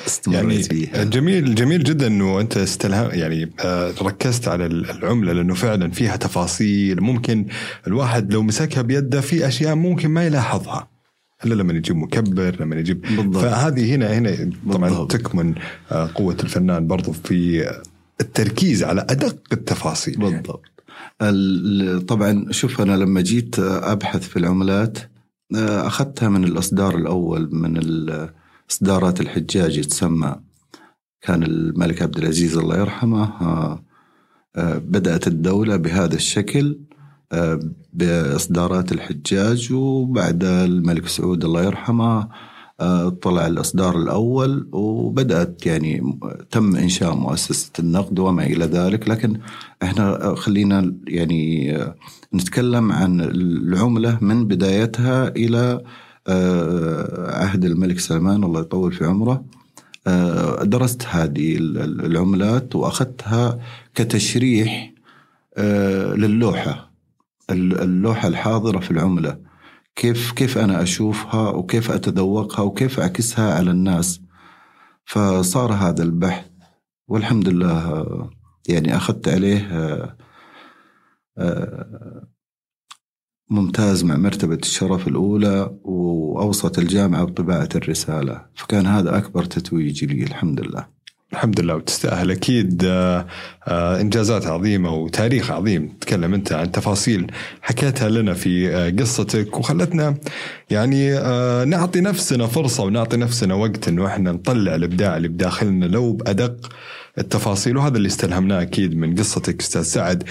استمريت 0.07 0.43
يعني 0.43 0.85
فيها 0.85 1.03
جميل 1.03 1.55
جميل 1.55 1.83
جدا 1.83 2.07
إنه 2.07 2.39
أنت 2.41 2.57
استلهم 2.57 3.09
يعني 3.13 3.51
آه، 3.59 3.93
ركزت 4.01 4.47
على 4.47 4.65
العملة 4.65 5.33
لأنه 5.33 5.53
فعلا 5.53 5.91
فيها 5.91 6.15
تفاصيل. 6.15 7.01
ممكن 7.01 7.45
الواحد 7.87 8.33
لو 8.33 8.43
مسكها 8.43 8.81
بيده 8.81 9.21
في 9.21 9.47
أشياء 9.47 9.75
ممكن 9.75 10.09
ما 10.09 10.25
يلاحظها. 10.25 10.87
إلا 11.45 11.53
لما 11.53 11.73
يجيب 11.73 11.95
مكبر 11.95 12.55
لما 12.59 12.75
يجيب 12.75 13.01
بالضبط. 13.01 13.37
فهذه 13.43 13.95
هنا 13.95 14.13
هنا 14.17 14.49
طبعا 14.71 14.89
بالضبط. 14.89 15.11
تكمن 15.11 15.53
آه، 15.91 16.09
قوة 16.15 16.37
الفنان 16.43 16.87
برضو 16.87 17.11
في 17.11 17.69
التركيز 18.21 18.83
على 18.83 19.01
أدق 19.01 19.37
التفاصيل 19.53 20.17
بالضبط. 20.17 20.61
ال- 21.21 22.05
طبعا 22.05 22.45
شوف 22.51 22.81
أنا 22.81 22.95
لما 22.95 23.21
جيت 23.21 23.59
أبحث 23.59 24.27
في 24.27 24.37
العملات 24.39 24.97
أخذتها 25.55 26.29
من 26.29 26.43
الإصدار 26.43 26.95
الأول 26.97 27.49
من 27.51 27.77
إصدارات 28.69 29.21
الحجاج 29.21 29.77
يتسمى. 29.77 30.35
كان 31.21 31.43
الملك 31.43 32.01
عبد 32.01 32.17
العزيز 32.17 32.57
الله 32.57 32.77
يرحمه 32.77 33.23
آه، 33.23 33.83
آه، 34.55 34.77
بدأت 34.77 35.27
الدولة 35.27 35.75
بهذا 35.75 36.15
الشكل 36.15 36.79
آه، 37.31 37.59
بإصدارات 37.93 38.91
الحجاج 38.91 39.73
وبعد 39.73 40.43
الملك 40.43 41.07
سعود 41.07 41.43
الله 41.43 41.63
يرحمه 41.63 42.29
طلع 43.21 43.47
الإصدار 43.47 43.97
الأول 43.97 44.69
وبدأت 44.71 45.65
يعني 45.65 46.19
تم 46.51 46.75
إنشاء 46.75 47.15
مؤسسة 47.15 47.71
النقد 47.79 48.19
وما 48.19 48.43
إلى 48.43 48.65
ذلك. 48.65 49.09
لكن 49.09 49.39
إحنا 49.83 50.35
خلينا 50.35 50.95
يعني 51.07 51.77
نتكلم 52.33 52.91
عن 52.91 53.21
العملة 53.21 54.17
من 54.21 54.47
بدايتها 54.47 55.27
إلى 55.27 55.81
عهد 57.47 57.65
الملك 57.65 57.99
سلمان 57.99 58.43
الله 58.43 58.61
يطول 58.61 58.91
في 58.93 59.05
عمره. 59.05 59.45
آه، 60.07 60.63
درست 60.63 61.05
هذه 61.05 61.55
ال- 61.57 61.77
ال- 61.77 62.05
العملات 62.05 62.75
وأخذتها 62.75 63.59
كتشريح 63.95 64.93
آه، 65.57 66.13
للوحة 66.13 66.91
ال- 67.49 67.81
اللوحة 67.81 68.27
الحاضرة 68.27 68.79
في 68.79 68.91
العملة. 68.91 69.37
كيف 69.95 70.31
كيف 70.31 70.57
أنا 70.57 70.81
أشوفها 70.83 71.49
وكيف 71.49 71.91
أتذوقها 71.91 72.63
وكيف 72.63 72.99
أعكسها 72.99 73.53
على 73.53 73.71
الناس. 73.71 74.21
فصار 75.05 75.73
هذا 75.73 76.03
البحث 76.03 76.45
والحمد 77.07 77.49
لله 77.49 77.71
آه، 77.71 78.29
يعني 78.69 78.95
أخذت 78.95 79.27
عليه 79.29 79.61
ممتاز 83.49 84.03
مع 84.03 84.17
مرتبة 84.17 84.55
الشرف 84.55 85.07
الأولى 85.07 85.71
وأوصت 85.83 86.79
الجامعة 86.79 87.23
بطباعة 87.23 87.69
الرسالة. 87.75 88.41
فكان 88.55 88.85
هذا 88.85 89.17
أكبر 89.17 89.45
تتويج 89.45 90.05
لي 90.05 90.23
الحمد 90.23 90.61
لله. 90.61 90.97
الحمد 91.33 91.59
لله. 91.59 91.75
وتستأهل 91.75 92.31
أكيد 92.31 92.83
آه، 92.85 93.25
آه، 93.67 94.01
إنجازات 94.01 94.45
عظيمة 94.47 94.93
وتاريخ 94.93 95.51
عظيم. 95.51 95.93
تكلم 96.01 96.33
أنت 96.33 96.51
عن 96.51 96.71
تفاصيل 96.71 97.31
حكيتها 97.61 98.09
لنا 98.09 98.33
في 98.33 98.75
آه، 98.75 98.89
قصتك. 98.89 99.57
وخلتنا 99.57 100.15
يعني 100.69 101.11
نعطي 101.65 102.01
نفسنا 102.01 102.47
فرصة 102.47 102.83
ونعطي 102.83 103.17
نفسنا 103.17 103.53
وقت 103.53 103.87
إنه 103.87 104.07
إحنا 104.07 104.31
نطلع 104.31 104.75
الإبداع 104.75 105.17
اللي 105.17 105.27
بداخلنا. 105.27 105.85
لو 105.85 106.13
بأدق 106.13 106.69
التفاصيل 107.17 107.77
وهذا 107.77 107.97
اللي 107.97 108.07
استلهمناه 108.07 108.61
أكيد 108.61 108.97
من 108.97 109.15
قصتك 109.15 109.61
أستاذ 109.61 109.81
سعد. 109.81 110.23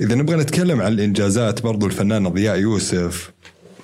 إذا 0.00 0.14
نبغى 0.14 0.36
نتكلم 0.36 0.80
عن 0.80 0.92
الإنجازات 0.92 1.62
برضو 1.62 1.86
الفنان 1.86 2.28
ضياء 2.28 2.58
يوسف 2.58 3.32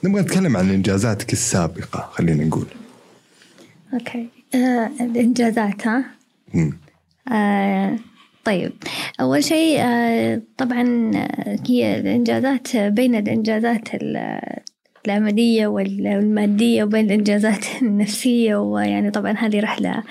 نبغى 0.05 0.23
نتكلم 0.23 0.57
عن 0.57 0.71
إنجازاتك 0.71 1.33
السابقة 1.33 2.09
خلينا 2.13 2.45
نقول. 2.45 2.67
أوكي. 3.95 4.29
آه 4.55 4.91
الإنجازات 5.01 5.87
ها. 5.87 6.05
آه 7.33 7.99
طيب. 8.45 8.73
أول 9.21 9.45
شيء 9.45 9.79
آه 9.81 10.43
طبعا 10.59 11.11
آه، 11.15 11.59
هي 11.69 12.01
الإنجازات 12.01 12.77
بين 12.77 13.15
الإنجازات 13.15 13.95
ال- 13.95 14.41
العملية 15.07 15.67
وال- 15.67 16.17
والمادية 16.17 16.85
وبين 16.85 17.05
الإنجازات 17.07 17.65
النفسية 17.83 18.57
ويعني 18.57 19.11
طبعا 19.11 19.33
هذه 19.33 19.61
رحلة 19.61 20.03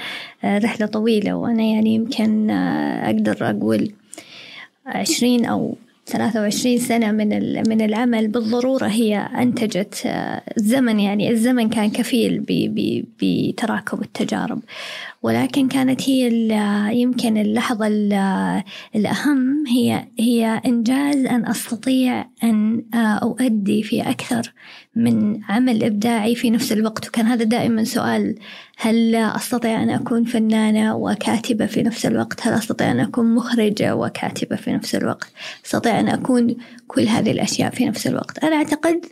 آه، 0.43 0.57
رحلة 0.57 0.85
طويلة 0.87 1.33
وأنا 1.35 1.63
يعني 1.63 1.95
يمكن 1.95 2.49
آه، 2.49 3.05
أقدر 3.05 3.37
أقول 3.49 3.91
عشرين 4.85 5.45
أو 5.45 5.77
ثلاثة 6.07 6.41
وعشرين 6.41 6.79
سنة 6.79 7.11
من 7.11 7.29
من 7.69 7.81
العمل 7.81 8.27
بالضرورة 8.27 8.85
هي 8.85 9.17
أنتجت 9.17 10.03
آه، 10.05 10.41
الزمن 10.57 10.99
يعني 10.99 11.29
الزمن 11.29 11.69
كان 11.69 11.89
كفيل 11.91 12.43
بتراكم 13.21 14.01
التجارب. 14.01 14.59
ولكن 15.25 15.67
كانت 15.67 16.09
هي 16.09 16.27
يمكن 17.01 17.37
اللحظة 17.37 17.87
ال- 17.87 18.63
الأهم 18.95 19.63
هي 19.67 20.07
هي 20.19 20.61
إنجاز 20.65 21.25
أن 21.25 21.45
أستطيع 21.47 22.25
أن 22.43 22.85
آه، 22.93 22.97
أؤدي 22.97 23.83
في 23.83 24.01
أكثر 24.01 24.53
من 24.95 25.43
عمل 25.43 25.83
إبداعي 25.83 26.35
في 26.35 26.49
نفس 26.49 26.71
الوقت. 26.71 27.07
وكان 27.07 27.25
هذا 27.25 27.43
دائما 27.43 27.83
سؤال 27.83 28.35
هل 28.77 29.15
أستطيع 29.15 29.83
أن 29.83 29.89
أكون 29.89 30.23
فنانة 30.23 30.95
وكاتبة 30.95 31.65
في 31.65 31.83
نفس 31.83 32.05
الوقت؟ 32.05 32.47
هل 32.47 32.53
أستطيع 32.53 32.91
أن 32.91 32.99
أكون 32.99 33.35
مخرجة 33.35 33.95
وكاتبة 33.95 34.55
في 34.55 34.71
نفس 34.73 34.95
الوقت؟ 34.95 35.31
أستطيع 35.65 35.99
أن 35.99 36.07
أكون 36.09 36.55
كل 36.87 37.01
هذه 37.07 37.31
الأشياء 37.31 37.69
في 37.71 37.85
نفس 37.85 38.07
الوقت. 38.07 38.43
أنا 38.43 38.55
أعتقد 38.55 39.05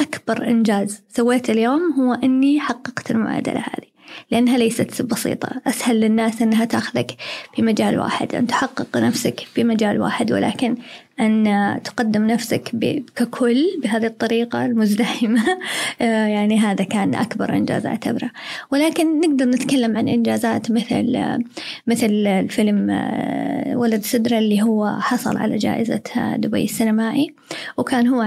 أكبر 0.00 0.46
إنجاز 0.48 1.02
سويته 1.08 1.50
اليوم 1.52 1.80
هو 1.98 2.14
أني 2.14 2.60
حققت 2.60 3.10
المعادلة 3.10 3.60
هذه. 3.60 3.93
لأنها 4.30 4.58
ليست 4.58 5.02
بسيطة. 5.02 5.48
أسهل 5.66 6.00
للناس 6.00 6.42
أنها 6.42 6.64
تاخذك 6.64 7.16
في 7.56 7.62
مجال 7.62 7.98
واحد 7.98 8.34
أن 8.34 8.46
تحقق 8.46 8.96
نفسك 8.96 9.40
في 9.54 9.64
مجال 9.64 10.00
واحد 10.00 10.32
ولكن 10.32 10.76
أن 11.20 11.80
تقدم 11.84 12.26
نفسك 12.26 12.70
ككل 13.16 13.64
بهذه 13.82 14.06
الطريقة 14.06 14.66
المزدحمة. 14.66 15.42
آه، 16.00 16.26
يعني 16.26 16.58
هذا 16.58 16.84
كان 16.84 17.14
أكبر 17.14 17.52
إنجاز 17.52 17.86
أعتبره. 17.86 18.30
ولكن 18.70 19.20
نقدر 19.20 19.44
نتكلم 19.44 19.96
عن 19.96 20.08
إنجازات 20.08 20.70
مثل 20.70 21.16
آه، 21.16 21.38
مثل 21.86 22.06
الفيلم 22.26 22.90
آه، 22.90 23.76
ولد 23.76 24.02
سدرة 24.02 24.38
اللي 24.38 24.62
هو 24.62 24.96
حصل 25.00 25.36
على 25.36 25.56
جائزة 25.56 26.02
دبي 26.36 26.64
السينمائي. 26.64 27.34
وكان 27.76 28.08
هو 28.08 28.20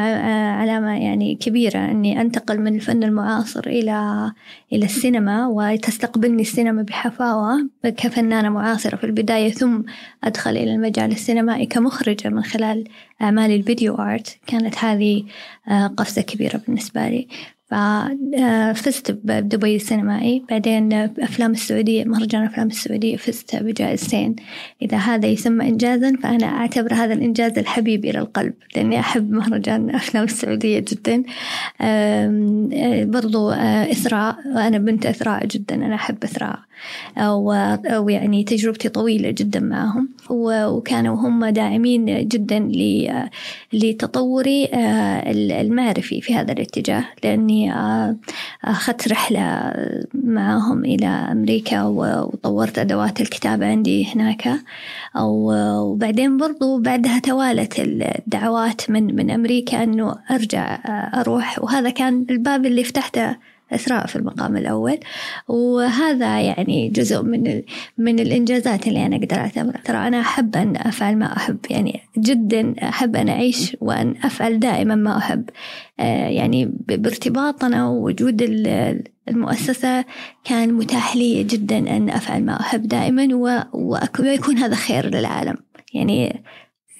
علامة 0.60 1.04
يعني 1.04 1.36
كبيرة 1.36 1.80
أني 1.80 2.22
أنتقل 2.22 2.60
من 2.60 2.76
الفن 2.76 3.04
المعاصر 3.04 3.68
إلى 3.68 4.32
إلى 4.74 4.86
السينما 4.86 5.48
وتستقبلني 5.48 6.42
السينما 6.42 6.82
بحفاوة 6.82 7.70
كفنانة 7.84 8.50
معاصرة 8.50 8.96
في 8.96 9.04
البداية 9.04 9.52
ثم 9.52 9.82
أدخل 10.24 10.52
إلى 10.52 10.74
المجال 10.74 11.12
السينمائي 11.12 11.66
كمخرجة 11.66 12.30
من 12.30 12.44
خلال 12.44 12.77
أعمال 13.22 13.52
الفيديو 13.52 13.96
آرت 13.96 14.38
كانت 14.48 14.76
هذه 14.78 15.24
آه، 15.68 15.88
قفزة 15.88 16.22
كبيرة 16.22 16.62
بالنسبة 16.68 17.10
لي. 17.10 17.28
ففزت 17.72 19.12
بدبي 19.12 19.76
السينمائي. 19.76 20.44
بعدين 20.50 20.94
أفلام 20.94 21.52
السعودية 21.52 22.04
مهرجان 22.04 22.44
أفلام 22.44 22.68
السعودية 22.68 23.16
فزت 23.16 23.56
بجائزتين 23.56 24.36
إذا 24.82 24.98
هذا 24.98 25.28
يسمى 25.28 25.68
إنجازا 25.68 26.14
فأنا 26.24 26.46
أعتبر 26.46 26.94
هذا 26.94 27.14
الإنجاز 27.14 27.58
الحبيب 27.58 28.06
إلى 28.06 28.20
القلب 28.20 28.54
لأني 28.76 29.00
أحب 29.00 29.32
مهرجان 29.32 29.90
أفلام 29.96 30.24
السعودية 30.24 30.80
جدا. 30.80 31.24
آه، 31.82 33.04
برضو 33.04 33.50
آه، 33.50 33.92
إثراء 33.92 34.36
وأنا 34.56 34.78
بنت 34.78 35.06
إثراء 35.06 35.46
جدا. 35.46 35.76
أنا 35.76 35.96
أحب 35.96 36.24
إثراء 36.24 36.60
أو, 37.18 37.54
أو 37.86 38.10
يعني 38.10 38.44
تجربتي 38.44 38.90
طويلة 38.90 39.32
جدا 39.32 39.60
معهم. 39.60 40.10
وكانوا 40.30 41.16
هم 41.16 41.46
داعمين 41.46 42.28
جدا 42.28 42.72
لتطوري 43.74 44.66
آه، 44.66 45.32
المعرفي 45.62 46.22
في 46.22 46.36
هذا 46.36 46.52
الاتجاه 46.52 47.06
لأني 47.24 47.74
آه، 47.74 48.16
أخذت 48.66 49.08
رحلة 49.08 49.74
معهم 50.14 50.86
إلى 50.86 51.08
أمريكا 51.08 51.84
وطورت 51.84 52.80
أدوات 52.80 53.22
الكتابة 53.22 53.66
عندي 53.66 54.16
هناك. 54.16 54.50
وبعدين 55.22 56.38
برضو 56.38 56.80
بعدها 56.80 57.20
توالت 57.20 57.80
الدعوات 57.80 58.90
من 58.90 59.16
من 59.16 59.32
أمريكا 59.32 59.84
أنه 59.84 60.16
أرجع 60.32 60.76
آه، 60.76 61.22
أروح. 61.22 61.60
وهذا 61.64 61.90
كان 61.90 62.26
الباب 62.30 62.66
اللي 62.66 62.84
فتحته 62.84 63.36
إثراء 63.74 64.08
في 64.08 64.16
المقام 64.16 64.58
الأول. 64.58 64.98
وهذا 65.48 66.42
يعني 66.42 66.90
جزء 66.90 67.22
من 67.24 67.62
من 67.98 68.20
الإنجازات 68.20 68.88
اللي 68.88 69.06
أنا 69.06 69.16
أقدر 69.16 69.36
أعتبرها 69.38 69.82
ترى 69.86 69.98
أنا 70.08 70.20
أحب 70.22 70.56
أن 70.56 70.74
أفعل 70.78 71.16
ما 71.18 71.38
أحب. 71.38 71.58
يعني 71.70 72.00
جدا 72.18 72.76
أحب 72.84 73.16
أن 73.16 73.30
أعيش 73.30 73.78
وأن 73.82 74.16
أفعل 74.24 74.60
دائما 74.60 74.96
ما 74.96 75.18
أحب. 75.18 75.50
آه، 76.00 76.28
يعني 76.28 76.72
بارتباطنا 76.88 77.88
ووجود 77.88 78.42
ال- 78.42 79.04
المؤسسة 79.30 80.06
كان 80.44 80.74
متاح 80.74 81.16
لي 81.16 81.44
جدا 81.44 81.78
أن 81.78 82.10
أفعل 82.10 82.44
ما 82.46 82.60
أحب 82.62 82.88
دائما 82.88 83.36
ويكون 84.20 84.58
هذا 84.58 84.76
خير 84.76 85.10
للعالم. 85.16 85.56
يعني 85.94 86.44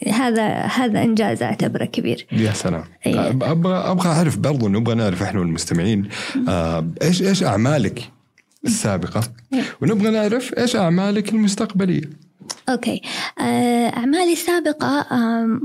هذا 0.08 0.48
هذا 0.48 1.04
إنجاز 1.04 1.44
أعتبره 1.44 1.86
كبير. 1.86 2.28
يا 2.32 2.52
سلام. 2.52 2.84
إيه. 3.06 3.30
أبغى 3.30 3.74
أبغى 3.74 4.10
أعرف 4.10 4.38
برضو 4.38 4.68
نبغى 4.68 4.96
نعرف 4.96 5.24
إحنا 5.24 5.40
والمستمعين 5.40 6.10
آه 6.50 6.88
إيش 7.02 7.22
إيش 7.22 7.44
أعمالك 7.44 8.12
السابقة؟ 8.66 9.24
إيه. 9.54 9.62
ونبغى 9.82 10.10
نعرف 10.10 10.54
إيش 10.58 10.76
أعمالك 10.76 11.30
المستقبلية. 11.34 12.02
أوكي. 12.70 13.02
آه، 13.40 13.88
أعمالي 13.88 14.34
السابقة 14.34 15.06
آم، 15.12 15.62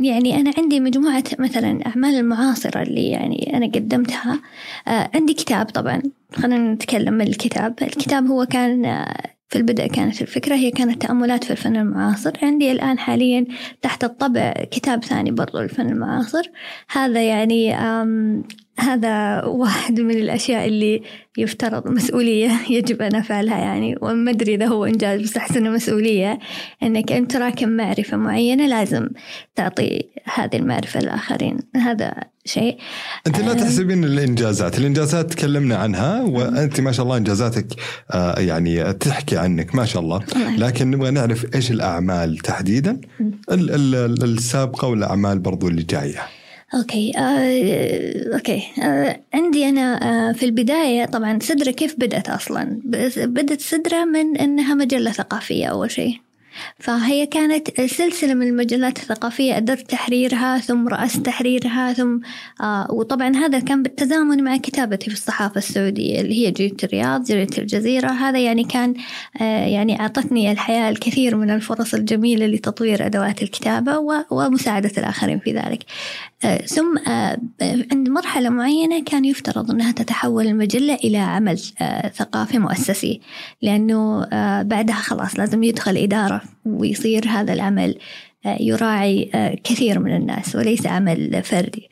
يعني 0.00 0.40
أنا 0.40 0.52
عندي 0.58 0.80
مجموعة 0.80 1.24
مثلا 1.38 1.86
أعمال 1.86 2.14
المعاصرة 2.14 2.82
اللي 2.82 3.10
يعني 3.10 3.56
أنا 3.56 3.66
قدمتها. 3.66 4.40
آه، 4.88 5.10
عندي 5.14 5.34
كتاب 5.34 5.66
طبعا 5.66 6.02
خلينا 6.36 6.72
نتكلم 6.74 7.14
من 7.14 7.26
الكتاب. 7.26 7.74
الكتاب 7.82 8.26
هو 8.26 8.46
كان 8.46 8.84
آه، 8.84 9.22
في 9.48 9.56
البدء 9.58 9.86
كانت 9.86 10.22
الفكرة 10.22 10.54
هي 10.54 10.70
كانت 10.70 11.02
تأملات 11.02 11.44
في 11.44 11.50
الفن 11.50 11.76
المعاصر. 11.76 12.32
عندي 12.42 12.72
الآن 12.72 12.98
حاليا 12.98 13.46
تحت 13.82 14.04
الطبع 14.04 14.52
كتاب 14.52 15.04
ثاني 15.04 15.30
برضو 15.30 15.58
للفن 15.58 15.88
المعاصر. 15.90 16.50
هذا 16.90 17.22
يعني 17.22 17.76
هذا 18.78 19.44
واحد 19.44 20.00
من 20.00 20.10
الأشياء 20.16 20.66
اللي 20.68 21.02
يفترض 21.38 21.88
مسؤولية 21.88 22.50
يجب 22.70 23.02
أن 23.02 23.14
أفعلها 23.14 23.58
يعني. 23.58 23.96
وما 24.02 24.30
أدري 24.30 24.54
إذا 24.54 24.66
هو 24.66 24.84
إنجاز 24.84 25.20
بس 25.20 25.36
أحس 25.36 25.56
إنه 25.56 25.70
مسؤولية. 25.70 26.38
إنك 26.82 27.12
أنت 27.12 27.32
تراكم 27.32 27.68
معرفة 27.68 28.16
معينة 28.16 28.66
لازم 28.66 29.08
تعطي 29.54 30.02
هذه 30.34 30.56
المعرفة 30.56 31.00
للآخرين 31.00 31.58
هذا 31.76 32.14
شيء. 32.44 32.78
أنت 33.26 33.40
لا 33.40 33.50
آه. 33.50 33.54
تحسبين 33.54 34.04
الإنجازات. 34.04 34.78
الإنجازات 34.78 35.32
تكلمنا 35.32 35.76
عنها 35.76 36.22
وأنت 36.22 36.80
ما 36.80 36.92
شاء 36.92 37.04
الله 37.06 37.16
إنجازاتك 37.16 37.66
آه 38.10 38.40
يعني 38.40 38.92
تحكي 38.92 39.36
عنك 39.36 39.74
ما 39.74 39.84
شاء 39.84 40.02
الله. 40.02 40.22
لكن 40.58 40.90
نبغى 40.90 41.10
نعرف 41.10 41.54
إيش 41.54 41.70
الأعمال 41.70 42.38
تحديدا؟ 42.38 43.00
ال- 43.50 43.70
ال- 43.74 44.24
السابقة 44.24 44.88
والأعمال 44.88 45.38
برضو 45.38 45.68
اللي 45.68 45.82
جاية. 45.82 46.22
okay 46.74 47.12
آه، 47.18 48.34
okay 48.34 48.62
آه، 48.82 49.20
عندي 49.34 49.68
أنا 49.68 50.00
آه، 50.28 50.32
في 50.32 50.46
البداية 50.46 51.04
طبعا 51.04 51.38
سدره 51.42 51.70
كيف 51.70 51.94
بدأت 51.98 52.28
أصلا؟ 52.28 52.80
بدت 53.16 53.60
سدره 53.60 54.04
من 54.04 54.36
إنها 54.36 54.74
مجلة 54.74 55.10
ثقافية 55.12 55.66
أول 55.66 55.90
شيء. 55.90 56.25
فهي 56.78 57.26
كانت 57.26 57.80
سلسلة 57.80 58.34
من 58.34 58.46
المجلات 58.46 58.98
الثقافية 58.98 59.54
قدرت 59.54 59.90
تحريرها 59.90 60.58
ثم 60.58 60.88
رأست 60.88 61.26
تحريرها 61.26 61.92
ثم 61.92 62.18
آه 62.60 62.86
وطبعا 62.90 63.36
هذا 63.36 63.58
كان 63.58 63.82
بالتزامن 63.82 64.44
مع 64.44 64.56
كتابتي 64.56 65.10
في 65.10 65.16
الصحافة 65.16 65.58
السعودية 65.58 66.20
اللي 66.20 66.46
هي 66.46 66.50
جريدة 66.50 66.76
الرياض 66.84 67.24
جريدة 67.24 67.58
الجزيرة. 67.58 68.08
هذا 68.08 68.38
يعني 68.38 68.64
كان 68.64 68.94
آه 69.40 69.66
يعني 69.66 70.00
أعطتني 70.00 70.52
الحياة 70.52 70.90
الكثير 70.90 71.36
من 71.36 71.50
الفرص 71.50 71.94
الجميلة 71.94 72.46
لتطوير 72.46 73.06
أدوات 73.06 73.42
الكتابة 73.42 74.24
ومساعدة 74.30 74.92
الآخرين 74.98 75.38
في 75.38 75.52
ذلك. 75.52 75.84
آه، 76.44 76.56
ثم 76.56 76.98
آه، 77.08 77.38
عند 77.92 78.08
مرحلة 78.08 78.48
معينة 78.48 79.04
كان 79.04 79.24
يفترض 79.24 79.70
أنها 79.70 79.92
تتحول 79.92 80.46
المجلة 80.46 80.94
إلى 80.94 81.18
عمل 81.18 81.60
آه، 81.80 82.08
ثقافي 82.08 82.58
مؤسسي 82.58 83.20
لأنه 83.62 84.24
آه، 84.32 84.62
بعدها 84.62 84.94
خلاص 84.96 85.38
لازم 85.38 85.62
يدخل 85.62 85.96
إدارة 85.96 86.42
ويصير 86.64 87.28
هذا 87.28 87.52
العمل 87.52 87.98
آه، 88.46 88.56
يراعي 88.60 89.30
آه، 89.34 89.56
كثير 89.64 89.98
من 89.98 90.16
الناس 90.16 90.56
وليس 90.56 90.86
عمل 90.86 91.42
فردي. 91.42 91.88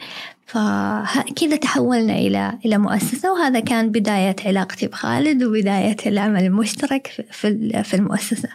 فكذا 0.47 1.57
تحولنا 1.57 2.13
إلى 2.19 2.59
إلى 2.67 2.79
مؤسسة 2.79 3.33
وهذا 3.33 3.61
كان 3.61 3.91
بداية 3.91 4.37
علاقتي 4.47 4.87
بخالد 4.87 5.43
وبداية 5.43 5.97
العمل 6.07 6.45
المشترك 6.45 7.07
في- 7.31 7.83
المؤسسة. 7.97 8.49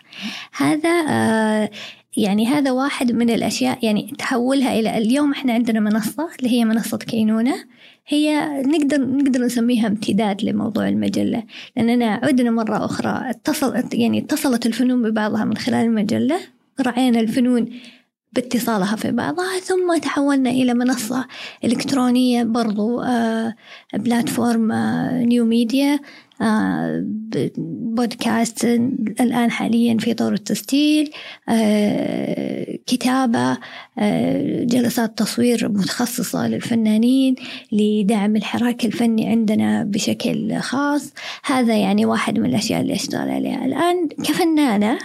هذا 0.58 0.90
آه، 1.10 1.70
يعني 2.18 2.48
هذا 2.48 2.72
واحد 2.72 3.12
من 3.12 3.30
الأشياء 3.30 3.86
يعني 3.86 4.14
تحولها 4.18 4.80
إلى 4.80 4.98
اليوم 4.98 5.32
إحنا 5.32 5.54
عندنا 5.54 5.80
منصة 5.80 6.30
اللي 6.40 6.50
هي 6.52 6.66
منصة 6.66 6.98
كينونة. 6.98 7.56
هي 8.08 8.48
نقدر 8.66 9.02
نقدر 9.02 9.42
نسميها 9.42 9.88
امتداد 9.88 10.44
لموضوع 10.44 10.88
المجلة. 10.88 11.44
لأننا 11.78 12.20
عدنا 12.24 12.52
مرة 12.52 12.86
أخرى 12.86 13.30
اتصلت 13.30 13.94
يعني 13.94 14.20
اتصلت 14.20 14.66
الفنون 14.66 15.02
ببعضها 15.02 15.46
من 15.46 15.58
خلال 15.58 15.86
المجلة. 15.86 16.40
رعينا 16.82 17.20
الفنون 17.20 17.70
باتصالها 18.34 18.96
في 18.96 19.12
بعضها. 19.12 19.60
ثم 19.60 19.98
تحولنا 19.98 20.50
إلى 20.50 20.74
منصة 20.74 21.28
إلكترونية 21.64 22.44
برضو 22.44 23.02
آه 23.02 23.56
بلاتفورم 23.94 24.72
آه 24.72 25.24
نيو 25.24 25.46
ميديا. 25.46 26.00
بودكاست 27.58 28.66
الآن 29.22 29.52
حاليا 29.52 29.98
في 29.98 30.14
طور 30.14 30.34
التسجيل 30.34 31.12
آه 31.50 32.78
كتابة 32.88 33.58
آه 34.00 34.64
جلسات 34.64 35.18
تصوير 35.18 35.70
متخصصة 35.70 36.48
للفنانين 36.48 37.36
لدعم 37.72 38.36
الحراك 38.36 38.86
الفني 38.86 39.28
عندنا 39.28 39.84
بشكل 39.84 40.58
خاص. 40.58 41.14
هذا 41.46 41.78
يعني 41.78 42.06
واحد 42.06 42.40
من 42.40 42.46
الأشياء 42.50 42.82
اللي 42.82 42.94
أشتغل 42.94 43.30
عليها 43.30 43.66
الآن. 43.66 44.08
كفنانة 44.08 44.98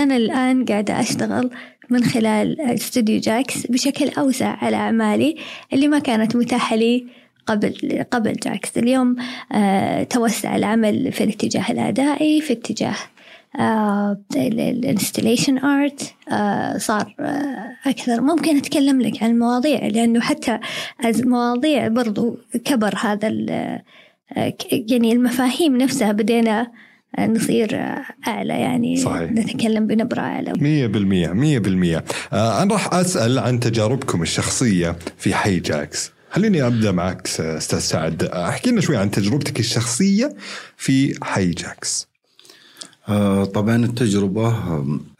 أنا 0.00 0.16
الآن 0.16 0.64
قاعدة 0.64 1.00
أشتغل 1.00 1.50
من 1.90 2.04
خلال 2.04 2.60
استوديو 2.60 3.20
جاكس 3.20 3.66
بشكل 3.66 4.08
أوسع 4.08 4.56
على 4.64 4.76
أعمالي 4.76 5.36
اللي 5.72 5.88
ما 5.88 5.98
كانت 5.98 6.36
متاحة 6.36 6.76
لي 6.76 7.06
قبل 7.46 8.04
قبل 8.10 8.32
جاكس 8.32 8.78
اليوم 8.78 9.16
آه 9.52 10.02
توسع 10.02 10.56
العمل 10.56 11.12
في 11.12 11.24
الاتجاه 11.24 11.70
الأدائي 11.70 12.40
في 12.40 12.52
اتجاه 12.52 12.96
ال 14.36 14.45
installation 14.45 15.58
art 15.58 16.14
صار 16.76 17.14
آه 17.20 17.66
أكثر. 17.86 18.20
ممكن 18.20 18.56
أتكلم 18.56 19.00
لك 19.00 19.22
عن 19.22 19.30
المواضيع 19.30 19.86
لأنه 19.86 20.20
حتى 20.20 20.58
المواضيع 21.04 21.88
برضو 21.88 22.38
كبر 22.64 22.94
هذا 23.00 23.28
آه، 23.50 24.54
يعني 24.70 25.12
المفاهيم 25.12 25.76
نفسها 25.76 26.12
بدينا 26.12 26.70
نصير 27.18 27.76
أعلى. 28.28 28.54
يعني 28.54 28.96
صحيح. 28.96 29.30
نتكلم 29.32 29.86
بنبرة 29.86 30.20
أعلى. 30.20 30.52
مية 30.60 30.86
بالمية 30.86 31.28
مية 31.28 31.58
بالمية. 31.58 32.04
آه 32.32 32.62
أنا 32.62 32.72
راح 32.74 32.94
أسأل 32.94 33.38
عن 33.38 33.60
تجاربكم 33.60 34.22
الشخصية 34.22 34.96
في 35.18 35.34
حي 35.34 35.60
جاكس 35.60 36.15
خليني 36.30 36.66
أبدأ 36.66 36.92
معك 36.92 37.28
أستاذ 37.40 37.78
سعد. 37.78 38.22
أحكي 38.22 38.70
لنا 38.70 38.80
شوي 38.80 38.96
عن 38.96 39.10
تجربتك 39.10 39.60
الشخصية 39.60 40.36
في 40.76 41.14
حي 41.24 41.50
جاكس 41.50 42.06
آه، 43.08 43.44
طبعا 43.44 43.76
التجربة 43.84 44.48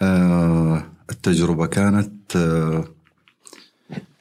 آه، 0.03 0.85
التجربة 1.11 1.67
كانت 1.67 2.37
آه، 2.37 2.85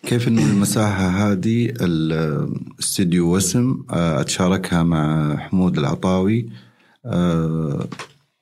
كيف 0.03 0.27
إنه 0.27 0.45
المساحة 0.45 1.07
هذه 1.07 1.73
الاستديو 1.81 3.35
وسم 3.35 3.83
آه، 3.91 4.21
أتشاركها 4.21 4.83
مع 4.83 5.35
حمود 5.37 5.77
العطاوي. 5.77 6.49
آه، 7.05 7.87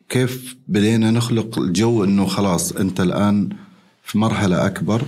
كيف 0.10 0.56
بدينا 0.68 1.12
نخلق 1.12 1.60
الجو 1.60 2.04
إنه 2.04 2.26
خلاص 2.26 2.72
أنت 2.72 3.02
الآن 3.02 3.50
في 4.04 4.18
مرحلة 4.18 4.66
أكبر 4.66 5.02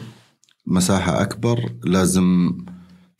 مساحة 0.67 1.21
أكبر 1.21 1.69
لازم 1.83 2.51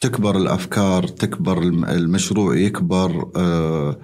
تكبر 0.02 0.38
الأفكار 0.38 1.08
تكبر 1.08 1.62
الم- 1.62 1.86
المشروع 1.86 2.56
يكبر 2.58 3.32
آه، 3.36 4.00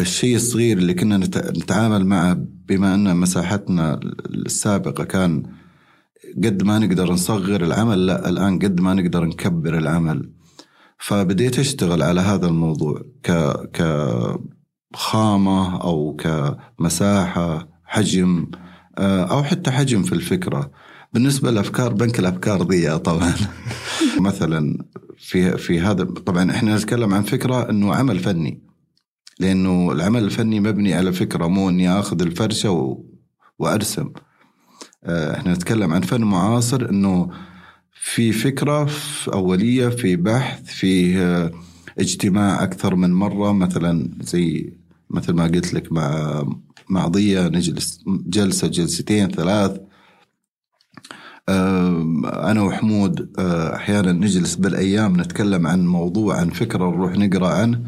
الشيء 0.00 0.36
الصغير 0.36 0.78
اللي 0.78 0.94
كنا 0.94 1.16
نت- 1.16 1.52
نتعامل 1.58 2.06
معه 2.06 2.36
بما 2.68 2.94
أن 2.94 3.16
مساحتنا 3.16 4.00
السابقة 4.46 5.04
كان 5.04 5.42
قد 6.44 6.62
ما 6.62 6.78
نقدر 6.78 7.12
نصغر 7.12 7.64
العمل 7.64 8.06
لا 8.06 8.28
الآن 8.28 8.58
قد 8.58 8.80
ما 8.80 8.94
نقدر 8.94 9.24
نكبر 9.24 9.78
العمل. 9.78 10.30
فبديت 10.98 11.58
أشتغل 11.58 12.02
على 12.02 12.20
هذا 12.20 12.46
الموضوع 12.46 13.02
ك 13.22 13.30
ك 13.76 13.82
خامه 14.94 15.80
أو 15.82 16.16
كمساحة 16.16 17.68
حجم 17.84 18.46
آه، 18.98 19.22
أو 19.24 19.42
حتى 19.42 19.70
حجم 19.70 20.02
في 20.02 20.12
الفكرة. 20.12 20.70
بالنسبة 21.12 21.50
للافكار 21.50 21.92
بنك 21.92 22.18
الأفكار 22.18 22.62
ضيق 22.62 22.96
طبعا. 22.96 23.34
مثلا 24.20 24.84
في 25.18 25.58
في 25.58 25.80
هذا 25.80 26.04
طبعا 26.04 26.50
إحنا 26.50 26.76
نتكلم 26.76 27.14
عن 27.14 27.22
فكرة 27.22 27.70
إنه 27.70 27.94
عمل 27.94 28.18
فني. 28.18 28.62
لأنه 29.38 29.92
العمل 29.92 30.24
الفني 30.24 30.60
مبني 30.60 30.94
على 30.94 31.12
فكرة 31.12 31.46
مو 31.46 31.68
إني 31.68 31.90
آخذ 31.90 32.22
الفرشة 32.22 32.70
و... 32.70 33.04
وأرسم. 33.58 34.10
آه، 35.04 35.36
إحنا 35.36 35.54
نتكلم 35.54 35.92
عن 35.92 36.00
فن 36.00 36.20
معاصر 36.20 36.90
إنه 36.90 37.30
في 37.92 38.32
فكرة 38.32 38.84
في 38.84 39.32
أولية 39.32 39.88
في 39.88 40.16
بحث 40.16 40.64
في 40.64 41.18
آه، 41.18 41.50
اجتماع 41.98 42.62
أكثر 42.62 42.94
من 42.94 43.12
مرة. 43.12 43.52
مثلا 43.52 44.10
زي 44.20 44.72
مثل 45.10 45.32
ما 45.32 45.44
قلت 45.44 45.74
لك 45.74 45.92
مع 45.92 46.42
مع 46.88 47.06
ضية 47.06 47.48
نجلس 47.48 48.00
جلسة 48.06 48.68
جلستين 48.68 49.28
ثلاث. 49.28 49.80
أنا 51.48 52.62
وحمود 52.62 53.32
آه، 53.38 53.74
أحيانا 53.74 54.12
نجلس 54.12 54.54
بالأيام 54.54 55.20
نتكلم 55.20 55.66
عن 55.66 55.86
موضوع 55.86 56.36
عن 56.36 56.50
فكرة 56.50 56.90
نروح 56.90 57.16
نقرأ 57.16 57.48
عنه. 57.48 57.80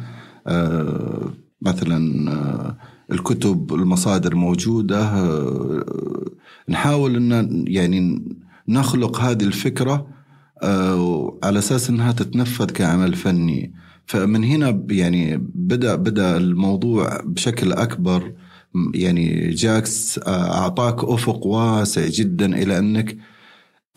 آه، 0.46 1.30
مثلا 1.62 2.30
آه، 2.32 2.78
الكتب 3.12 3.74
المصادر 3.74 4.34
موجودة. 4.34 5.24
نحاول 6.68 7.16
إن 7.16 7.64
يعني 7.68 8.24
نخلق 8.68 9.20
هذه 9.20 9.42
الفكرة 9.42 10.06
على 11.42 11.58
أساس 11.58 11.90
إنها 11.90 12.12
تتنفذ 12.12 12.66
كعمل 12.66 13.14
فني. 13.14 13.74
فمن 14.06 14.44
هنا 14.44 14.82
يعني 14.90 15.36
بدأ 15.54 15.94
بدأ 15.94 16.36
الموضوع 16.36 17.20
بشكل 17.24 17.72
أكبر. 17.72 18.32
يعني 18.94 19.50
جاكس 19.50 20.20
أعطاك 20.26 21.04
أفق 21.04 21.46
واسع 21.46 22.06
جدا 22.06 22.62
إلى 22.62 22.78
أنك 22.78 23.16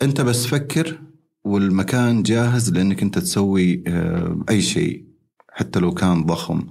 أنت 0.02 0.20
بس 0.20 0.46
فكر 0.46 0.98
والمكان 1.44 2.22
جاهز 2.22 2.70
لأنك 2.70 3.02
أنت 3.02 3.18
تسوي 3.18 3.82
آه، 3.86 4.38
أي 4.50 4.62
شيء 4.62 5.04
حتى 5.52 5.78
لو 5.80 5.94
كان 5.94 6.24
ضخم. 6.24 6.62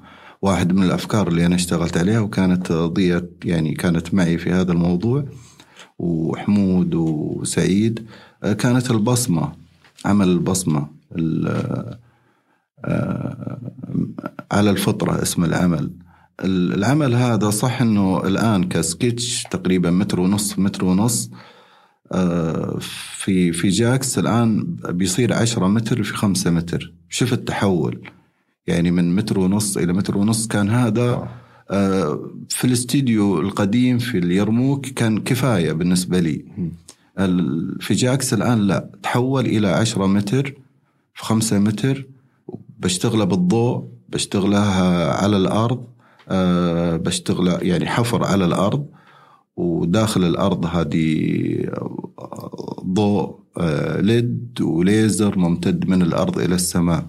واحد 0.41 0.73
من 0.73 0.83
الأفكار 0.83 1.27
اللي 1.27 1.45
أنا 1.45 1.55
اشتغلت 1.55 1.97
عليها 1.97 2.19
وكانت 2.19 2.71
ضية 2.71 3.29
يعني 3.45 3.73
كانت 3.73 4.13
معي 4.13 4.37
في 4.37 4.51
هذا 4.51 4.71
الموضوع 4.71 5.25
وحمود 5.99 6.95
وسعيد 6.95 8.05
آه، 8.43 8.53
كانت 8.53 8.91
البصمة 8.91 9.51
عمل 10.05 10.27
البصمة 10.29 10.87
ال- 11.15 11.97
آه، 12.85 13.59
على 14.51 14.69
الفطرة 14.69 15.21
اسم 15.21 15.43
العمل. 15.43 15.91
ال- 16.43 16.73
العمل 16.73 17.15
هذا 17.15 17.49
صح 17.49 17.81
إنه 17.81 18.27
الآن 18.27 18.63
كسكتش 18.63 19.43
تقريبا 19.51 19.91
متر 19.91 20.19
ونص 20.19 20.59
متر 20.59 20.85
ونص 20.85 21.31
في 22.91 23.51
في 23.51 23.69
جاكس 23.69 24.19
الآن 24.19 24.77
بيصير 24.89 25.33
10 25.33 25.67
متر 25.67 26.03
في 26.03 26.13
5 26.13 26.51
متر. 26.51 26.93
شوف 27.09 27.33
التحول. 27.33 28.01
يعني 28.67 28.91
من 28.91 29.15
متر 29.15 29.39
ونص 29.39 29.77
إلى 29.77 29.93
متر 29.93 30.17
ونص. 30.17 30.47
كان 30.47 30.69
هذا 30.69 31.27
آه، 31.71 32.29
في 32.49 32.65
الاستديو 32.65 33.41
القديم 33.41 33.97
في 33.97 34.17
اليرموك 34.17 34.85
كان 34.85 35.19
كفاية 35.19 35.71
بالنسبة 35.71 36.19
لي. 36.19 36.45
في 37.79 37.93
جاكس 37.93 38.33
الآن 38.33 38.67
لا. 38.67 38.89
تحول 39.03 39.45
إلى 39.45 39.67
10 39.67 40.05
متر 40.07 40.53
في 41.13 41.25
5 41.25 41.59
متر. 41.59 42.05
بشتغله 42.79 43.23
بالضوء 43.23 43.87
بشتغلها 44.09 45.13
على 45.13 45.37
الأرض 45.37 45.83
آه، 46.29 46.95
بشتغله 46.95 47.57
يعني 47.61 47.85
حفر 47.85 48.23
على 48.23 48.45
الأرض. 48.45 48.85
وداخل 49.57 50.23
الأرض 50.23 50.65
هذه 50.65 51.71
ضوء 52.85 53.39
آه، 53.57 54.01
LED 54.01 54.61
وليزر 54.61 55.39
ممتد 55.39 55.89
من 55.89 56.01
الأرض 56.01 56.39
إلى 56.39 56.55
السماء. 56.55 57.05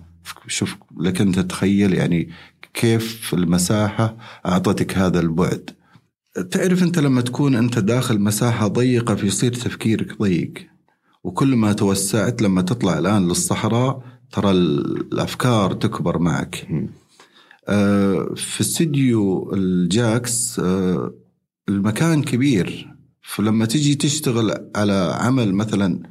شوف 0.47 0.77
لك 1.01 1.21
انت 1.21 1.39
تتخيل 1.39 1.95
يعني 1.95 2.29
كيف 2.75 3.35
المساحة 3.35 4.17
أعطتك 4.47 4.99
هذا 4.99 5.21
البعد. 5.21 5.71
تعرف 6.51 6.83
أنت 6.83 6.99
لما 6.99 7.21
تكون 7.21 7.55
أنت 7.55 7.79
داخل 7.79 8.21
مساحة 8.21 8.67
ضيقة 8.67 9.15
فيصير 9.15 9.53
تفكيرك 9.53 10.19
ضيق. 10.19 10.53
وكل 11.25 11.57
ما 11.57 11.73
توسعت 11.73 12.43
لما 12.43 12.63
تطلع 12.63 12.99
الآن 12.99 13.29
للصحراء 13.29 14.03
ترى 14.33 14.51
الأفكار 14.51 15.73
تكبر 15.73 16.19
معك. 16.19 16.69
آه، 17.69 18.35
في 18.37 18.61
استديو 18.61 19.53
الجاكس 19.55 20.61
آه، 20.61 21.13
المكان 21.69 22.23
كبير 22.23 22.95
فلما 23.23 23.67
تجي 23.67 23.95
تشتغل 23.95 24.71
على 24.77 25.17
عمل 25.21 25.55
مثلا 25.55 26.03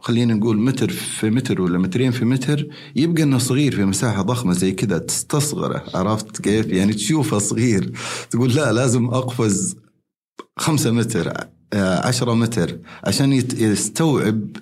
خلينا 0.00 0.34
نقول 0.34 0.58
متر 0.58 0.90
في 0.90 1.30
متر 1.30 1.62
ولا 1.62 1.78
مترين 1.78 2.10
في 2.10 2.24
متر 2.24 2.66
يبقى 2.96 3.22
إنه 3.22 3.38
صغير 3.38 3.76
في 3.76 3.84
مساحة 3.84 4.22
ضخمة 4.22 4.52
زي 4.52 4.72
كذا 4.72 4.98
تستصغره 4.98 5.84
عرفت 5.94 6.40
كيف؟ 6.40 6.66
يعني 6.66 6.92
تشوفه 6.92 7.38
صغير 7.38 7.92
تقول 8.30 8.54
لا 8.54 8.72
لازم 8.72 9.06
أقفز 9.06 9.76
خمسة 10.56 10.90
متر 10.90 11.32
عشرة 11.74 12.34
متر 12.34 12.78
عشان 13.04 13.32
يستوعب 13.32 14.56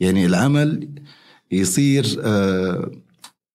يعني 0.00 0.26
العمل 0.26 0.88
يصير 1.52 2.16
آه، 2.20 2.90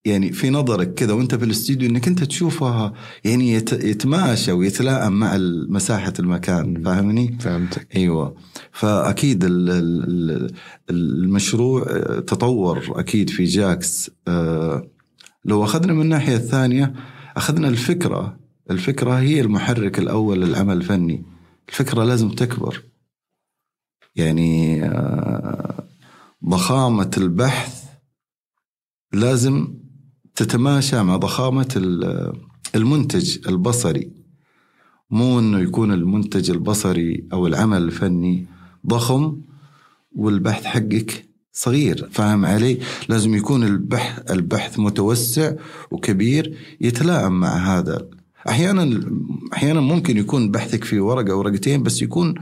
يعني 0.07 0.31
في 0.31 0.49
نظرك 0.49 0.93
كذا 0.93 1.13
وانت 1.13 1.35
في 1.35 1.45
الاستديو 1.45 1.89
انك 1.89 2.07
انت 2.07 2.23
تشوفها 2.23 2.93
يعني 3.25 3.53
يت- 3.53 3.83
يتماشى 3.83 4.51
ويتلائم 4.51 5.13
مع 5.19 5.37
مساحه 5.69 6.13
المكان 6.19 6.83
فاهمني؟ 6.83 7.37
فهمتك. 7.39 7.95
أيوه. 7.95 8.35
فأكيد 8.71 9.43
ال- 9.43 9.69
ال- 9.69 10.51
المشروع 10.89 11.83
تطور 12.19 12.99
أكيد 12.99 13.29
في 13.29 13.43
جاكس. 13.43 14.11
آه، 14.27 14.87
لو 15.45 15.63
أخذنا 15.63 15.93
من 15.93 16.01
الناحية 16.01 16.35
الثانية 16.35 16.93
أخذنا 17.37 17.67
الفكرة. 17.67 18.39
الفكرة 18.71 19.11
هي 19.19 19.41
المحرك 19.41 19.99
الأول 19.99 20.41
للعمل 20.41 20.77
الفني. 20.77 21.23
الفكرة 21.69 22.03
لازم 22.03 22.29
تكبر. 22.29 22.83
يعني 24.15 24.83
آه، 24.85 25.83
ضخامة 26.45 27.11
البحث 27.17 27.83
لازم 29.13 29.73
تتماشى 30.37 31.03
مع 31.03 31.17
ضخامة 31.17 31.67
ال- 31.75 32.33
المنتج 32.75 33.37
البصري. 33.47 34.11
مو 35.11 35.39
إنه 35.39 35.59
يكون 35.59 35.91
المنتج 35.93 36.51
البصري 36.51 37.23
أو 37.33 37.47
العمل 37.47 37.81
الفني 37.81 38.45
ضخم 38.87 39.37
والبحث 40.15 40.65
حقك 40.65 41.25
صغير 41.53 42.09
فاهم 42.11 42.45
علي؟ 42.45 42.79
لازم 43.09 43.35
يكون 43.35 43.63
البحث 43.63 44.31
البحث 44.31 44.79
متوسع 44.79 45.51
وكبير 45.91 46.57
يتلائم 46.81 47.39
مع 47.39 47.77
هذا. 47.77 48.09
أحيانا 48.49 49.01
أحيانا 49.53 49.81
ممكن 49.81 50.17
يكون 50.17 50.51
بحثك 50.51 50.83
في 50.83 50.99
ورقة 50.99 51.35
ورقتين 51.35 51.83
بس 51.83 52.01
يكون 52.01 52.35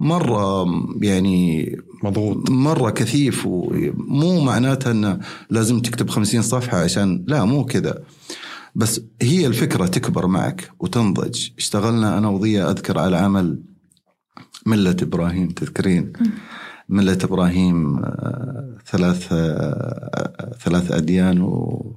مرة 0.00 0.66
يعني 1.02 1.76
مضغوط. 2.02 2.50
مرة 2.50 2.90
كثيف 2.90 3.46
ومو 3.46 4.40
معناتها 4.40 4.92
انه 4.92 5.20
لازم 5.50 5.80
تكتب 5.80 6.10
خمسين 6.10 6.42
صفحة 6.42 6.78
عشان 6.78 7.24
لا 7.26 7.44
مو 7.44 7.64
كذا. 7.64 8.02
بس 8.74 9.00
هي 9.22 9.46
الفكرة 9.46 9.86
تكبر 9.86 10.26
معك 10.26 10.70
وتنضج. 10.78 11.48
اشتغلنا 11.58 12.18
أنا 12.18 12.28
وضيا 12.28 12.70
أذكر 12.70 12.98
على 12.98 13.16
عمل 13.16 13.62
ملة 14.66 14.96
إبراهيم 15.02 15.48
تذكرين؟ 15.48 16.12
ملة 16.88 17.18
إبراهيم 17.24 17.98
آه، 17.98 18.76
ثلاث 18.86 19.28
آه، 19.32 20.56
ثلاث 20.64 20.92
أديان 20.92 21.40
و 21.42 21.96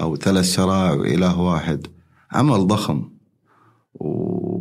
أو 0.00 0.16
ثلاث 0.16 0.54
شرائع 0.54 0.92
وإله 0.92 1.40
واحد. 1.40 1.86
عمل 2.32 2.66
ضخم 2.66 3.08
و 3.94 4.53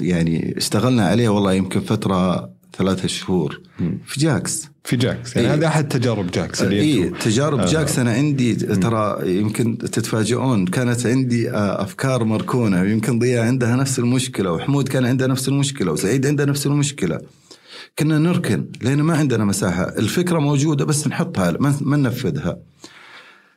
يعني 0.00 0.54
اشتغلنا 0.56 1.06
عليه 1.06 1.28
والله 1.28 1.52
يمكن 1.52 1.80
فترة 1.80 2.50
ثلاثة 2.78 3.08
شهور. 3.08 3.60
في 4.06 4.20
جاكس. 4.20 4.68
في 4.84 4.96
جاكس. 4.96 5.36
يعني 5.36 5.48
إيه. 5.48 5.54
هذا 5.54 5.66
أحد 5.66 5.88
تجارب 5.88 6.30
جاكس 6.30 6.62
اللي 6.62 7.10
أنتم- 7.10 7.22
تجارب 7.24 7.58
آه. 7.60 7.66
جاكس. 7.66 7.98
أنا 7.98 8.12
عندي 8.12 8.54
ترى 8.54 9.36
يمكن 9.38 9.78
تتفاجئون 9.78 10.66
كانت 10.66 11.06
عندي 11.06 11.50
آه، 11.50 11.82
أفكار 11.82 12.24
مركونة. 12.24 12.84
يمكن 12.84 13.18
ضياء 13.18 13.44
عندها 13.46 13.76
نفس 13.76 13.98
المشكلة 13.98 14.52
وحمود 14.52 14.88
كان 14.88 15.04
عنده 15.06 15.26
نفس 15.26 15.48
المشكلة 15.48 15.92
وسعيد 15.92 16.26
عنده 16.26 16.44
نفس 16.44 16.66
المشكلة. 16.66 17.20
كنا 17.98 18.18
نركن 18.18 18.66
لأن 18.82 19.02
ما 19.02 19.16
عندنا 19.16 19.44
مساحة. 19.44 19.82
الفكرة 19.98 20.38
موجودة 20.38 20.84
بس 20.84 21.06
نحطها 21.08 21.56
ما 21.80 21.96
ننفذها. 21.96 22.56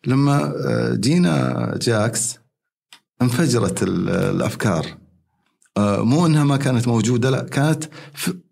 لما 0.08 0.54
آه، 0.68 0.96
جينا 0.96 1.78
جاكس 1.82 2.36
انفجرت 3.22 3.84
ال- 3.84 4.10
الأفكار. 4.10 4.86
مو 5.80 6.26
إنها 6.26 6.44
ما 6.44 6.58
كانت 6.58 6.88
موجودة 6.88 7.30
لا 7.30 7.44
كانت 7.44 7.84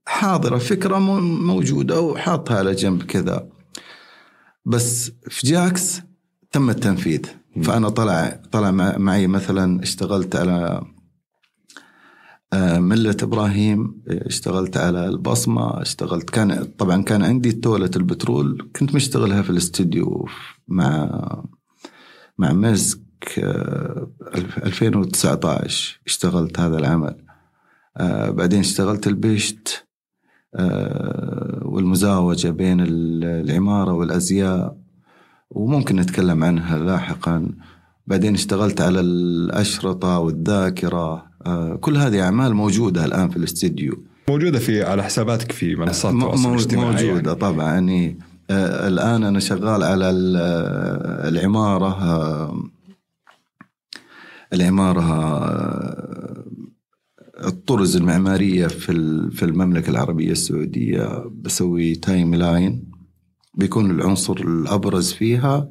حاضرة 0.07 0.57
فكرة 0.57 0.97
مو- 0.99 1.19
موجودة 1.53 2.01
وحاطها 2.01 2.57
على 2.57 2.71
جنب 2.75 3.03
كذا. 3.03 3.47
بس 4.65 5.11
في 5.29 5.47
جاكس 5.47 6.01
تم 6.51 6.69
التنفيذ. 6.69 7.21
فأنا 7.63 7.89
طلع 7.89 8.41
طلع 8.51 8.71
مع- 8.71 8.97
معي 8.97 9.27
مثلا 9.27 9.83
اشتغلت 9.83 10.35
على 10.35 10.81
آه، 12.53 12.79
ملة 12.79 13.17
إبراهيم 13.23 14.01
اشتغلت 14.07 14.77
على 14.77 15.07
البصمة 15.07 15.81
اشتغلت 15.81 16.29
كان 16.29 16.63
طبعا 16.77 17.01
كان 17.03 17.23
عندي 17.23 17.51
تولة 17.51 17.89
البترول 17.95 18.69
كنت 18.75 18.95
مشتغلها 18.95 19.41
في 19.41 19.49
الاستديو 19.49 20.27
مع 20.67 21.09
مع 22.37 22.53
مسك 22.53 22.99
آه، 22.99 23.04
2019 24.65 25.99
اشتغلت 26.07 26.59
هذا 26.59 26.77
العمل. 26.77 27.15
آه، 27.97 28.29
بعدين 28.29 28.59
اشتغلت 28.59 29.07
البشت 29.07 29.85
آه، 30.55 31.59
والمزاوجة 31.65 32.49
بين 32.49 32.81
ال- 32.81 33.23
العمارة 33.23 33.93
والأزياء 33.93 34.75
وممكن 35.49 35.95
نتكلم 35.95 36.43
عنها 36.43 36.77
لاحقا. 36.77 37.47
بعدين 38.07 38.33
اشتغلت 38.33 38.81
على 38.81 38.99
الأشرطة 38.99 40.19
والذاكرة 40.19 41.25
آه، 41.45 41.75
كل 41.75 41.97
هذه 41.97 42.21
أعمال 42.21 42.53
موجودة 42.53 43.05
الآن 43.05 43.29
في 43.29 43.37
الاستديو. 43.37 44.03
موجودة 44.29 44.59
في 44.59 44.83
على 44.83 45.03
حساباتك 45.03 45.51
في 45.51 45.75
منصات 45.75 46.13
التواصل 46.13 46.49
الاجتماعي 46.49 46.87
موجودة 47.07 47.29
يعني. 47.31 47.39
طبعا 47.41 47.63
يعني 47.73 48.17
الآن 48.87 49.23
أنا 49.23 49.39
شغال 49.39 49.83
على 49.83 50.09
ال- 50.09 50.37
العمارة 51.35 51.87
العمارة 54.55 55.01
آه، 55.01 56.45
الطرز 57.43 57.95
المعمارية 57.95 58.67
في 58.67 58.91
في 59.31 59.45
المملكة 59.45 59.89
العربية 59.89 60.31
السعودية 60.31 61.31
بسوي 61.41 61.95
timeline 61.95 62.91
بيكون 63.55 63.91
العنصر 63.91 64.33
الأبرز 64.33 65.11
فيها 65.11 65.69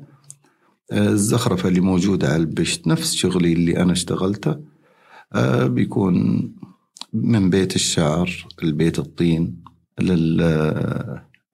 آه، 0.93 1.09
الزخرفة 1.09 1.68
اللي 1.68 1.80
موجودة 1.80 2.28
على 2.28 2.37
البشت. 2.37 2.87
نفس 2.87 3.14
شغلي 3.14 3.53
اللي 3.53 3.82
أنا 3.82 3.93
اشتغلته 3.93 4.57
آه، 5.32 5.66
بيكون 5.66 6.49
من 7.12 7.51
بيت 7.51 7.76
الشعر 7.76 8.47
البيت 8.62 8.99
الطين 8.99 9.64
لل 10.01 10.43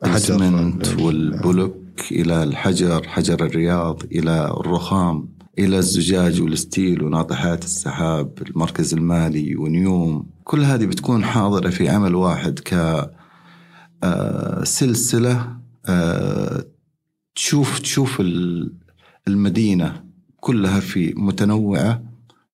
حجر. 0.02 0.10
الاسمنت 0.10 1.00
والبلوك 1.00 1.76
إلى 2.10 2.42
الحجر 2.42 3.08
حجر 3.08 3.46
الرياض 3.46 4.02
إلى 4.12 4.54
الرخام. 4.60 5.39
إلى 5.60 5.78
الزجاج 5.78 6.42
والستيل 6.42 7.02
وناطحات 7.02 7.64
السحاب 7.64 8.38
المركز 8.50 8.94
المالي 8.94 9.56
ونيوم. 9.56 10.26
كل 10.44 10.60
هذه 10.64 10.86
بتكون 10.86 11.24
حاضرة 11.24 11.70
في 11.70 11.88
عمل 11.88 12.14
واحد 12.14 12.58
ك 12.58 12.74
آه، 14.02 14.64
سلسلة 14.64 15.56
آه، 15.86 16.64
تشوف 17.34 17.78
تشوف 17.78 18.20
ال- 18.20 18.72
المدينة 19.28 20.04
كلها 20.36 20.80
في 20.80 21.14
متنوعة 21.16 22.02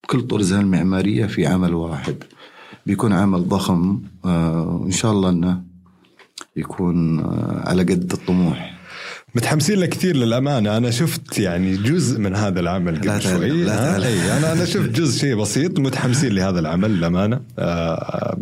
بكل 0.03 0.21
طرزها 0.21 0.61
المعماريه 0.61 1.25
في 1.25 1.45
عمل 1.47 1.73
واحد. 1.73 2.15
بيكون 2.85 3.13
عمل 3.13 3.47
ضخم 3.47 4.01
آه، 4.25 4.79
وإن 4.81 4.91
شاء 4.91 5.11
الله 5.11 5.29
إنه 5.29 5.63
يكون 6.55 7.19
على 7.67 7.81
قد 7.83 8.11
الطموح. 8.13 8.76
متحمسين 9.37 9.79
له 9.79 9.85
كثير 9.85 10.15
للأمانة. 10.15 10.77
أنا 10.77 10.91
شفت 10.91 11.39
يعني 11.39 11.77
جزء 11.77 12.19
من 12.19 12.35
هذا 12.35 12.59
العمل 12.59 13.05
لا 13.05 13.13
قبل 13.13 13.21
شوي. 13.21 13.49
لا؟ 13.49 13.75
تعلم. 13.75 14.03
اي 14.03 14.37
أنا 14.37 14.53
أنا 14.53 14.65
شفت 14.65 14.89
جزء 14.89 15.19
شيء 15.19 15.35
بسيط 15.35 15.79
متحمسين 15.79 16.31
لهذا 16.31 16.59
العمل 16.59 16.91
للأمانة. 16.91 17.41
آه 17.59 18.37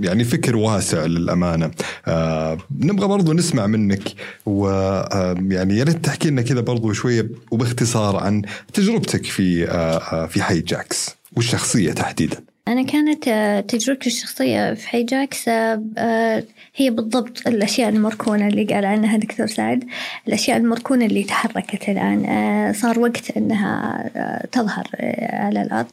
يعني 0.00 0.24
فكر 0.24 0.56
واسع 0.56 1.04
للأمانة. 1.04 1.70
آه 2.06 2.58
نبغى 2.80 3.08
برضو 3.08 3.32
نسمع 3.32 3.66
منك 3.66 4.02
ويعني 4.46 5.78
يا 5.78 5.84
ريت 5.84 6.04
تحكي 6.04 6.30
لنا 6.30 6.42
كذا 6.42 6.60
برضو 6.60 6.92
شوية 6.92 7.30
وباختصار 7.50 8.16
عن 8.16 8.42
تجربتك 8.72 9.24
في 9.24 9.68
آه 9.68 9.98
آه، 9.98 10.26
في 10.26 10.42
حي 10.42 10.60
جاكس 10.60 11.10
والشخصية 11.36 11.92
تحديدا. 11.92 12.36
أنا 12.68 12.82
كانت 12.82 13.28
آه، 13.28 13.60
تجربتي 13.60 14.06
الشخصية 14.06 14.74
في 14.74 14.88
حي 14.88 15.02
جاكس 15.02 15.48
آه، 15.48 16.44
هي 16.76 16.90
بالضبط 16.90 17.46
الأشياء 17.46 17.88
المركونة 17.88 18.48
اللي 18.48 18.64
قال 18.64 18.84
عنها 18.84 19.16
دكتور 19.16 19.46
سعد 19.46 19.84
الأشياء 20.28 20.56
المركونة 20.56 21.06
اللي 21.06 21.22
تحركت 21.22 21.88
الآن 21.88 22.24
آه، 22.24 22.72
صار 22.72 22.98
وقت 22.98 23.36
أنها 23.36 24.10
تظهر 24.52 24.86
على 25.32 25.62
الأرض. 25.62 25.86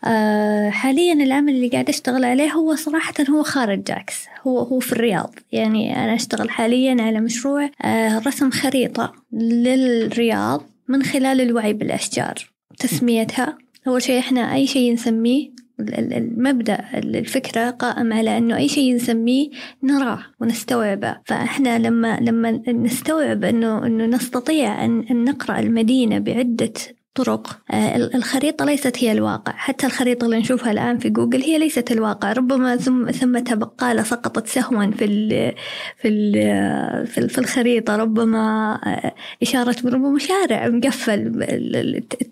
حاليا 0.71 1.13
العمل 1.13 1.53
اللي 1.53 1.67
قاعد 1.67 1.89
أشتغل 1.89 2.25
عليه 2.25 2.51
هو 2.51 2.75
صراحة 2.75 3.13
هو 3.29 3.43
خارج 3.43 3.83
جاكس 3.83 4.25
هو 4.47 4.59
هو 4.59 4.79
في 4.79 4.91
الرياض. 4.91 5.35
يعني 5.51 6.03
أنا 6.03 6.15
أشتغل 6.15 6.49
حاليا 6.49 7.01
على 7.01 7.19
مشروع 7.19 7.69
رسم 8.27 8.51
خريطة 8.51 9.13
للرياض 9.33 10.63
من 10.87 11.03
خلال 11.03 11.41
الوعي 11.41 11.73
بالأشجار 11.73 12.35
تسميتها. 12.79 13.57
أول 13.87 14.01
شيء 14.01 14.19
إحنا 14.19 14.53
أي 14.53 14.67
شيء 14.67 14.93
نسميه 14.93 15.61
المبدأ 15.89 16.79
ال- 16.93 17.15
الفكرة 17.15 17.69
قائم 17.69 18.13
على 18.13 18.37
أنه 18.37 18.57
أي 18.57 18.67
شيء 18.67 18.95
نسميه 18.95 19.49
نراه 19.83 20.19
ونستوعبه. 20.39 21.17
فإحنا 21.25 21.79
لما 21.79 22.17
لما 22.21 22.61
نستوعب 22.67 23.43
أنه 23.43 23.85
أنه 23.85 24.05
نستطيع 24.05 24.85
أن 24.85 25.23
نقرأ 25.23 25.59
المدينة 25.59 26.19
بعدة 26.19 26.73
طرق 27.15 27.59
آه، 27.71 27.95
ال- 27.95 28.15
الخريطة 28.15 28.65
ليست 28.65 29.03
هي 29.03 29.11
الواقع. 29.11 29.53
حتى 29.55 29.87
الخريطة 29.87 30.25
اللي 30.25 30.37
نشوفها 30.39 30.71
الآن 30.71 30.97
في 30.97 31.09
جوجل 31.09 31.41
هي 31.41 31.57
ليست 31.57 31.91
الواقع. 31.91 32.31
ربما 32.33 32.75
ثم 32.75 33.11
ثمة 33.11 33.43
بقالة 33.51 34.03
سقطت 34.03 34.47
سهوا 34.47 34.91
في 34.91 35.05
ال 35.05 35.51
في 35.97 36.07
ال 36.07 36.31
في, 37.07 37.17
ال- 37.17 37.29
في 37.29 37.37
الخريطة. 37.37 37.95
ربما 37.95 38.73
آه، 38.85 39.13
إشارة 39.41 39.75
ربما 39.85 40.19
شارع 40.19 40.67
مقفل 40.67 41.31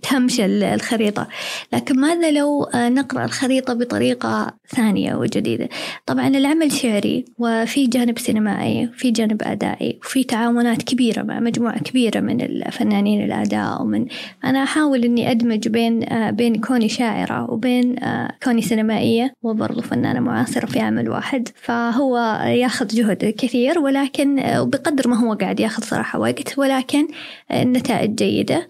تهمش 0.01 0.39
ال- 0.39 0.63
الخريطة. 0.63 1.27
لكن 1.73 1.99
ماذا 1.99 2.31
لو 2.31 2.63
آه، 2.63 2.89
نقرأ 2.89 3.25
الخريطة 3.25 3.73
بطريقة 3.73 4.53
ثانية 4.69 5.15
وجديدة؟ 5.15 5.69
طبعا 6.05 6.27
العمل 6.27 6.71
شعري 6.71 7.25
وفي 7.37 7.87
جانب 7.87 8.19
سينمائي 8.19 8.87
وفي 8.87 9.11
جانب 9.11 9.41
أدائي 9.43 9.99
وفي 10.05 10.23
تعاونات 10.23 10.83
كبيرة 10.83 11.21
مع 11.21 11.39
مجموعة 11.39 11.79
كبيرة 11.79 12.19
من 12.19 12.41
الفنانين 12.41 13.23
الأداء 13.25 13.81
ومن 13.81 14.05
أنا 14.45 14.68
أحاول 14.69 15.03
إني 15.03 15.31
أدمج 15.31 15.67
بين 15.67 16.13
آه، 16.13 16.31
بين 16.31 16.61
كوني 16.61 16.89
شاعرة 16.89 17.51
وبين 17.51 18.03
آه، 18.03 18.31
كوني 18.43 18.61
سينمائية 18.61 19.33
وبرضو 19.43 19.81
فنانة 19.81 20.19
معاصرة 20.19 20.65
في 20.65 20.79
عمل 20.79 21.09
واحد. 21.09 21.47
فهو 21.55 22.17
ياخذ 22.45 22.87
جهد 22.87 23.35
كثير 23.37 23.79
ولكن 23.79 24.39
آه، 24.39 24.63
بقدر 24.63 25.07
ما 25.07 25.17
هو 25.17 25.33
قاعد 25.33 25.59
ياخذ 25.59 25.83
صراحة 25.83 26.19
وقت 26.19 26.57
ولكن 26.57 27.07
النتائج 27.51 28.15
جيدة. 28.15 28.67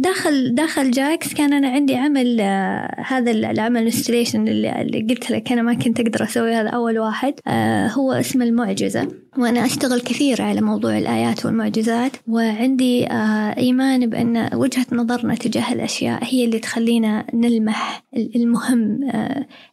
داخل 0.00 0.54
داخل 0.54 0.90
جاكس 0.90 1.34
كان 1.34 1.52
أنا 1.52 1.68
عندي 1.68 1.96
عمل 1.96 2.40
آه، 2.40 2.96
هذا 3.06 3.30
العمل 3.30 3.82
installation 3.82 4.48
اللي, 4.48 5.06
قلت 5.10 5.30
لك 5.30 5.52
أنا 5.52 5.62
ما 5.62 5.74
كنت 5.74 6.00
أقدر 6.00 6.22
أسوي 6.24 6.54
هذا 6.54 6.68
أول 6.68 6.98
واحد. 6.98 7.34
آه، 7.46 7.86
هو 7.88 8.12
اسمه 8.12 8.44
المعجزة. 8.44 9.08
وأنا 9.38 9.64
أشتغل 9.64 10.00
كثير 10.00 10.42
على 10.42 10.60
موضوع 10.60 10.98
الآيات 10.98 11.46
والمعجزات. 11.46 12.12
وعندي 12.28 13.06
آه، 13.06 13.56
إيمان 13.58 14.06
بأن 14.10 14.50
وجهة 14.54 14.86
نظرنا 14.92 15.34
تجاه 15.34 15.72
الأشياء 15.72 16.18
هي 16.22 16.44
اللي 16.44 16.58
تخلينا 16.58 17.26
نلمح 17.34 18.02
ال- 18.16 18.36
المهم 18.36 19.00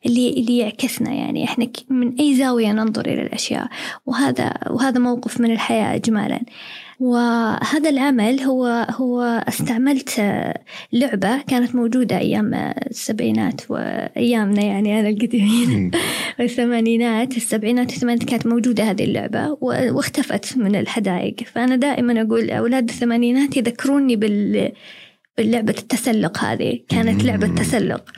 اللي 0.06 0.30
اللي 0.30 0.58
يعكسنا. 0.58 1.14
يعني 1.14 1.44
إحنا 1.44 1.68
من 1.90 2.16
أي 2.20 2.36
زاوية 2.36 2.72
ننظر 2.72 3.06
إلى 3.06 3.22
الأشياء. 3.22 3.68
وهذا 4.06 4.54
وهذا 4.70 5.00
موقف 5.00 5.42
من 5.42 5.52
الحياة 5.52 5.96
اجمالا. 5.96 6.40
وهذا 7.00 7.90
العمل 7.90 8.40
هو 8.40 8.88
هو 8.90 9.22
استعملت 9.48 10.22
لعبة 10.94 11.42
كانت 11.42 11.76
موجودة 11.76 12.18
أيام 12.18 12.54
السبعينات 12.90 13.62
وأيامنا 13.72 14.64
يعني 14.64 15.00
أنا 15.00 15.10
القديمين. 15.10 15.92
والثمانينات 16.40 17.38
السبعينات 17.38 17.92
والثمانينات 17.92 18.30
كانت 18.30 18.48
موجودة 18.48 18.84
هذه 18.84 19.04
اللعبة 19.04 19.58
واختفت 19.62 20.58
من 20.58 20.76
الحدائق. 20.76 21.36
فأنا 21.44 21.76
دائما 21.76 22.22
أقول 22.22 22.52
أولاد 22.52 22.90
الثمانينات 22.90 23.58
يذكروني 23.58 24.16
بال 24.16 24.72
لعبة 25.40 25.76
التسلق 25.78 26.44
هذه. 26.44 26.80
كانت 26.90 27.24
لعبة 27.24 27.48
تسلق. 27.48 28.12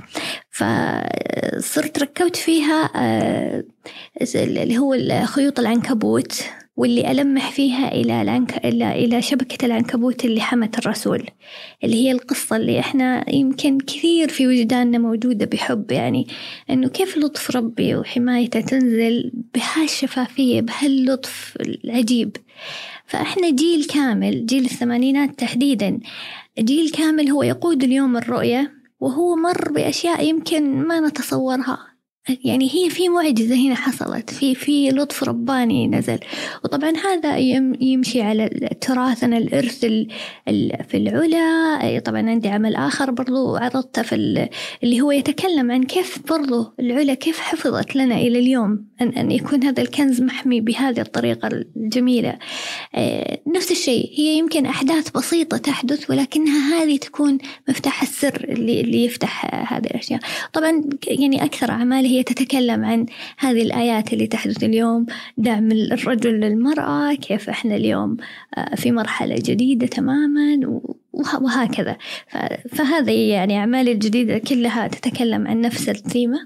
فصرت 0.49 1.99
ركبت 1.99 2.35
فيها 2.35 2.89
آه، 2.95 3.63
اللي 4.35 4.77
هو 4.77 4.97
خيوط 5.25 5.59
العنكبوت. 5.59 6.43
واللي 6.79 7.11
ألمح 7.11 7.51
فيها 7.51 7.91
إلى 7.91 8.21
العنك... 8.21 8.65
إلى 8.65 9.21
شبكة 9.21 9.65
العنكبوت 9.65 10.25
اللي 10.25 10.41
حمت 10.41 10.79
الرسول 10.79 11.29
اللي 11.83 11.95
هي 11.95 12.11
القصة 12.11 12.55
اللي 12.55 12.79
إحنا 12.79 13.33
يمكن 13.33 13.77
كثير 13.77 14.29
في 14.29 14.47
وجداننا 14.47 14.97
موجودة 14.97 15.45
بحب 15.45 15.91
يعني 15.91 16.27
إنه 16.69 16.87
كيف 16.87 17.17
لطف 17.17 17.55
ربي 17.55 17.95
وحمايته 17.95 18.61
تنزل 18.61 19.31
بهالشفافية 19.55 20.61
بهاللطف 20.61 21.57
العجيب. 21.61 22.37
فإحنا 23.05 23.49
جيل 23.49 23.85
كامل 23.85 24.45
جيل 24.45 24.65
الثمانينات 24.65 25.39
تحديدا 25.39 25.99
جيل 26.59 26.89
كامل 26.89 27.29
هو 27.29 27.43
يقود 27.43 27.83
اليوم 27.83 28.17
الرؤية 28.17 28.71
وهو 28.99 29.35
مر 29.35 29.71
بأشياء 29.71 30.23
يمكن 30.23 30.87
ما 30.87 30.99
نتصورها. 30.99 31.88
يعني 32.43 32.69
هي 32.73 32.89
في 32.89 33.09
معجزة 33.09 33.55
هنا 33.55 33.75
حصلت 33.75 34.29
في 34.29 34.55
في 34.55 34.89
لطف 34.89 35.23
رباني 35.23 35.87
نزل. 35.87 36.19
وطبعا 36.63 36.93
هذا 36.97 37.37
يمشي 37.81 38.21
على 38.21 38.49
تراثنا 38.81 39.37
الإرث 39.37 39.79
في 40.89 40.93
العلا. 40.93 41.99
طبعا 41.99 42.29
عندي 42.29 42.47
عمل 42.47 42.75
آخر 42.75 43.11
برضو 43.11 43.55
عرضته 43.55 44.01
في 44.01 44.15
اللي 44.83 45.01
هو 45.01 45.11
يتكلم 45.11 45.71
عن 45.71 45.83
كيف 45.83 46.19
برضو 46.29 46.73
العلا 46.79 47.13
كيف 47.13 47.39
حفظت 47.39 47.95
لنا 47.95 48.15
إلى 48.15 48.39
اليوم 48.39 48.85
أن, 49.01 49.07
أن 49.09 49.31
يكون 49.31 49.63
هذا 49.63 49.81
الكنز 49.81 50.21
محمي 50.21 50.61
بهذه 50.61 51.01
الطريقة 51.01 51.47
الجميلة. 51.47 52.37
آه، 52.95 53.39
نفس 53.47 53.71
الشيء 53.71 54.11
هي 54.17 54.37
يمكن 54.37 54.65
أحداث 54.65 55.09
بسيطة 55.09 55.57
تحدث 55.57 56.09
ولكنها 56.09 56.83
هذه 56.83 56.97
تكون 56.97 57.37
مفتاح 57.69 58.01
السر 58.01 58.45
اللي, 58.49 58.81
اللي 58.81 59.05
يفتح 59.05 59.45
هذه 59.73 59.85
الأشياء. 59.85 60.19
طبعا 60.53 60.83
يعني 61.07 61.43
أكثر 61.43 61.71
أعمالي 61.71 62.07
هي 62.07 62.18
تتكلم 62.23 62.85
عن 62.85 63.05
هذه 63.37 63.61
الآيات 63.61 64.13
اللي 64.13 64.27
تحدث 64.27 64.63
اليوم 64.63 65.05
دعم 65.37 65.71
الرجل 65.71 66.31
للمرأة 66.31 67.13
كيف 67.13 67.49
إحنا 67.49 67.75
اليوم 67.75 68.17
آه، 68.57 68.75
في 68.75 68.91
مرحلة 68.91 69.35
جديدة 69.35 69.87
تماما 69.87 70.81
وهكذا. 71.13 71.97
فهذه 72.75 73.29
يعني 73.29 73.57
أعمالي 73.57 73.91
الجديدة 73.91 74.37
كلها 74.37 74.87
تتكلم 74.87 75.47
عن 75.47 75.61
نفس 75.61 75.89
الثيمة. 75.89 76.37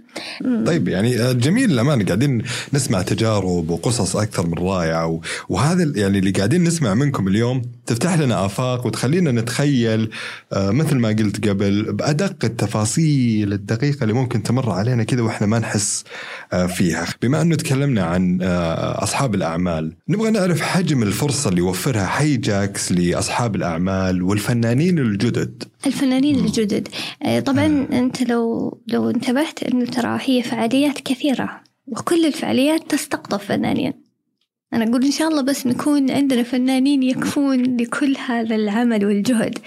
طيب 0.66 0.88
يعني 0.88 1.20
آه، 1.20 1.32
جميل 1.32 1.72
الأمان. 1.72 2.06
قاعدين 2.06 2.42
نسمع 2.74 3.02
تجارب 3.02 3.70
وقصص 3.70 4.16
أكثر 4.16 4.48
من 4.48 4.54
رائعة 4.54 5.22
وهذا 5.50 5.94
يعني 5.96 6.20
اللي 6.20 6.32
قاعدين 6.32 6.64
نسمع 6.64 6.94
منكم 6.94 7.28
اليوم 7.28 7.62
تفتح 7.86 8.18
لنا 8.18 8.46
آفاق 8.46 8.86
وتخلينا 8.86 9.32
نتخيل 9.32 10.10
آه، 10.54 10.72
مثل 10.72 10.96
ما 10.96 11.10
قلت 11.10 11.50
قبل 11.50 11.94
بأدق 11.94 12.36
التفاصيل 12.44 13.54
الدقيقة 13.54 14.04
اللي 14.04 14.14
ممكن 14.14 14.44
تمر 14.44 14.70
علينا 14.70 15.04
كذا 15.04 15.22
وإحنا 15.22 15.48
ما 15.48 15.60
نحس 15.60 16.04
آه، 16.54 16.66
فيها. 16.66 17.06
بما 17.22 17.42
أنه 17.42 17.56
تكلمنا 17.56 18.04
عن 18.04 18.40
أصحاب 19.04 19.36
الأعمال 19.36 19.94
نبغى 20.10 20.32
نعرف 20.32 20.62
حجم 20.62 21.04
الفرصة 21.04 21.50
اللي 21.50 21.62
يوفرها 21.62 22.06
حي 22.06 22.38
جاكس 22.38 22.92
لأصحاب 22.92 23.56
الأعمال 23.56 24.24
والفن 24.24 24.53
الفنانين 24.54 25.00
الجدد. 25.00 25.64
الفنانين 25.88 26.36
الجدد. 26.36 26.88
آه، 27.24 27.40
طبعا 27.40 27.88
آه. 27.92 28.00
أنت 28.00 28.22
لو 28.30 28.78
لو 28.88 29.10
انتبهت 29.10 29.64
إنه 29.64 29.86
ترى 29.86 30.20
هي 30.22 30.44
فعاليات 30.44 31.00
كثيرة 31.00 31.62
وكل 31.88 32.26
الفعاليات 32.26 32.92
تستقطب 32.92 33.38
فنانين 33.38 33.94
أنا 34.74 34.90
أقول 34.90 35.06
إن 35.06 35.12
شاء 35.12 35.28
الله 35.28 35.42
بس 35.42 35.68
نكون 35.68 36.12
عندنا 36.12 36.44
فنانين 36.44 37.04
يكفون 37.04 37.78
لكل 37.78 38.16
هذا 38.28 38.56
العمل 38.56 39.06
والجهد. 39.06 39.60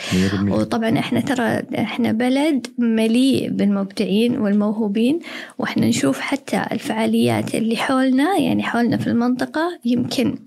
وطبعا 0.49 0.99
إحنا 0.99 1.21
ترى 1.21 1.63
إحنا 1.79 2.13
بلد 2.13 2.67
مليء 2.79 3.51
بالمبدعين 3.51 4.39
والموهوبين 4.39 5.19
وإحنا 5.59 5.87
نشوف 5.87 6.21
حتى 6.21 6.67
الفعاليات 6.73 7.55
اللي 7.55 7.77
حولنا 7.77 8.37
يعني 8.39 8.63
حولنا 8.63 8.97
في 8.97 9.07
المنطقة 9.07 9.79
يمكن 9.85 10.39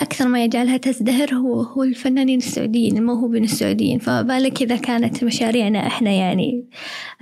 أكثر 0.00 0.28
ما 0.28 0.44
يجعلها 0.44 0.76
تزدهر 0.76 1.34
هو 1.34 1.60
هو 1.60 1.82
الفنانين 1.82 2.38
السعوديين 2.38 2.96
الموهوبين 2.96 3.44
السعوديين. 3.44 3.98
فبالك 3.98 4.62
إذا 4.62 4.76
كانت 4.76 5.24
مشاريعنا 5.24 5.86
إحنا 5.86 6.10
يعني 6.10 6.64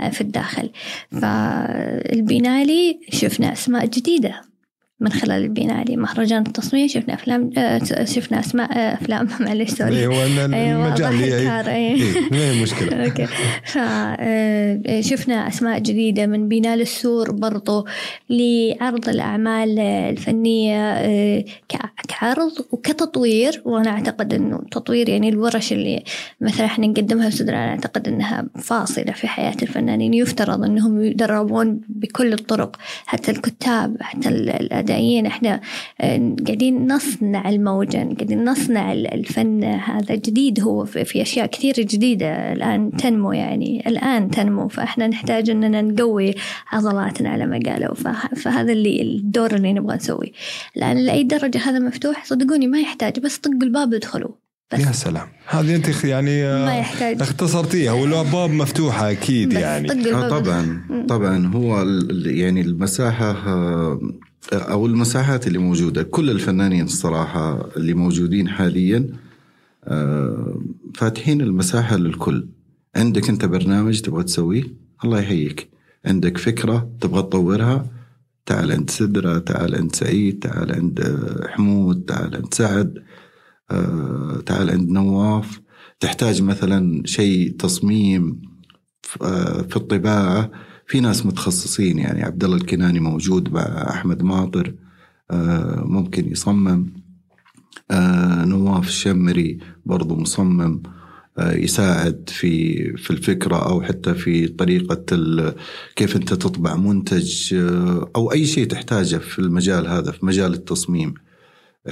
آه، 0.00 0.08
في 0.08 0.20
الداخل. 0.20 0.70
فالبينالي 1.12 3.00
شفنا 3.10 3.52
أسماء 3.52 3.86
جديدة. 3.86 4.47
من 5.00 5.08
خلال 5.12 5.42
البينالي 5.44 5.96
مهرجان 5.96 6.46
التصوير 6.46 6.88
شفنا 6.88 7.14
أفلام 7.14 7.50
آه، 7.58 8.04
شفنا 8.04 8.40
أسماء 8.40 8.78
آه، 8.78 8.94
أفلام 8.94 9.28
معلش 9.40 9.70
sorry. 9.70 9.98
أيوه 9.98 10.26
المجال 10.26 10.54
أيوة 11.22 11.68
اي 11.68 11.96
ما 12.30 12.62
مشكلة. 12.62 13.04
okay. 13.04 13.26
فشفنا 13.64 15.44
آه، 15.44 15.48
أسماء 15.48 15.78
جديدة 15.78 16.26
من 16.26 16.48
بينالسور 16.48 17.30
برضو 17.32 17.86
لعرض 18.30 19.08
الأعمال 19.08 19.78
الفنية 19.78 20.98
كعرض 22.08 22.52
وكتطوير. 22.70 23.62
وأنا 23.64 23.90
أعتقد 23.90 24.34
إنه 24.34 24.60
تطوير 24.70 25.08
يعني 25.08 25.28
الورش 25.28 25.72
اللي 25.72 26.04
مثلا 26.40 26.66
إحنا 26.66 26.86
نقدمها 26.86 27.30
في 27.30 27.42
أنا 27.42 27.70
أعتقد 27.70 28.08
إنها 28.08 28.46
فاصلة 28.60 29.12
في 29.12 29.28
حياة 29.28 29.56
الفنانين. 29.62 30.14
يفترض 30.14 30.64
إنهم 30.64 31.02
يدربون 31.02 31.80
بكل 31.88 32.32
الطرق 32.32 32.76
حتى 33.06 33.30
الكتاب 33.30 33.96
حتى 34.00 34.28
مبدئيا 34.88 35.26
إحنا 35.26 35.60
آه، 36.00 36.34
قاعدين 36.46 36.92
نصنع 36.92 37.48
الموجة 37.48 37.96
قاعدين 37.96 38.44
نصنع 38.44 38.92
الفن 38.92 39.64
هذا 39.64 40.14
جديد. 40.14 40.60
هو 40.60 40.84
في 40.84 41.22
أشياء 41.22 41.46
كثير 41.46 41.74
جديدة 41.74 42.52
الآن 42.52 42.90
تنمو 42.90 43.32
يعني 43.32 43.84
الآن 43.86 44.30
تنمو. 44.30 44.68
فإحنا 44.68 45.06
نحتاج 45.06 45.50
أننا 45.50 45.82
نقوي 45.82 46.34
عضلاتنا 46.72 47.28
على 47.28 47.46
ما 47.46 47.60
قالوا. 47.66 47.94
فهذا 48.36 48.72
اللي 48.72 49.02
الدور 49.02 49.54
اللي 49.54 49.72
نبغى 49.72 49.96
نسويه. 49.96 50.32
الآن 50.76 50.96
لأي 50.96 51.22
درجة 51.24 51.58
هذا 51.58 51.78
مفتوح 51.78 52.24
صدقوني 52.24 52.66
ما 52.66 52.80
يحتاج. 52.80 53.18
بس 53.20 53.38
طقوا 53.38 53.62
الباب 53.62 53.94
ادخلوا 53.94 54.30
بس. 54.72 54.80
يا 54.80 54.92
سلام. 54.92 55.28
هذه 55.46 55.76
أنت 55.76 56.04
يعني 56.04 56.44
آه، 56.44 56.66
ما 56.66 56.78
يحتاج. 56.78 57.22
اختصرتيها. 57.22 57.92
والابواب 57.92 58.50
مفتوحة 58.50 59.10
أكيد 59.10 59.52
يعني. 59.52 59.88
طبعا. 60.12 60.82
طبعا. 61.08 61.46
هو 61.54 61.84
يعني 62.26 62.60
المساحة 62.60 63.30
آه، 63.30 64.00
أو 64.52 64.86
المساحات 64.86 65.46
اللي 65.46 65.58
موجودة. 65.58 66.02
كل 66.02 66.30
الفنانين 66.30 66.84
الصراحة 66.84 67.68
اللي 67.76 67.94
موجودين 67.94 68.48
حاليا 68.48 69.06
آه، 69.84 70.62
فاتحين 70.94 71.40
المساحة 71.40 71.96
للكل. 71.96 72.48
عندك 72.96 73.28
أنت 73.28 73.44
برنامج 73.44 74.00
تبغى 74.00 74.24
تسويه؟ 74.24 74.64
الله 75.04 75.20
يحييك. 75.20 75.68
عندك 76.04 76.38
فكرة 76.38 76.90
تبغى 77.00 77.22
تطورها؟ 77.22 77.86
تعال 78.46 78.72
عند 78.72 78.90
سدرة 78.90 79.38
تعال 79.38 79.74
عند 79.74 79.94
سعيد 79.94 80.38
تعال 80.38 80.72
عند 80.72 81.18
حمود 81.48 82.04
تعال 82.04 82.36
عند 82.36 82.54
سعد 82.54 83.02
آه، 83.70 84.42
تعال 84.46 84.70
عند 84.70 84.90
نواف. 84.90 85.60
تحتاج 86.00 86.42
مثلا 86.42 87.02
شيء 87.06 87.50
تصميم 87.58 88.40
آه، 89.22 89.62
في 89.62 89.76
الطباعة. 89.76 90.50
في 90.88 91.00
ناس 91.00 91.26
متخصصين 91.26 91.98
يعني 91.98 92.22
عبد 92.22 92.44
الله 92.44 92.56
الكناني 92.56 93.00
موجود 93.00 93.56
أحمد 93.56 94.22
ماطر 94.22 94.74
آه، 95.30 95.84
ممكن 95.86 96.32
يصمم. 96.32 96.92
آه، 97.90 98.44
نواف 98.44 98.86
الشمري 98.86 99.58
برضو 99.86 100.16
مصمم 100.16 100.82
آه، 101.38 101.52
يساعد 101.52 102.30
في 102.32 102.82
في 102.96 103.10
الفكرة 103.10 103.56
أو 103.56 103.82
حتى 103.82 104.14
في 104.14 104.48
طريقة 104.48 105.04
كيف 105.96 106.16
أنت 106.16 106.34
تطبع 106.34 106.76
منتج 106.76 107.54
أو 108.16 108.32
أي 108.32 108.46
شيء 108.46 108.66
تحتاجه 108.66 109.16
في 109.16 109.38
المجال 109.38 109.86
هذا 109.86 110.12
في 110.12 110.26
مجال 110.26 110.54
التصميم. 110.54 111.14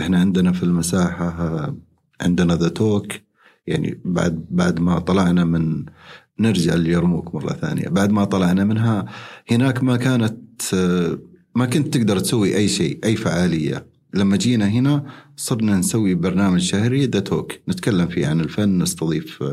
إحنا 0.00 0.18
عندنا 0.18 0.52
في 0.52 0.62
المساحة 0.62 1.74
عندنا 2.20 2.56
the 2.56 2.68
talk 2.68 3.12
يعني 3.66 4.00
بعد 4.04 4.46
بعد 4.50 4.80
ما 4.80 4.98
طلعنا 4.98 5.44
من 5.44 5.84
نرجع 6.40 6.74
ليرموك 6.74 7.34
مرة 7.34 7.52
ثانية. 7.52 7.88
بعد 7.88 8.10
ما 8.10 8.24
طلعنا 8.24 8.64
منها 8.64 9.06
هناك 9.50 9.82
ما 9.82 9.96
كانت 9.96 10.40
ما 11.54 11.66
كنت 11.66 11.94
تقدر 11.96 12.18
تسوي 12.18 12.56
أي 12.56 12.68
شيء 12.68 12.98
أي 13.04 13.16
فعالية. 13.16 13.86
لما 14.14 14.36
جينا 14.36 14.68
هنا 14.68 15.04
صرنا 15.36 15.76
نسوي 15.78 16.14
برنامج 16.14 16.60
شهري 16.60 17.06
the 17.06 17.20
talk 17.20 17.52
نتكلم 17.68 18.06
فيه 18.08 18.26
عن 18.26 18.40
الفن 18.40 18.78
نستضيف 18.82 19.44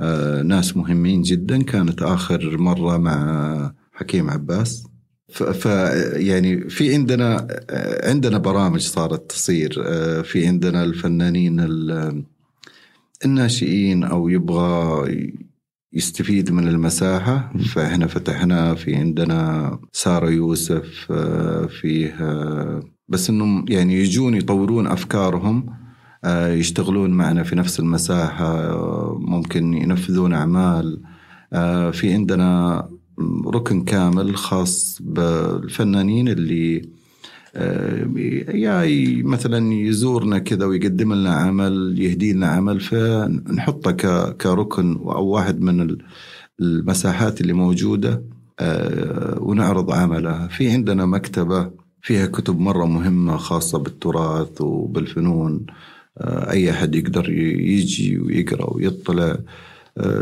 آه، 0.00 0.42
ناس 0.42 0.76
مهمين 0.76 1.22
جدا. 1.22 1.62
كانت 1.62 2.02
آخر 2.02 2.58
مرة 2.58 2.96
مع 2.96 3.72
حكيم 3.92 4.30
عباس. 4.30 4.86
ف 5.32 5.64
يعني 6.16 6.70
في 6.70 6.94
عندنا 6.94 7.46
عندنا 8.04 8.38
برامج 8.38 8.80
صارت 8.80 9.30
تصير 9.30 9.82
آه، 9.86 10.22
في 10.22 10.46
عندنا 10.46 10.84
الفنانين 10.84 11.60
ال- 11.60 12.24
الناشئين 13.24 14.04
أو 14.04 14.28
يبغى 14.28 15.32
يستفيد 15.94 16.52
من 16.52 16.68
المساحة. 16.68 17.52
فإحنا 17.72 18.06
فتحنا 18.06 18.74
في 18.74 18.94
عندنا 18.94 19.78
سارة 19.92 20.30
يوسف 20.30 21.06
آه، 21.10 21.66
فيه 21.66 22.14
آه، 22.20 22.82
بس 23.08 23.30
إنهم 23.30 23.64
يعني 23.68 23.94
يجون 23.94 24.34
يطورون 24.34 24.86
أفكارهم 24.86 25.66
آه، 26.24 26.48
يشتغلون 26.48 27.10
معنا 27.10 27.42
في 27.42 27.56
نفس 27.56 27.80
المساحة 27.80 28.78
ممكن 29.18 29.74
ينفذون 29.74 30.32
أعمال. 30.32 31.02
في 31.92 32.12
عندنا 32.12 32.88
ركن 33.46 33.84
كامل 33.84 34.36
خاص 34.36 34.98
بالفنانين 35.02 36.28
اللي 36.28 36.82
آه، 37.56 38.06
يا 38.54 38.82
ي- 38.82 39.22
مثلا 39.22 39.72
يزورنا 39.74 40.38
كذا 40.38 40.64
ويقدم 40.66 41.12
لنا 41.14 41.34
عمل 41.34 41.94
يهدي 41.98 42.32
لنا 42.32 42.46
عمل 42.46 42.80
فنحطه 42.80 43.90
كركن 44.32 44.96
أو 44.96 45.26
واحد 45.26 45.60
من 45.60 45.80
ال- 45.80 45.98
المساحات 46.60 47.40
اللي 47.40 47.52
موجودة 47.52 48.22
آه، 48.60 49.38
ونعرض 49.42 49.90
عمله 49.90 50.48
في 50.48 50.70
عندنا 50.70 51.06
مكتبة 51.06 51.70
فيها 52.02 52.26
كتب 52.26 52.58
مرة 52.58 52.84
مهمة 52.86 53.36
خاصة 53.36 53.78
بالتراث 53.78 54.60
وبالفنون 54.60 55.66
آه، 56.18 56.50
أي 56.50 56.70
أحد 56.70 56.94
يقدر 56.94 57.30
يجي 57.30 58.18
ويقرأ 58.18 58.70
ويطلع. 58.74 59.36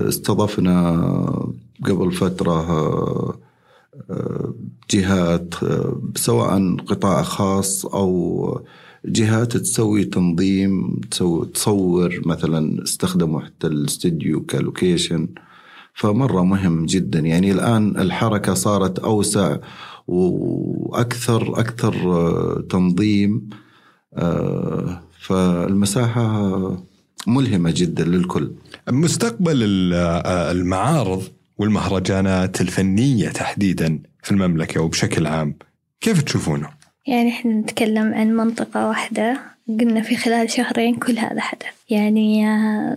استضفنا 0.09 1.53
قبل 1.85 2.12
فترة 2.12 2.61
جهات 4.90 5.55
سواء 6.16 6.76
قطاع 6.76 7.22
خاص 7.22 7.86
أو 7.86 8.61
جهات 9.05 9.57
تسوي 9.57 10.05
تنظيم 10.05 11.01
تسوي 11.11 11.47
تصور 11.47 12.20
مثلا 12.26 12.82
استخدموا 12.82 13.40
حتى 13.40 13.66
الاستديو 13.66 14.40
كلوكيشن 14.40 15.28
فمرة 15.95 16.43
مهم 16.43 16.86
جدا. 16.86 17.18
يعني 17.18 17.53
الآن 17.53 18.01
الحركة 18.01 18.55
صارت 18.55 18.99
أوسع 18.99 19.57
وأكثر 20.09 21.61
أكثر 21.61 21.95
آه، 22.05 22.64
تنظيم 22.70 23.49
آه، 24.14 25.03
فالمساحة 25.20 26.76
ملهمة 27.26 27.72
جدا 27.76 28.05
للكل. 28.05 28.51
مستقبل 28.90 29.90
آه، 29.95 30.51
المعارض 30.51 31.22
والمهرجانات 31.63 32.61
الفنية 32.61 33.29
تحديدا 33.29 33.99
في 34.23 34.31
المملكة 34.31 34.81
وبشكل 34.81 35.27
عام 35.27 35.55
كيف 36.01 36.23
تشوفونه؟ 36.23 36.69
يعني 37.07 37.31
إحنا 37.31 37.53
نتكلم 37.53 38.15
عن 38.15 38.37
منطقة 38.37 38.89
واحدة 38.89 39.41
قلنا 39.69 40.01
في 40.01 40.17
خلال 40.17 40.51
شهرين 40.51 40.95
كل 40.95 41.19
هذا 41.19 41.41
حدث 41.41 41.67
يعني 41.91 42.47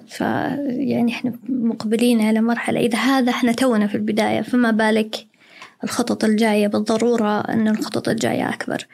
ف 0.07 0.21
يعني 0.21 1.11
إحنا 1.11 1.33
مقبلين 1.49 2.21
على 2.21 2.41
مرحلة 2.41 2.79
إذا 2.79 2.97
هذا 2.97 3.29
إحنا 3.31 3.51
تونا 3.51 3.87
في 3.87 3.95
البداية 3.95 4.41
فما 4.41 4.71
بالك 4.71 5.15
الخطط 5.83 6.23
الجاية 6.23 6.67
بالضرورة 6.67 7.39
أن 7.39 7.67
الخطط 7.67 8.09
الجاية 8.09 8.49
أكبر. 8.49 8.87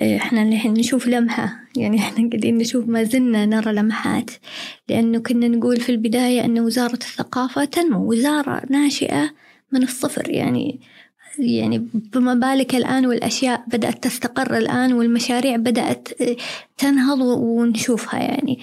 إيه، 0.00 0.16
إحنا 0.16 0.42
الحين 0.42 0.72
نشوف 0.72 1.06
لمحة. 1.06 1.60
يعني 1.76 1.98
إحنا 1.98 2.28
قاعدين 2.28 2.58
نشوف 2.58 2.88
ما 2.88 3.04
زلنا 3.04 3.46
نرى 3.46 3.72
لمحات. 3.72 4.30
لأنه 4.88 5.18
كنا 5.18 5.48
نقول 5.48 5.80
في 5.80 5.92
البداية 5.92 6.44
أن 6.44 6.60
وزارة 6.60 6.92
الثقافة 6.92 7.64
تنمو 7.64 8.10
وزارة 8.10 8.62
ناشئة 8.70 9.30
من 9.72 9.82
الصفر. 9.82 10.30
يعني 10.30 10.80
يعني 11.38 11.88
فما 12.12 12.34
بالك 12.34 12.74
الآن 12.74 13.06
والأشياء 13.06 13.64
بدأت 13.66 14.04
تستقر 14.04 14.56
الآن 14.56 14.92
والمشاريع 14.92 15.56
بدأت 15.56 16.08
آه، 16.22 16.36
تنهض 16.78 17.20
ونشوفها 17.20 18.20
يعني. 18.20 18.58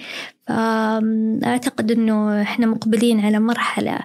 فأعتقد 0.48 1.90
أنه 1.90 2.42
إحنا 2.42 2.66
مقبلين 2.66 3.20
على 3.20 3.40
مرحلة 3.40 3.98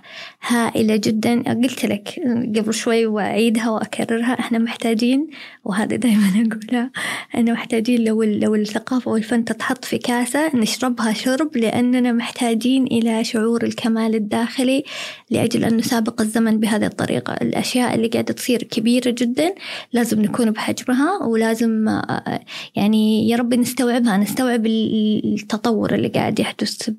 هائلة 0.48 0.96
جدا. 0.96 1.44
قلت 1.54 1.86
لك 1.86 2.20
قبل 2.58 2.74
شوي 2.74 3.06
وأعيدها 3.06 3.70
وأكررها 3.70 4.40
إحنا 4.40 4.58
محتاجين 4.60 5.28
وهذا 5.66 5.96
دائما 5.96 6.28
أقولها 6.52 6.92
إحنا 7.36 7.52
محتاجين 7.54 8.04
لو 8.04 8.24
لو 8.24 8.56
الثقافة 8.56 9.12
والفن 9.12 9.46
تتحط 9.46 9.86
في 9.86 9.98
كاسة 9.98 10.56
نشربها 10.56 11.14
شرب 11.14 11.58
لأننا 11.58 12.12
محتاجين 12.12 12.84
إلى 12.88 13.24
شعور 13.24 13.64
الكمال 13.64 14.16
الداخلي 14.16 14.84
لأجل 15.30 15.64
أن 15.66 15.78
نسابق 15.78 16.22
الزمن 16.22 16.60
بهذه 16.60 16.86
الطريقة. 16.86 17.34
الأشياء 17.34 17.96
اللي 17.96 18.08
قاعدة 18.08 18.34
تصير 18.34 18.64
كبيرة 18.64 19.10
جدا 19.18 19.56
لازم 19.94 20.22
نكون 20.22 20.52
بحجمها 20.52 21.24
ولازم 21.24 21.88
آه، 21.88 22.40
يعني 22.76 23.30
يا 23.30 23.38
رب 23.38 23.54
نستوعبها 23.54 24.18
نستوعب 24.18 24.66
ال- 24.66 25.34
التطور 25.34 25.96
اللي 25.96 26.08
قاعد 26.08 26.29
يحدث 26.40 26.90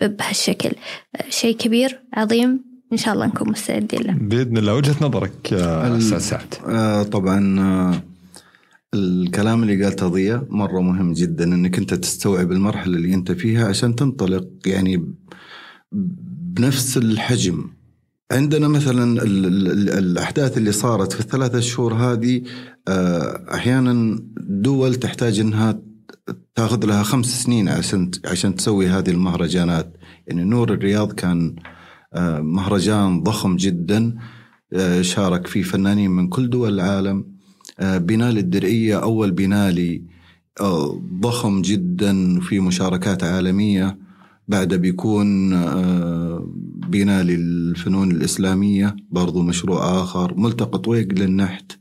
بهالشكل. 0.00 0.70
شيء 1.28 1.56
كبير 1.56 2.00
عظيم. 2.14 2.64
إن 2.92 2.96
شاء 2.96 3.14
الله 3.14 3.26
نكون 3.26 3.50
مستعدين 3.50 4.00
له. 4.02 4.12
بإذن 4.12 4.56
الله. 4.58 4.74
وجهة 4.74 4.96
نظرك 5.00 5.52
ال- 5.52 5.96
أستاذ 5.98 6.18
سعد. 6.18 6.54
آه 6.68 7.02
طبعا 7.02 7.60
آه 7.60 8.02
الكلام 8.94 9.62
اللي 9.62 9.84
قالته 9.84 10.08
ضياء 10.08 10.46
مرة 10.50 10.80
مهم 10.80 11.12
جدا 11.12 11.44
إنك 11.44 11.78
أنت 11.78 11.94
تستوعب 11.94 12.52
المرحلة 12.52 12.96
اللي 12.96 13.14
أنت 13.14 13.32
فيها 13.32 13.68
عشان 13.68 13.96
تنطلق 13.96 14.48
يعني 14.66 15.14
بنفس 15.92 16.96
الحجم. 16.96 17.64
عندنا 18.32 18.68
مثلا 18.68 19.22
ال 19.22 19.46
ال 19.46 19.68
ال 19.70 19.90
الأحداث 19.90 20.58
اللي 20.58 20.72
صارت 20.72 21.12
في 21.12 21.20
الثلاثة 21.20 21.60
شهور 21.60 21.94
هذه 21.94 22.42
آه 22.88 23.44
أحيانا 23.54 24.18
دول 24.40 24.94
تحتاج 24.94 25.40
إنها 25.40 25.78
تاخذ 26.56 26.84
لها 26.86 27.02
خمس 27.02 27.42
سنين 27.42 27.68
عشان 27.68 28.10
عشان 28.24 28.54
تسوي 28.54 28.86
هذه 28.88 29.10
المهرجانات. 29.10 29.96
يعني 30.26 30.44
نور 30.44 30.72
الرياض 30.72 31.12
كان 31.12 31.56
آه 32.14 32.40
مهرجان 32.40 33.22
ضخم 33.22 33.56
جدا 33.56 34.16
آه 34.72 35.02
شارك 35.02 35.46
فيه 35.46 35.62
فنانين 35.62 36.10
من 36.10 36.28
كل 36.28 36.50
دول 36.50 36.74
العالم. 36.74 37.36
آه، 37.80 37.98
بنال 37.98 38.38
الدرعية 38.38 39.02
أول 39.02 39.30
بنالي 39.30 40.02
ضخم 41.20 41.62
جدا 41.62 42.40
في 42.40 42.60
مشاركات 42.60 43.24
عالمية. 43.24 43.98
بعد 44.48 44.74
بيكون 44.74 45.50
بنالي 46.88 47.34
الفنون 47.34 48.10
الإسلامية 48.10 48.96
برضو 49.10 49.42
مشروع 49.42 50.02
آخر. 50.02 50.34
ملتقى 50.34 50.78
طويق 50.78 51.12
للنحت. 51.12 51.72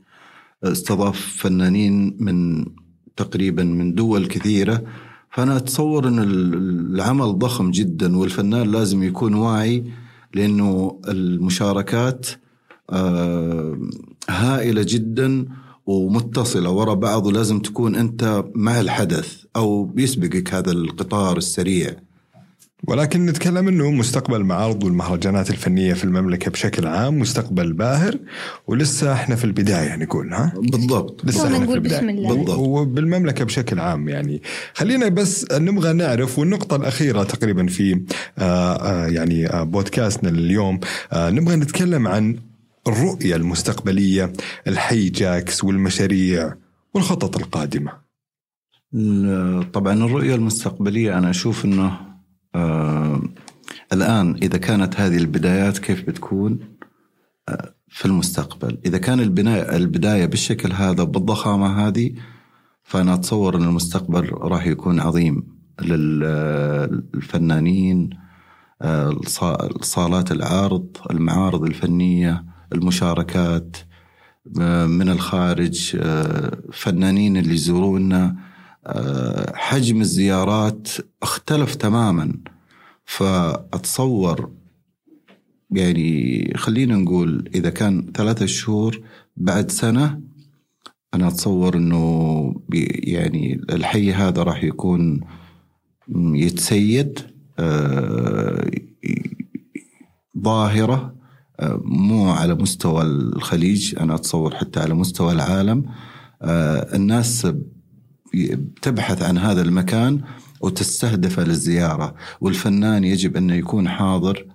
استضاف 0.64 1.20
فنانين 1.20 2.18
من 2.20 2.66
تقريبا 3.18 3.64
من 3.64 3.94
دول 3.94 4.26
كثيرة 4.26 4.84
فأنا 5.32 5.58
أتصور 5.58 6.08
أن 6.08 6.20
العمل 6.20 7.40
ضخم 7.40 7.72
جدا 7.72 8.18
والفنان 8.18 8.72
لازم 8.72 9.04
يكون 9.04 9.34
واعي 9.34 9.84
لأنه 10.34 11.00
المشاركات 11.08 12.28
آه، 12.90 13.80
هائلة 14.30 14.86
جدا 14.88 15.46
ومتصلة 15.86 16.70
ورا 16.70 16.94
بعض 16.94 17.26
ولازم 17.26 17.60
تكون 17.60 17.96
أنت 17.96 18.44
مع 18.56 18.80
الحدث 18.80 19.44
أو 19.56 19.84
بيسبقك 19.84 20.54
هذا 20.54 20.72
القطار 20.72 21.38
السريع. 21.38 21.96
ولكن 22.88 23.26
نتكلم 23.26 23.68
إنه 23.68 23.92
مستقبل 23.92 24.36
المعارض 24.36 24.84
والمهرجانات 24.84 25.50
الفنية 25.50 25.94
في 25.94 26.04
المملكة 26.04 26.52
بشكل 26.52 26.88
عام 26.88 27.20
مستقبل 27.20 27.74
باهر 27.74 28.18
ولسه 28.68 29.14
إحنا 29.14 29.36
في 29.36 29.44
البداية 29.44 29.96
نقول 29.96 30.34
ها؟ 30.34 30.54
بالضبط. 30.56 31.26
لسه 31.26 31.46
إحنا 31.46 31.58
في 31.58 31.64
نقول 31.64 31.76
البداية. 31.78 31.98
بسم 32.00 32.10
الله. 32.10 32.36
بالضبط. 32.36 32.58
وبالمملكه 32.58 33.46
بشكل 33.46 33.80
عام 33.80 34.10
يعني. 34.10 34.42
خلينا 34.74 35.08
بس 35.10 35.46
نبغى 35.52 35.94
نعرف 35.94 36.40
والنقطة 36.40 36.76
الأخيرة 36.76 37.24
تقريبا 37.24 37.68
في 37.68 38.02
آه 38.38 38.76
آه 38.76 39.08
يعني 39.08 39.48
آه 39.48 39.64
بودكاستنا 39.64 40.30
اليوم 40.30 40.80
نبغى 41.14 41.56
نتكلم 41.56 42.08
عن 42.08 42.40
الرؤية 42.88 43.36
المستقبلية 43.36 44.34
الحي 44.68 45.10
جاكس 45.10 45.64
والمشاريع 45.64 46.54
والخطط 46.94 47.38
القادمة. 47.38 47.92
ال- 48.94 49.72
طبعا 49.72 49.94
الرؤية 49.94 50.36
المستقبلية 50.36 51.18
أنا 51.18 51.30
أشوف 51.30 51.66
أنه 51.66 52.15
آه 52.56 53.22
الآن 53.94 54.36
إذا 54.36 54.58
كانت 54.58 55.00
هذه 55.00 55.18
البدايات 55.18 55.78
كيف 55.78 56.08
بتكون؟ 56.08 56.60
آه 57.50 57.76
في 57.90 58.06
المستقبل. 58.06 58.78
إذا 58.86 58.98
كان 58.98 59.20
البناء 59.20 59.76
البداية 59.76 60.26
بالشكل 60.26 60.72
هذا 60.72 61.04
بالضخامة 61.04 61.88
هذه 61.88 62.14
فأنا 62.84 63.14
أتصور 63.14 63.56
أن 63.56 63.64
المستقبل 63.64 64.30
راح 64.34 64.68
يكون 64.68 65.00
عظيم 65.00 65.44
للفنانين 67.12 68.10
آه، 68.82 69.20
صالات 69.82 70.32
العرض 70.32 70.98
المعارض 71.12 71.64
الفنية 71.64 72.46
المشاركات 72.74 73.78
آه، 74.62 74.86
من 74.86 75.10
الخارج 75.10 75.98
آه، 76.02 76.58
فنانين 76.74 77.38
اللي 77.38 77.54
يزورونا 77.54 78.36
حجم 79.56 80.02
الزيارات 80.02 80.88
اختلف 81.24 81.76
تماما. 81.76 82.34
فأتصور 83.06 84.52
يعني 85.72 86.54
خلينا 86.58 86.96
نقول 86.96 87.50
إذا 87.56 87.70
كان 87.70 88.12
ثلاثة 88.16 88.46
شهور 88.46 89.02
بعد 89.38 89.72
سنة 89.72 90.22
أنا 91.14 91.28
أتصور 91.28 91.78
إنه 91.78 92.54
بي- 92.70 92.84
يعني 93.04 93.62
الحي 93.70 94.12
هذا 94.14 94.44
راح 94.44 94.64
يكون 94.64 95.22
يتسيد 96.36 97.20
آه، 97.60 98.72
ظاهرة 100.44 101.16
آه، 101.60 101.82
مو 101.84 102.30
على 102.32 102.56
مستوى 102.56 103.02
الخليج 103.02 103.96
أنا 104.00 104.16
أتصور 104.16 104.56
حتى 104.56 104.80
على 104.80 104.94
مستوى 104.94 105.32
العالم. 105.34 105.86
آه، 106.42 106.96
الناس 106.96 107.48
بتبحث 108.56 109.22
عن 109.22 109.38
هذا 109.38 109.62
المكان 109.62 110.22
وتستهدفه 110.62 111.44
للزيارة. 111.44 112.16
والفنان 112.42 113.04
يجب 113.04 113.38
انه 113.38 113.54
يكون 113.54 113.90
حاضر 113.90 114.46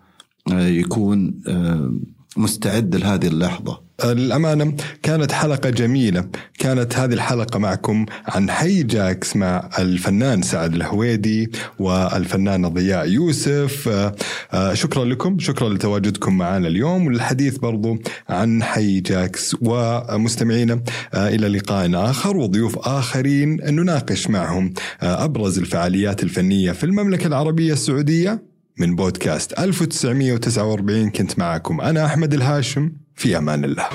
آه، 0.52 0.66
يكون 0.66 1.40
آه، 1.48 1.92
مستعد 2.36 2.96
لهذه 2.96 3.26
اللحظة. 3.26 3.80
الأمانة 4.04 4.74
كانت 5.02 5.32
حلقة 5.32 5.70
جميلة. 5.70 6.24
كانت 6.58 6.96
هذه 6.96 7.12
الحلقة 7.12 7.58
معكم 7.58 8.06
عن 8.26 8.50
حي 8.50 8.82
جاكس 8.82 9.36
مع 9.36 9.70
الفنان 9.78 10.42
سعد 10.42 10.74
الهويدي 10.74 11.50
والفنانة 11.78 12.68
ضياء 12.68 13.08
يوسف. 13.08 13.88
آه، 13.88 14.14
آه، 14.52 14.74
شكرا 14.74 15.04
لكم 15.04 15.38
شكرا 15.38 15.68
لتواجدكم 15.68 16.38
معنا 16.38 16.68
اليوم. 16.68 17.06
والحديث 17.06 17.56
برضو 17.56 17.98
عن 18.28 18.62
حي 18.62 19.00
جاكس 19.00 19.56
ومستمعينا. 19.62 20.82
آه، 21.14 21.28
إلى 21.28 21.48
لقاء 21.48 22.10
آخر 22.10 22.36
وضيوف 22.36 22.78
آخرين 22.78 23.56
نناقش 23.56 24.30
معهم 24.30 24.74
أبرز 25.02 25.58
الفعاليات 25.58 26.22
الفنية 26.22 26.72
في 26.72 26.84
المملكة 26.84 27.26
العربية 27.26 27.72
السعودية 27.72 28.42
من 28.78 28.96
بودكاست 28.96 29.58
1949 29.58 31.10
كنت 31.10 31.38
معكم 31.38 31.80
أنا 31.80 32.06
أحمد 32.06 32.34
الهاشم. 32.34 32.92
في 33.20 33.36
أمان 33.38 33.64
الله. 33.64 33.88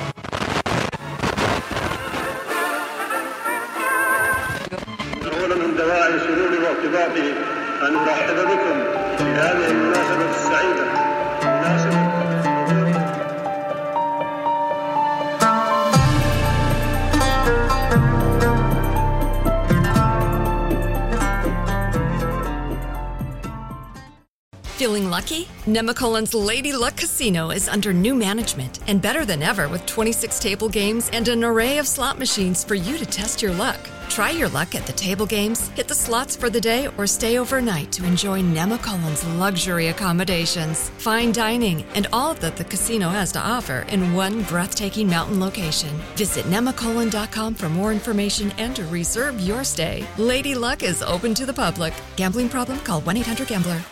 Nemacolin's 25.75 26.33
Lady 26.33 26.71
Luck 26.71 26.95
Casino 26.95 27.51
is 27.51 27.67
under 27.67 27.91
new 27.91 28.15
management 28.15 28.79
and 28.87 29.01
better 29.01 29.25
than 29.25 29.43
ever 29.43 29.67
with 29.67 29.85
26 29.85 30.39
table 30.39 30.69
games 30.69 31.09
and 31.11 31.27
an 31.27 31.43
array 31.43 31.79
of 31.79 31.85
slot 31.85 32.17
machines 32.17 32.63
for 32.63 32.75
you 32.75 32.97
to 32.97 33.05
test 33.05 33.41
your 33.41 33.51
luck. 33.51 33.77
Try 34.07 34.29
your 34.29 34.47
luck 34.47 34.73
at 34.73 34.85
the 34.85 34.93
table 34.93 35.25
games, 35.25 35.67
hit 35.75 35.89
the 35.89 35.93
slots 35.93 36.33
for 36.33 36.49
the 36.49 36.61
day, 36.61 36.87
or 36.97 37.05
stay 37.05 37.37
overnight 37.37 37.91
to 37.91 38.05
enjoy 38.05 38.39
Nemacolin's 38.41 39.25
luxury 39.37 39.87
accommodations, 39.89 40.91
fine 40.97 41.33
dining, 41.33 41.83
and 41.93 42.07
all 42.13 42.35
that 42.35 42.55
the 42.55 42.63
casino 42.63 43.09
has 43.09 43.33
to 43.33 43.41
offer 43.41 43.85
in 43.89 44.13
one 44.13 44.43
breathtaking 44.43 45.09
mountain 45.09 45.41
location. 45.41 45.93
Visit 46.15 46.45
nemacolin.com 46.45 47.53
for 47.53 47.67
more 47.67 47.91
information 47.91 48.49
and 48.59 48.73
to 48.77 48.85
reserve 48.85 49.41
your 49.41 49.65
stay. 49.65 50.07
Lady 50.17 50.55
Luck 50.55 50.83
is 50.83 51.03
open 51.03 51.33
to 51.33 51.45
the 51.45 51.51
public. 51.51 51.93
Gambling 52.15 52.47
problem? 52.47 52.79
Call 52.79 53.01
1 53.01 53.17
800 53.17 53.49
Gambler. 53.49 53.83